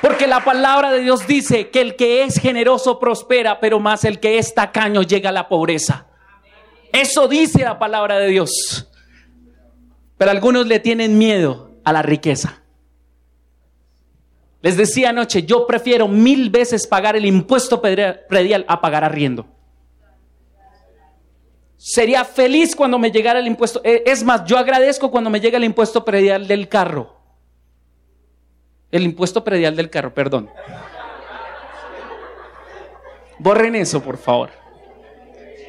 Porque 0.00 0.26
la 0.26 0.42
palabra 0.44 0.90
de 0.92 1.00
Dios 1.00 1.26
dice 1.26 1.68
que 1.70 1.80
el 1.80 1.94
que 1.94 2.22
es 2.22 2.40
generoso 2.40 2.98
prospera, 2.98 3.60
pero 3.60 3.80
más 3.80 4.04
el 4.04 4.18
que 4.18 4.38
es 4.38 4.54
tacaño 4.54 5.02
llega 5.02 5.28
a 5.28 5.32
la 5.32 5.48
pobreza. 5.48 6.06
Eso 6.96 7.28
dice 7.28 7.62
la 7.62 7.78
palabra 7.78 8.18
de 8.18 8.28
Dios. 8.28 8.90
Pero 10.16 10.30
algunos 10.30 10.66
le 10.66 10.80
tienen 10.80 11.18
miedo 11.18 11.72
a 11.84 11.92
la 11.92 12.00
riqueza. 12.00 12.62
Les 14.62 14.78
decía 14.78 15.10
anoche, 15.10 15.42
yo 15.42 15.66
prefiero 15.66 16.08
mil 16.08 16.48
veces 16.48 16.86
pagar 16.86 17.14
el 17.14 17.26
impuesto 17.26 17.82
predial 17.82 18.64
a 18.66 18.80
pagar 18.80 19.04
arriendo. 19.04 19.46
Sería 21.76 22.24
feliz 22.24 22.74
cuando 22.74 22.98
me 22.98 23.10
llegara 23.10 23.40
el 23.40 23.46
impuesto. 23.46 23.82
Eh, 23.84 24.02
es 24.06 24.24
más, 24.24 24.46
yo 24.46 24.56
agradezco 24.56 25.10
cuando 25.10 25.28
me 25.28 25.38
llega 25.38 25.58
el 25.58 25.64
impuesto 25.64 26.02
predial 26.02 26.48
del 26.48 26.66
carro. 26.66 27.14
El 28.90 29.02
impuesto 29.02 29.44
predial 29.44 29.76
del 29.76 29.90
carro, 29.90 30.14
perdón. 30.14 30.48
Borren 33.38 33.74
eso, 33.74 34.02
por 34.02 34.16
favor 34.16 34.65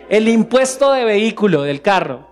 el 0.10 0.28
impuesto 0.28 0.92
de 0.92 1.06
vehículo 1.06 1.64
del 1.64 1.82
carro. 1.82 2.28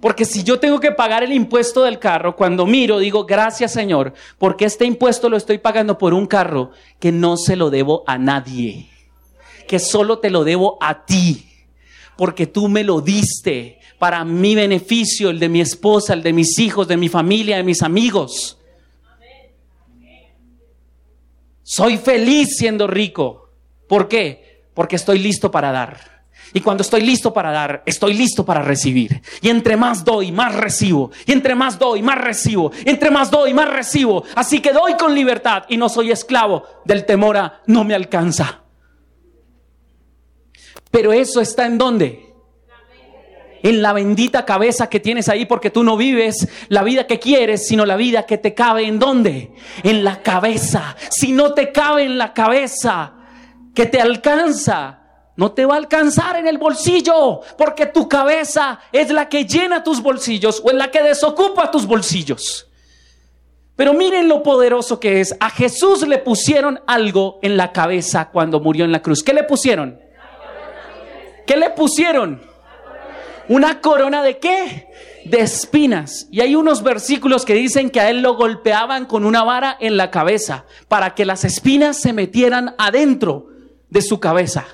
Porque 0.00 0.24
si 0.24 0.44
yo 0.44 0.60
tengo 0.60 0.78
que 0.78 0.92
pagar 0.92 1.24
el 1.24 1.32
impuesto 1.32 1.82
del 1.82 1.98
carro, 1.98 2.36
cuando 2.36 2.66
miro 2.66 2.98
digo, 2.98 3.26
gracias 3.26 3.72
Señor, 3.72 4.14
porque 4.38 4.64
este 4.64 4.84
impuesto 4.84 5.28
lo 5.28 5.36
estoy 5.36 5.58
pagando 5.58 5.98
por 5.98 6.14
un 6.14 6.26
carro 6.26 6.70
que 7.00 7.10
no 7.10 7.36
se 7.36 7.56
lo 7.56 7.68
debo 7.68 8.04
a 8.06 8.16
nadie, 8.16 8.88
que 9.66 9.80
solo 9.80 10.20
te 10.20 10.30
lo 10.30 10.44
debo 10.44 10.78
a 10.80 11.04
ti, 11.04 11.48
porque 12.16 12.46
tú 12.46 12.68
me 12.68 12.84
lo 12.84 13.00
diste 13.00 13.80
para 13.98 14.24
mi 14.24 14.54
beneficio, 14.54 15.30
el 15.30 15.40
de 15.40 15.48
mi 15.48 15.60
esposa, 15.60 16.14
el 16.14 16.22
de 16.22 16.32
mis 16.32 16.58
hijos, 16.60 16.86
de 16.86 16.96
mi 16.96 17.08
familia, 17.08 17.56
de 17.56 17.64
mis 17.64 17.82
amigos. 17.82 18.58
Soy 21.64 21.98
feliz 21.98 22.56
siendo 22.56 22.86
rico. 22.86 23.50
¿Por 23.88 24.08
qué? 24.08 24.64
Porque 24.74 24.96
estoy 24.96 25.18
listo 25.18 25.50
para 25.50 25.72
dar. 25.72 26.17
Y 26.52 26.60
cuando 26.60 26.82
estoy 26.82 27.02
listo 27.02 27.32
para 27.32 27.50
dar, 27.50 27.82
estoy 27.86 28.14
listo 28.14 28.44
para 28.44 28.62
recibir. 28.62 29.20
Y 29.40 29.48
entre 29.48 29.76
más 29.76 30.04
doy, 30.04 30.32
más 30.32 30.54
recibo. 30.54 31.10
Y 31.26 31.32
entre 31.32 31.54
más 31.54 31.78
doy, 31.78 32.02
más 32.02 32.18
recibo. 32.18 32.72
Entre 32.84 33.10
más 33.10 33.30
doy, 33.30 33.54
más 33.54 33.68
recibo. 33.68 34.24
Así 34.34 34.60
que 34.60 34.72
doy 34.72 34.94
con 34.94 35.14
libertad 35.14 35.64
y 35.68 35.76
no 35.76 35.88
soy 35.88 36.10
esclavo 36.10 36.64
del 36.84 37.04
temor 37.04 37.36
a 37.36 37.60
no 37.66 37.84
me 37.84 37.94
alcanza. 37.94 38.62
Pero 40.90 41.12
eso 41.12 41.40
está 41.40 41.66
en 41.66 41.78
dónde? 41.78 42.28
en 43.62 43.82
la 43.82 43.92
bendita 43.92 44.44
cabeza 44.44 44.88
que 44.88 45.00
tienes 45.00 45.28
ahí 45.28 45.46
porque 45.46 45.70
tú 45.70 45.82
no 45.82 45.96
vives 45.96 46.48
la 46.68 46.82
vida 46.82 47.06
que 47.06 47.18
quieres, 47.18 47.66
sino 47.66 47.84
la 47.84 47.96
vida 47.96 48.26
que 48.26 48.38
te 48.38 48.54
cabe 48.54 48.86
en 48.86 48.98
dónde? 48.98 49.52
En 49.82 50.04
la 50.04 50.22
cabeza. 50.22 50.96
Si 51.10 51.32
no 51.32 51.54
te 51.54 51.72
cabe 51.72 52.04
en 52.04 52.18
la 52.18 52.32
cabeza 52.34 53.14
que 53.74 53.86
te 53.86 54.00
alcanza, 54.00 55.07
no 55.38 55.52
te 55.52 55.64
va 55.64 55.74
a 55.74 55.78
alcanzar 55.78 56.34
en 56.34 56.48
el 56.48 56.58
bolsillo, 56.58 57.42
porque 57.56 57.86
tu 57.86 58.08
cabeza 58.08 58.80
es 58.90 59.08
la 59.10 59.28
que 59.28 59.44
llena 59.44 59.84
tus 59.84 60.02
bolsillos 60.02 60.60
o 60.64 60.70
es 60.70 60.74
la 60.74 60.90
que 60.90 61.00
desocupa 61.00 61.70
tus 61.70 61.86
bolsillos. 61.86 62.66
Pero 63.76 63.94
miren 63.94 64.28
lo 64.28 64.42
poderoso 64.42 64.98
que 64.98 65.20
es. 65.20 65.36
A 65.38 65.50
Jesús 65.50 66.04
le 66.08 66.18
pusieron 66.18 66.80
algo 66.88 67.38
en 67.40 67.56
la 67.56 67.70
cabeza 67.70 68.30
cuando 68.30 68.58
murió 68.58 68.84
en 68.84 68.90
la 68.90 69.00
cruz. 69.00 69.22
¿Qué 69.22 69.32
le 69.32 69.44
pusieron? 69.44 70.00
¿Qué 71.46 71.56
le 71.56 71.70
pusieron? 71.70 72.42
¿Una 73.48 73.80
corona 73.80 74.24
de 74.24 74.38
qué? 74.38 74.88
De 75.24 75.38
espinas. 75.38 76.26
Y 76.32 76.40
hay 76.40 76.56
unos 76.56 76.82
versículos 76.82 77.44
que 77.44 77.54
dicen 77.54 77.90
que 77.90 78.00
a 78.00 78.10
él 78.10 78.22
lo 78.22 78.34
golpeaban 78.34 79.06
con 79.06 79.24
una 79.24 79.44
vara 79.44 79.76
en 79.78 79.96
la 79.96 80.10
cabeza 80.10 80.64
para 80.88 81.14
que 81.14 81.24
las 81.24 81.44
espinas 81.44 81.96
se 81.96 82.12
metieran 82.12 82.74
adentro 82.76 83.46
de 83.88 84.02
su 84.02 84.18
cabeza. 84.18 84.66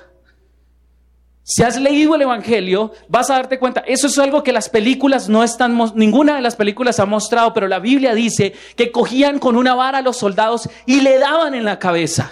Si 1.47 1.61
has 1.61 1.79
leído 1.79 2.15
el 2.15 2.23
Evangelio, 2.23 2.91
vas 3.07 3.29
a 3.29 3.35
darte 3.35 3.59
cuenta, 3.59 3.83
eso 3.85 4.07
es 4.07 4.17
algo 4.17 4.41
que 4.41 4.51
las 4.51 4.67
películas 4.67 5.29
no 5.29 5.43
están, 5.43 5.77
ninguna 5.93 6.37
de 6.37 6.41
las 6.41 6.55
películas 6.55 6.99
ha 6.99 7.05
mostrado, 7.05 7.53
pero 7.53 7.67
la 7.67 7.77
Biblia 7.77 8.15
dice 8.15 8.55
que 8.75 8.91
cogían 8.91 9.37
con 9.37 9.55
una 9.55 9.75
vara 9.75 9.99
a 9.99 10.01
los 10.01 10.17
soldados 10.17 10.67
y 10.87 11.01
le 11.01 11.19
daban 11.19 11.53
en 11.53 11.63
la 11.63 11.77
cabeza. 11.77 12.31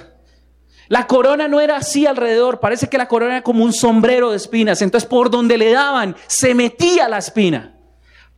La 0.88 1.06
corona 1.06 1.48
no 1.48 1.62
era 1.62 1.78
así 1.78 2.08
alrededor, 2.08 2.60
parece 2.60 2.90
que 2.90 2.98
la 2.98 3.08
corona 3.08 3.34
era 3.34 3.44
como 3.44 3.64
un 3.64 3.72
sombrero 3.72 4.32
de 4.32 4.38
espinas. 4.38 4.82
Entonces 4.82 5.08
por 5.08 5.30
donde 5.30 5.60
le 5.60 5.72
daban 5.72 6.16
se 6.26 6.56
metía 6.56 7.08
la 7.08 7.20
espina. 7.20 7.76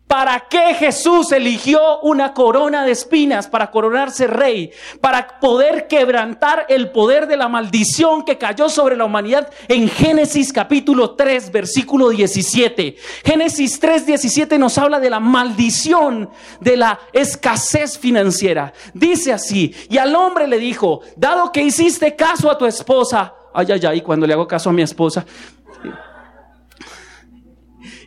¿Para 0.07 0.45
qué 0.49 0.75
Jesús 0.75 1.31
eligió 1.31 1.99
una 2.01 2.33
corona 2.33 2.85
de 2.85 2.91
espinas 2.91 3.47
para 3.47 3.71
coronarse 3.71 4.27
rey? 4.27 4.71
Para 5.01 5.39
poder 5.39 5.87
quebrantar 5.87 6.67
el 6.69 6.91
poder 6.91 7.25
de 7.25 7.37
la 7.37 7.47
maldición 7.47 8.23
que 8.23 8.37
cayó 8.37 8.69
sobre 8.69 8.95
la 8.95 9.05
humanidad 9.05 9.49
en 9.67 9.89
Génesis 9.89 10.53
capítulo 10.53 11.15
3, 11.15 11.51
versículo 11.51 12.09
17. 12.09 12.95
Génesis 13.25 13.79
3, 13.79 14.05
17 14.05 14.59
nos 14.59 14.77
habla 14.77 14.99
de 14.99 15.09
la 15.09 15.19
maldición 15.19 16.29
de 16.59 16.77
la 16.77 16.99
escasez 17.11 17.97
financiera. 17.97 18.73
Dice 18.93 19.33
así, 19.33 19.73
y 19.89 19.97
al 19.97 20.15
hombre 20.15 20.47
le 20.47 20.59
dijo, 20.59 21.01
dado 21.15 21.51
que 21.51 21.63
hiciste 21.63 22.15
caso 22.15 22.51
a 22.51 22.57
tu 22.59 22.67
esposa, 22.67 23.33
ay, 23.55 23.71
ay, 23.71 23.81
ay, 23.87 24.01
cuando 24.01 24.27
le 24.27 24.33
hago 24.33 24.47
caso 24.47 24.69
a 24.69 24.73
mi 24.73 24.83
esposa, 24.83 25.25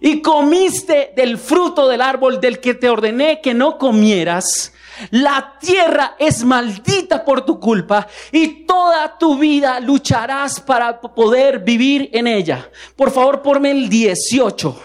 y 0.00 0.22
comiste 0.22 1.12
del 1.16 1.38
fruto 1.38 1.88
del 1.88 2.00
árbol 2.00 2.40
del 2.40 2.60
que 2.60 2.74
te 2.74 2.88
ordené 2.88 3.40
que 3.40 3.54
no 3.54 3.78
comieras, 3.78 4.72
la 5.10 5.56
tierra 5.60 6.16
es 6.18 6.44
maldita 6.44 7.24
por 7.24 7.44
tu 7.44 7.60
culpa 7.60 8.06
y 8.32 8.64
toda 8.66 9.16
tu 9.16 9.38
vida 9.38 9.78
lucharás 9.80 10.60
para 10.60 11.00
poder 11.00 11.60
vivir 11.60 12.10
en 12.12 12.26
ella. 12.26 12.68
Por 12.96 13.10
favor, 13.10 13.42
ponme 13.42 13.70
el 13.70 13.88
18. 13.88 14.82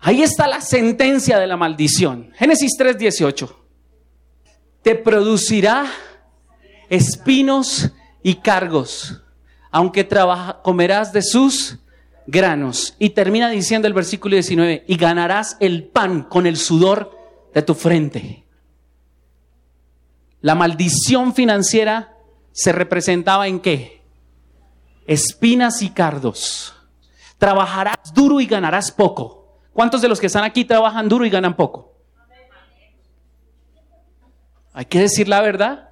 Ahí 0.00 0.22
está 0.22 0.46
la 0.46 0.60
sentencia 0.60 1.38
de 1.38 1.46
la 1.46 1.56
maldición. 1.56 2.32
Génesis 2.36 2.72
3, 2.78 2.96
18. 2.96 3.56
Te 4.82 4.94
producirá 4.94 5.86
espinos 6.88 7.90
y 8.22 8.36
cargos, 8.36 9.20
aunque 9.70 10.08
comerás 10.62 11.12
de 11.12 11.22
sus 11.22 11.78
granos. 12.30 12.94
Y 12.98 13.10
termina 13.10 13.50
diciendo 13.50 13.88
el 13.88 13.94
versículo 13.94 14.34
19, 14.34 14.84
y 14.86 14.96
ganarás 14.96 15.56
el 15.60 15.84
pan 15.84 16.22
con 16.22 16.46
el 16.46 16.56
sudor 16.56 17.16
de 17.52 17.62
tu 17.62 17.74
frente. 17.74 18.44
La 20.40 20.54
maldición 20.54 21.34
financiera 21.34 22.16
se 22.52 22.72
representaba 22.72 23.46
en 23.46 23.60
qué? 23.60 24.02
Espinas 25.06 25.82
y 25.82 25.90
cardos. 25.90 26.74
Trabajarás 27.38 28.14
duro 28.14 28.40
y 28.40 28.46
ganarás 28.46 28.90
poco. 28.90 29.58
¿Cuántos 29.72 30.02
de 30.02 30.08
los 30.08 30.20
que 30.20 30.26
están 30.26 30.44
aquí 30.44 30.64
trabajan 30.64 31.08
duro 31.08 31.24
y 31.24 31.30
ganan 31.30 31.56
poco? 31.56 31.94
Hay 34.72 34.84
que 34.84 35.00
decir 35.00 35.28
la 35.28 35.40
verdad. 35.40 35.88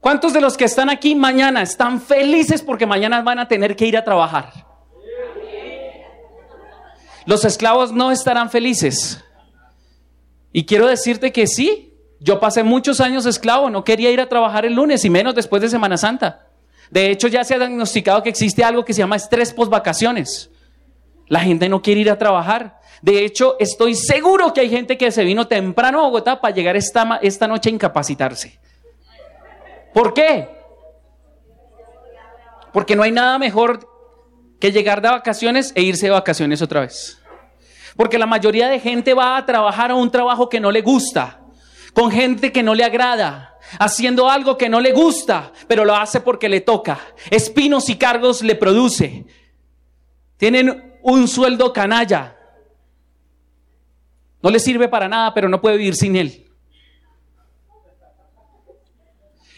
¿Cuántos 0.00 0.32
de 0.32 0.40
los 0.40 0.56
que 0.56 0.64
están 0.64 0.90
aquí 0.90 1.14
mañana 1.14 1.60
están 1.60 2.00
felices 2.00 2.62
porque 2.62 2.86
mañana 2.86 3.20
van 3.22 3.40
a 3.40 3.48
tener 3.48 3.74
que 3.74 3.86
ir 3.86 3.96
a 3.96 4.04
trabajar? 4.04 4.67
Los 7.28 7.44
esclavos 7.44 7.92
no 7.92 8.10
estarán 8.10 8.48
felices. 8.48 9.22
Y 10.50 10.64
quiero 10.64 10.86
decirte 10.86 11.30
que 11.30 11.46
sí, 11.46 11.92
yo 12.20 12.40
pasé 12.40 12.62
muchos 12.62 13.02
años 13.02 13.26
esclavo, 13.26 13.68
no 13.68 13.84
quería 13.84 14.10
ir 14.10 14.18
a 14.22 14.30
trabajar 14.30 14.64
el 14.64 14.72
lunes 14.72 15.04
y 15.04 15.10
menos 15.10 15.34
después 15.34 15.60
de 15.60 15.68
Semana 15.68 15.98
Santa. 15.98 16.46
De 16.90 17.10
hecho, 17.10 17.28
ya 17.28 17.44
se 17.44 17.54
ha 17.54 17.58
diagnosticado 17.58 18.22
que 18.22 18.30
existe 18.30 18.64
algo 18.64 18.82
que 18.82 18.94
se 18.94 19.00
llama 19.00 19.16
estrés 19.16 19.52
post 19.52 19.70
vacaciones. 19.70 20.50
La 21.26 21.40
gente 21.40 21.68
no 21.68 21.82
quiere 21.82 22.00
ir 22.00 22.10
a 22.10 22.16
trabajar. 22.16 22.80
De 23.02 23.26
hecho, 23.26 23.56
estoy 23.58 23.94
seguro 23.94 24.54
que 24.54 24.62
hay 24.62 24.70
gente 24.70 24.96
que 24.96 25.12
se 25.12 25.22
vino 25.22 25.46
temprano 25.46 26.00
a 26.00 26.04
Bogotá 26.04 26.40
para 26.40 26.54
llegar 26.54 26.76
esta, 26.76 27.18
esta 27.20 27.46
noche 27.46 27.68
a 27.68 27.74
incapacitarse. 27.74 28.58
¿Por 29.92 30.14
qué? 30.14 30.48
Porque 32.72 32.96
no 32.96 33.02
hay 33.02 33.12
nada 33.12 33.38
mejor 33.38 33.97
que 34.60 34.72
llegar 34.72 35.00
de 35.00 35.08
vacaciones 35.08 35.72
e 35.74 35.82
irse 35.82 36.06
de 36.06 36.12
vacaciones 36.12 36.62
otra 36.62 36.80
vez. 36.80 37.18
Porque 37.96 38.18
la 38.18 38.26
mayoría 38.26 38.68
de 38.68 38.80
gente 38.80 39.14
va 39.14 39.36
a 39.36 39.46
trabajar 39.46 39.90
a 39.90 39.94
un 39.94 40.10
trabajo 40.10 40.48
que 40.48 40.60
no 40.60 40.70
le 40.70 40.82
gusta, 40.82 41.40
con 41.94 42.10
gente 42.10 42.52
que 42.52 42.62
no 42.62 42.74
le 42.74 42.84
agrada, 42.84 43.56
haciendo 43.78 44.30
algo 44.30 44.56
que 44.56 44.68
no 44.68 44.80
le 44.80 44.92
gusta, 44.92 45.52
pero 45.66 45.84
lo 45.84 45.94
hace 45.94 46.20
porque 46.20 46.48
le 46.48 46.60
toca. 46.60 46.98
Espinos 47.30 47.88
y 47.88 47.96
cargos 47.96 48.42
le 48.42 48.54
produce. 48.54 49.26
Tienen 50.36 50.98
un 51.02 51.28
sueldo 51.28 51.72
canalla. 51.72 52.36
No 54.42 54.50
le 54.50 54.60
sirve 54.60 54.88
para 54.88 55.08
nada, 55.08 55.34
pero 55.34 55.48
no 55.48 55.60
puede 55.60 55.76
vivir 55.76 55.96
sin 55.96 56.16
él. 56.16 56.47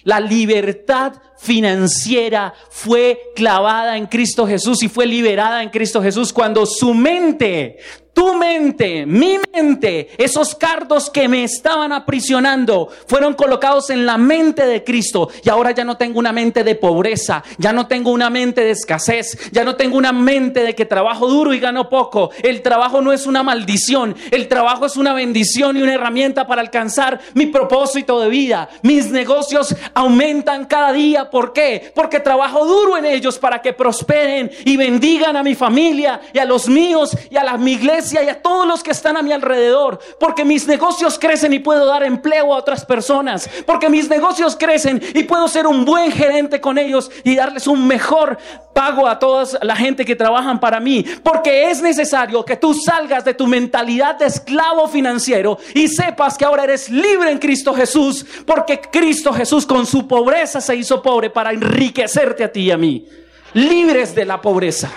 La 0.04 0.20
libertad 0.20 1.14
financiera 1.38 2.54
fue 2.70 3.20
clavada 3.34 3.96
en 3.96 4.06
Cristo 4.06 4.46
Jesús 4.46 4.82
y 4.82 4.88
fue 4.88 5.06
liberada 5.06 5.62
en 5.62 5.70
Cristo 5.70 6.02
Jesús 6.02 6.32
cuando 6.32 6.66
su 6.66 6.94
mente, 6.94 7.78
tu 8.12 8.34
mente, 8.34 9.06
mi 9.06 9.38
mente, 9.52 10.10
esos 10.18 10.54
cardos 10.54 11.10
que 11.10 11.28
me 11.28 11.44
estaban 11.44 11.92
aprisionando 11.92 12.88
fueron 13.06 13.34
colocados 13.34 13.90
en 13.90 14.04
la 14.04 14.18
mente 14.18 14.66
de 14.66 14.82
Cristo. 14.82 15.28
Y 15.44 15.48
ahora 15.48 15.70
ya 15.70 15.84
no 15.84 15.96
tengo 15.96 16.18
una 16.18 16.32
mente 16.32 16.64
de 16.64 16.74
pobreza, 16.74 17.42
ya 17.58 17.72
no 17.72 17.86
tengo 17.86 18.10
una 18.10 18.28
mente 18.28 18.62
de 18.62 18.70
escasez, 18.70 19.50
ya 19.52 19.64
no 19.64 19.76
tengo 19.76 19.96
una 19.96 20.12
mente 20.12 20.62
de 20.62 20.74
que 20.74 20.84
trabajo 20.84 21.28
duro 21.28 21.54
y 21.54 21.60
gano 21.60 21.88
poco. 21.88 22.30
El 22.42 22.62
trabajo 22.62 23.00
no 23.00 23.12
es 23.12 23.26
una 23.26 23.42
maldición, 23.42 24.16
el 24.30 24.48
trabajo 24.48 24.86
es 24.86 24.96
una 24.96 25.14
bendición 25.14 25.76
y 25.76 25.82
una 25.82 25.94
herramienta 25.94 26.46
para 26.46 26.62
alcanzar 26.62 27.20
mi 27.34 27.46
propósito 27.46 28.20
de 28.20 28.28
vida. 28.28 28.68
Mis 28.82 29.10
negocios 29.10 29.74
aumentan 29.94 30.66
cada 30.66 30.92
día. 30.92 31.30
¿Por 31.30 31.52
qué? 31.52 31.92
Porque 31.94 32.20
trabajo 32.20 32.66
duro 32.66 32.96
en 32.96 33.04
ellos 33.04 33.38
para 33.38 33.62
que 33.62 33.72
prosperen 33.72 34.50
y 34.64 34.76
bendigan 34.76 35.36
a 35.36 35.42
mi 35.42 35.54
familia 35.54 36.20
y 36.32 36.38
a 36.38 36.44
los 36.44 36.68
míos 36.68 37.16
y 37.30 37.36
a 37.36 37.44
la 37.44 37.56
mi 37.56 37.72
iglesia 37.72 37.99
y 38.12 38.16
a 38.16 38.42
todos 38.42 38.66
los 38.66 38.82
que 38.82 38.90
están 38.90 39.16
a 39.16 39.22
mi 39.22 39.32
alrededor, 39.32 39.98
porque 40.18 40.44
mis 40.44 40.66
negocios 40.66 41.18
crecen 41.18 41.52
y 41.52 41.58
puedo 41.58 41.84
dar 41.86 42.02
empleo 42.02 42.54
a 42.54 42.56
otras 42.56 42.84
personas, 42.84 43.48
porque 43.66 43.88
mis 43.88 44.08
negocios 44.08 44.56
crecen 44.56 45.02
y 45.14 45.24
puedo 45.24 45.48
ser 45.48 45.66
un 45.66 45.84
buen 45.84 46.10
gerente 46.10 46.60
con 46.60 46.78
ellos 46.78 47.10
y 47.24 47.36
darles 47.36 47.66
un 47.66 47.86
mejor 47.86 48.38
pago 48.74 49.06
a 49.06 49.18
toda 49.18 49.46
la 49.62 49.76
gente 49.76 50.04
que 50.04 50.16
trabajan 50.16 50.58
para 50.58 50.80
mí, 50.80 51.04
porque 51.22 51.70
es 51.70 51.82
necesario 51.82 52.44
que 52.44 52.56
tú 52.56 52.74
salgas 52.74 53.24
de 53.24 53.34
tu 53.34 53.46
mentalidad 53.46 54.16
de 54.16 54.26
esclavo 54.26 54.88
financiero 54.88 55.58
y 55.74 55.88
sepas 55.88 56.38
que 56.38 56.44
ahora 56.44 56.64
eres 56.64 56.88
libre 56.88 57.30
en 57.30 57.38
Cristo 57.38 57.74
Jesús, 57.74 58.24
porque 58.46 58.80
Cristo 58.80 59.32
Jesús 59.32 59.66
con 59.66 59.86
su 59.86 60.08
pobreza 60.08 60.60
se 60.60 60.76
hizo 60.76 61.02
pobre 61.02 61.30
para 61.30 61.52
enriquecerte 61.52 62.44
a 62.44 62.52
ti 62.52 62.60
y 62.62 62.70
a 62.70 62.78
mí, 62.78 63.06
libres 63.52 64.14
de 64.14 64.24
la 64.24 64.40
pobreza. 64.40 64.90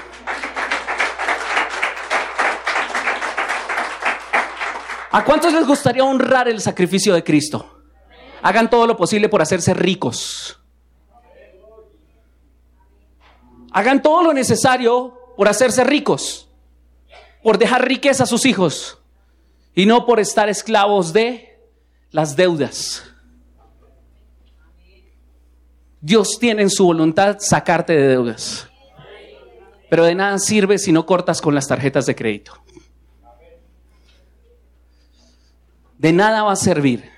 ¿A 5.14 5.24
cuántos 5.24 5.53
les 5.53 5.68
gustaría 5.68 6.03
honrar 6.03 6.47
el 6.47 6.59
sacrificio 6.59 7.14
de 7.14 7.24
Cristo? 7.24 7.84
Hagan 8.41 8.68
todo 8.68 8.88
lo 8.88 8.97
posible 8.97 9.30
por 9.30 9.43
hacerse 9.43 9.76
ricos. 9.76 10.59
Hagan 13.72 14.01
todo 14.01 14.24
lo 14.24 14.34
necesario 14.34 15.16
por 15.38 15.47
hacerse 15.47 15.84
ricos, 15.84 16.49
por 17.43 17.59
dejar 17.59 17.88
riqueza 17.88 18.24
a 18.24 18.26
sus 18.26 18.47
hijos 18.47 18.97
y 19.76 19.86
no 19.86 20.07
por 20.07 20.20
estar 20.20 20.49
esclavos 20.49 21.14
de 21.14 21.59
las 22.09 22.36
deudas. 22.36 23.03
Dios 26.01 26.39
tiene 26.39 26.64
en 26.64 26.72
su 26.72 26.86
voluntad 26.86 27.38
sacarte 27.39 27.93
de 27.93 28.07
deudas. 28.07 28.68
Pero 29.91 30.05
de 30.05 30.16
nada 30.16 30.39
sirve 30.39 30.80
si 30.80 30.91
no 30.91 31.05
cortas 31.05 31.39
con 31.39 31.53
las 31.53 31.68
tarjetas 31.68 32.07
de 32.07 32.16
crédito. 32.16 32.64
De 36.04 36.12
nada 36.12 36.43
va 36.43 36.51
a 36.51 36.58
servir. 36.58 37.10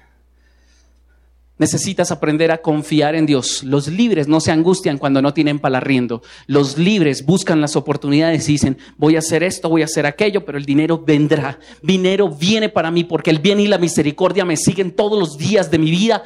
Necesitas 1.57 2.11
aprender 2.11 2.51
a 2.51 2.59
confiar 2.59 3.15
en 3.15 3.25
Dios. 3.25 3.63
Los 3.63 3.87
libres 3.87 4.27
no 4.27 4.39
se 4.39 4.51
angustian 4.51 4.99
cuando 4.99 5.23
no 5.23 5.33
tienen 5.33 5.57
palarriendo. 5.57 6.21
Los 6.45 6.77
libres 6.77 7.25
buscan 7.25 7.61
las 7.61 7.75
oportunidades 7.75 8.47
y 8.47 8.51
dicen, 8.51 8.77
voy 8.97 9.15
a 9.15 9.19
hacer 9.19 9.41
esto, 9.41 9.69
voy 9.69 9.81
a 9.81 9.85
hacer 9.85 10.05
aquello, 10.05 10.45
pero 10.45 10.59
el 10.59 10.65
dinero 10.65 10.99
vendrá. 11.03 11.57
Dinero 11.81 12.29
viene 12.29 12.69
para 12.69 12.91
mí 12.91 13.03
porque 13.03 13.31
el 13.31 13.39
bien 13.39 13.59
y 13.59 13.67
la 13.67 13.79
misericordia 13.79 14.45
me 14.45 14.55
siguen 14.55 14.95
todos 14.95 15.17
los 15.17 15.35
días 15.35 15.71
de 15.71 15.79
mi 15.79 15.89
vida 15.89 16.23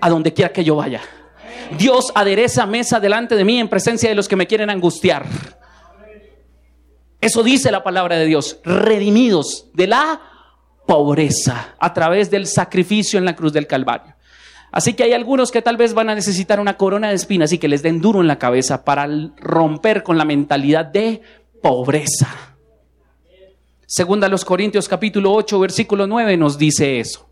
a 0.00 0.08
donde 0.08 0.32
quiera 0.32 0.50
que 0.50 0.64
yo 0.64 0.76
vaya. 0.76 1.02
Dios 1.76 2.10
adereza 2.14 2.64
mesa 2.64 3.00
delante 3.00 3.36
de 3.36 3.44
mí 3.44 3.60
en 3.60 3.68
presencia 3.68 4.08
de 4.08 4.14
los 4.14 4.28
que 4.28 4.36
me 4.36 4.46
quieren 4.46 4.70
angustiar. 4.70 5.26
Eso 7.20 7.42
dice 7.42 7.70
la 7.70 7.84
palabra 7.84 8.16
de 8.16 8.24
Dios, 8.24 8.60
redimidos 8.64 9.66
de 9.74 9.88
la 9.88 10.27
pobreza 10.88 11.74
a 11.78 11.92
través 11.92 12.30
del 12.30 12.46
sacrificio 12.46 13.18
en 13.18 13.26
la 13.26 13.36
cruz 13.36 13.52
del 13.52 13.66
Calvario. 13.66 14.14
Así 14.72 14.94
que 14.94 15.02
hay 15.02 15.12
algunos 15.12 15.52
que 15.52 15.60
tal 15.60 15.76
vez 15.76 15.92
van 15.92 16.08
a 16.08 16.14
necesitar 16.14 16.60
una 16.60 16.78
corona 16.78 17.10
de 17.10 17.14
espinas 17.14 17.52
y 17.52 17.58
que 17.58 17.68
les 17.68 17.82
den 17.82 18.00
duro 18.00 18.22
en 18.22 18.26
la 18.26 18.38
cabeza 18.38 18.84
para 18.84 19.06
romper 19.36 20.02
con 20.02 20.16
la 20.16 20.24
mentalidad 20.24 20.86
de 20.86 21.20
pobreza. 21.62 22.56
Segunda 23.86 24.28
los 24.28 24.46
Corintios 24.46 24.88
capítulo 24.88 25.34
8 25.34 25.60
versículo 25.60 26.06
9 26.06 26.38
nos 26.38 26.56
dice 26.56 27.00
eso. 27.00 27.27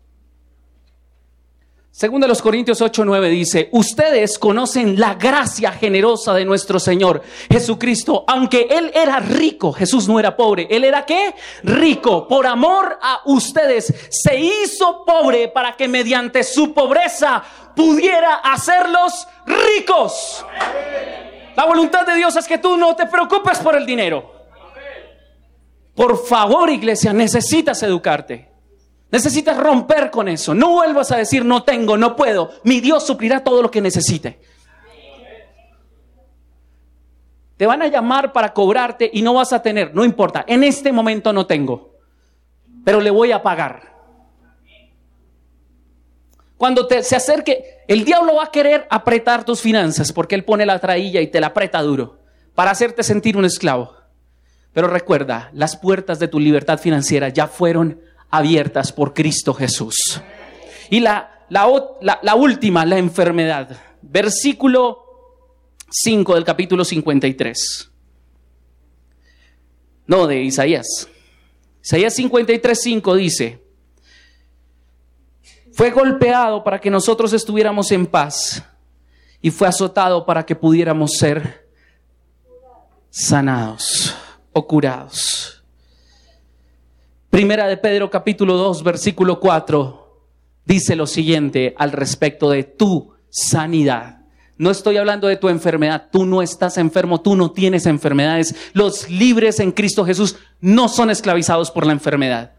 Segunda 1.97 2.27
los 2.27 2.43
Corintios 2.43 2.79
8, 2.79 3.05
9 3.05 3.27
dice, 3.27 3.69
ustedes 3.71 4.37
conocen 4.37 4.99
la 4.99 5.15
gracia 5.15 5.71
generosa 5.71 6.31
de 6.35 6.45
nuestro 6.45 6.79
Señor 6.79 7.23
Jesucristo. 7.49 8.23
Aunque 8.27 8.67
Él 8.69 8.91
era 8.93 9.19
rico, 9.19 9.73
Jesús 9.73 10.07
no 10.07 10.19
era 10.19 10.37
pobre. 10.37 10.67
¿Él 10.69 10.83
era 10.83 11.07
qué? 11.07 11.33
Rico. 11.63 12.27
Por 12.27 12.45
amor 12.45 12.99
a 13.01 13.21
ustedes 13.25 13.91
se 14.11 14.39
hizo 14.39 15.05
pobre 15.07 15.47
para 15.47 15.75
que 15.75 15.87
mediante 15.87 16.43
su 16.43 16.71
pobreza 16.71 17.43
pudiera 17.75 18.35
hacerlos 18.43 19.27
ricos. 19.47 20.45
La 21.55 21.65
voluntad 21.65 22.05
de 22.05 22.13
Dios 22.13 22.35
es 22.35 22.47
que 22.47 22.59
tú 22.59 22.77
no 22.77 22.95
te 22.95 23.07
preocupes 23.07 23.57
por 23.57 23.75
el 23.75 23.87
dinero. 23.87 24.33
Por 25.95 26.23
favor, 26.27 26.69
iglesia, 26.69 27.11
necesitas 27.11 27.81
educarte. 27.81 28.46
Necesitas 29.11 29.57
romper 29.57 30.11
con 30.11 30.27
eso. 30.27 30.53
No 30.53 30.71
vuelvas 30.71 31.11
a 31.11 31.17
decir 31.17 31.45
no 31.45 31.63
tengo, 31.63 31.97
no 31.97 32.15
puedo. 32.15 32.51
Mi 32.63 32.81
Dios 32.81 33.05
suplirá 33.05 33.43
todo 33.43 33.61
lo 33.61 33.71
que 33.71 33.81
necesite. 33.81 34.39
Te 37.55 37.65
van 37.65 37.81
a 37.81 37.87
llamar 37.87 38.33
para 38.33 38.53
cobrarte 38.53 39.09
y 39.11 39.21
no 39.21 39.33
vas 39.33 39.53
a 39.53 39.61
tener. 39.61 39.95
No 39.95 40.05
importa. 40.05 40.45
En 40.47 40.63
este 40.63 40.91
momento 40.91 41.33
no 41.33 41.47
tengo. 41.47 41.95
Pero 42.83 43.01
le 43.01 43.09
voy 43.09 43.31
a 43.31 43.41
pagar. 43.41 43.95
Cuando 46.57 46.87
te, 46.87 47.03
se 47.03 47.15
acerque, 47.15 47.83
el 47.87 48.03
diablo 48.03 48.35
va 48.35 48.45
a 48.45 48.51
querer 48.51 48.87
apretar 48.89 49.43
tus 49.43 49.61
finanzas 49.61 50.11
porque 50.11 50.35
él 50.35 50.43
pone 50.43 50.65
la 50.65 50.79
trailla 50.79 51.21
y 51.21 51.27
te 51.27 51.39
la 51.39 51.47
aprieta 51.47 51.81
duro 51.81 52.19
para 52.55 52.71
hacerte 52.71 53.03
sentir 53.03 53.37
un 53.37 53.45
esclavo. 53.45 53.93
Pero 54.73 54.87
recuerda, 54.87 55.49
las 55.53 55.77
puertas 55.77 56.19
de 56.19 56.27
tu 56.27 56.39
libertad 56.39 56.79
financiera 56.79 57.29
ya 57.29 57.47
fueron 57.47 58.01
abiertas 58.29 58.91
por 58.91 59.13
Cristo 59.13 59.53
Jesús. 59.53 60.21
Y 60.89 60.99
la, 60.99 61.45
la, 61.49 62.35
última, 62.35 62.85
la 62.85 62.97
enfermedad. 62.97 63.77
Versículo 64.01 65.03
5 65.89 66.35
del 66.35 66.43
capítulo 66.43 66.83
53. 66.83 67.91
No, 70.07 70.27
de 70.27 70.41
Isaías. 70.41 71.09
Isaías 71.83 72.13
53, 72.15 72.79
5 72.81 73.15
dice, 73.15 73.63
fue 75.71 75.91
golpeado 75.91 76.63
para 76.63 76.79
que 76.79 76.89
nosotros 76.89 77.33
estuviéramos 77.33 77.91
en 77.91 78.07
paz 78.07 78.63
y 79.41 79.51
fue 79.51 79.67
azotado 79.67 80.25
para 80.25 80.45
que 80.45 80.55
pudiéramos 80.55 81.11
ser 81.13 81.69
sanados 83.09 84.15
o 84.53 84.67
curados. 84.67 85.56
Primera 87.29 87.67
de 87.67 87.75
Pedro 87.75 88.09
capítulo 88.09 88.55
2 88.55 88.83
versículo 88.83 89.39
4 89.41 90.07
dice 90.65 90.95
lo 90.95 91.05
siguiente 91.05 91.75
al 91.77 91.91
respecto 91.91 92.49
de 92.49 92.63
tu 92.63 93.13
sanidad. 93.29 94.21
No 94.57 94.71
estoy 94.71 94.97
hablando 94.97 95.27
de 95.27 95.35
tu 95.35 95.49
enfermedad, 95.49 96.07
tú 96.11 96.25
no 96.25 96.41
estás 96.41 96.77
enfermo, 96.77 97.21
tú 97.21 97.35
no 97.35 97.51
tienes 97.51 97.85
enfermedades. 97.85 98.55
Los 98.73 99.09
libres 99.09 99.59
en 99.59 99.71
Cristo 99.73 100.05
Jesús 100.05 100.37
no 100.61 100.87
son 100.87 101.09
esclavizados 101.09 101.69
por 101.69 101.85
la 101.85 101.91
enfermedad. 101.91 102.53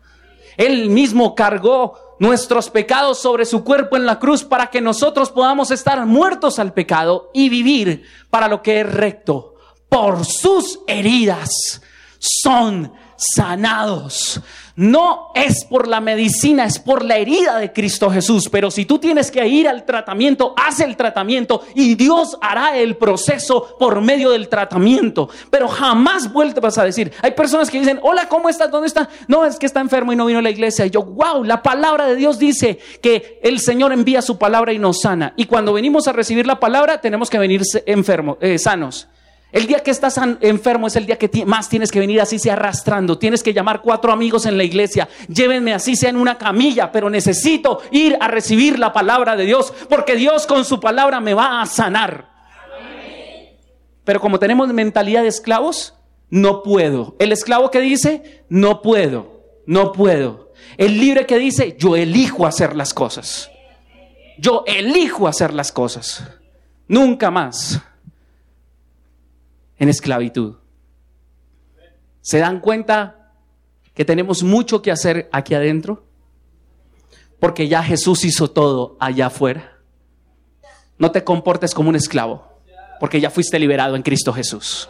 Él 0.58 0.90
mismo 0.90 1.34
cargó 1.34 2.16
nuestros 2.20 2.68
pecados 2.68 3.18
sobre 3.18 3.46
su 3.46 3.64
cuerpo 3.64 3.96
en 3.96 4.04
la 4.04 4.18
cruz 4.18 4.44
para 4.44 4.68
que 4.68 4.82
nosotros 4.82 5.30
podamos 5.30 5.70
estar 5.70 6.04
muertos 6.04 6.58
al 6.58 6.74
pecado 6.74 7.30
y 7.32 7.48
vivir 7.48 8.04
para 8.28 8.48
lo 8.48 8.62
que 8.62 8.80
es 8.80 8.92
recto. 8.92 9.54
Por 9.88 10.26
sus 10.26 10.80
heridas 10.86 11.80
son 12.18 12.92
sanados. 13.18 14.40
No 14.76 15.32
es 15.34 15.64
por 15.64 15.88
la 15.88 16.00
medicina, 16.00 16.64
es 16.64 16.78
por 16.78 17.04
la 17.04 17.16
herida 17.16 17.58
de 17.58 17.72
Cristo 17.72 18.10
Jesús. 18.10 18.48
Pero 18.48 18.70
si 18.70 18.84
tú 18.84 19.00
tienes 19.00 19.32
que 19.32 19.44
ir 19.44 19.66
al 19.66 19.84
tratamiento, 19.84 20.54
haz 20.56 20.78
el 20.78 20.96
tratamiento 20.96 21.64
y 21.74 21.96
Dios 21.96 22.38
hará 22.40 22.78
el 22.78 22.96
proceso 22.96 23.76
por 23.76 24.00
medio 24.00 24.30
del 24.30 24.48
tratamiento. 24.48 25.28
Pero 25.50 25.66
jamás 25.66 26.32
vuelvas 26.32 26.78
a 26.78 26.84
decir, 26.84 27.12
hay 27.20 27.32
personas 27.32 27.70
que 27.70 27.80
dicen, 27.80 27.98
hola, 28.02 28.28
¿cómo 28.28 28.48
estás? 28.48 28.70
¿Dónde 28.70 28.86
está? 28.86 29.08
No, 29.26 29.44
es 29.44 29.58
que 29.58 29.66
está 29.66 29.80
enfermo 29.80 30.12
y 30.12 30.16
no 30.16 30.26
vino 30.26 30.38
a 30.38 30.42
la 30.42 30.50
iglesia. 30.50 30.86
Y 30.86 30.90
yo, 30.90 31.02
wow, 31.02 31.42
la 31.42 31.60
palabra 31.60 32.06
de 32.06 32.14
Dios 32.14 32.38
dice 32.38 32.78
que 33.02 33.40
el 33.42 33.58
Señor 33.58 33.92
envía 33.92 34.22
su 34.22 34.38
palabra 34.38 34.72
y 34.72 34.78
nos 34.78 35.00
sana. 35.00 35.34
Y 35.34 35.46
cuando 35.46 35.72
venimos 35.72 36.06
a 36.06 36.12
recibir 36.12 36.46
la 36.46 36.60
palabra, 36.60 37.00
tenemos 37.00 37.28
que 37.30 37.38
venir 37.38 37.62
enfermos, 37.84 38.38
eh, 38.40 38.60
sanos. 38.60 39.08
El 39.50 39.66
día 39.66 39.80
que 39.80 39.90
estás 39.90 40.20
enfermo 40.42 40.88
es 40.88 40.96
el 40.96 41.06
día 41.06 41.16
que 41.16 41.46
más 41.46 41.70
tienes 41.70 41.90
que 41.90 42.00
venir 42.00 42.20
así 42.20 42.38
sea 42.38 42.52
arrastrando. 42.52 43.16
Tienes 43.16 43.42
que 43.42 43.54
llamar 43.54 43.80
cuatro 43.80 44.12
amigos 44.12 44.44
en 44.44 44.58
la 44.58 44.64
iglesia. 44.64 45.08
Llévenme 45.26 45.72
así 45.72 45.96
sea 45.96 46.10
en 46.10 46.16
una 46.16 46.36
camilla, 46.36 46.92
pero 46.92 47.08
necesito 47.08 47.80
ir 47.90 48.18
a 48.20 48.28
recibir 48.28 48.78
la 48.78 48.92
palabra 48.92 49.36
de 49.36 49.46
Dios, 49.46 49.72
porque 49.88 50.16
Dios 50.16 50.46
con 50.46 50.66
su 50.66 50.80
palabra 50.80 51.20
me 51.20 51.32
va 51.32 51.62
a 51.62 51.66
sanar. 51.66 52.28
Pero 54.04 54.20
como 54.20 54.38
tenemos 54.38 54.68
mentalidad 54.68 55.22
de 55.22 55.28
esclavos, 55.28 55.94
no 56.28 56.62
puedo. 56.62 57.16
El 57.18 57.32
esclavo 57.32 57.70
que 57.70 57.80
dice, 57.80 58.44
no 58.50 58.82
puedo, 58.82 59.44
no 59.66 59.92
puedo. 59.92 60.52
El 60.76 60.98
libre 60.98 61.24
que 61.24 61.38
dice, 61.38 61.74
yo 61.78 61.96
elijo 61.96 62.46
hacer 62.46 62.76
las 62.76 62.92
cosas. 62.92 63.50
Yo 64.38 64.62
elijo 64.66 65.26
hacer 65.26 65.54
las 65.54 65.72
cosas. 65.72 66.22
Nunca 66.86 67.30
más 67.30 67.82
en 69.78 69.88
esclavitud. 69.88 70.56
¿Se 72.20 72.38
dan 72.38 72.60
cuenta 72.60 73.32
que 73.94 74.04
tenemos 74.04 74.42
mucho 74.42 74.82
que 74.82 74.90
hacer 74.90 75.28
aquí 75.32 75.54
adentro? 75.54 76.04
Porque 77.40 77.68
ya 77.68 77.82
Jesús 77.82 78.24
hizo 78.24 78.50
todo 78.50 78.96
allá 79.00 79.26
afuera. 79.26 79.78
No 80.98 81.12
te 81.12 81.24
comportes 81.24 81.74
como 81.74 81.88
un 81.88 81.96
esclavo, 81.96 82.60
porque 82.98 83.20
ya 83.20 83.30
fuiste 83.30 83.58
liberado 83.58 83.94
en 83.94 84.02
Cristo 84.02 84.32
Jesús. 84.32 84.88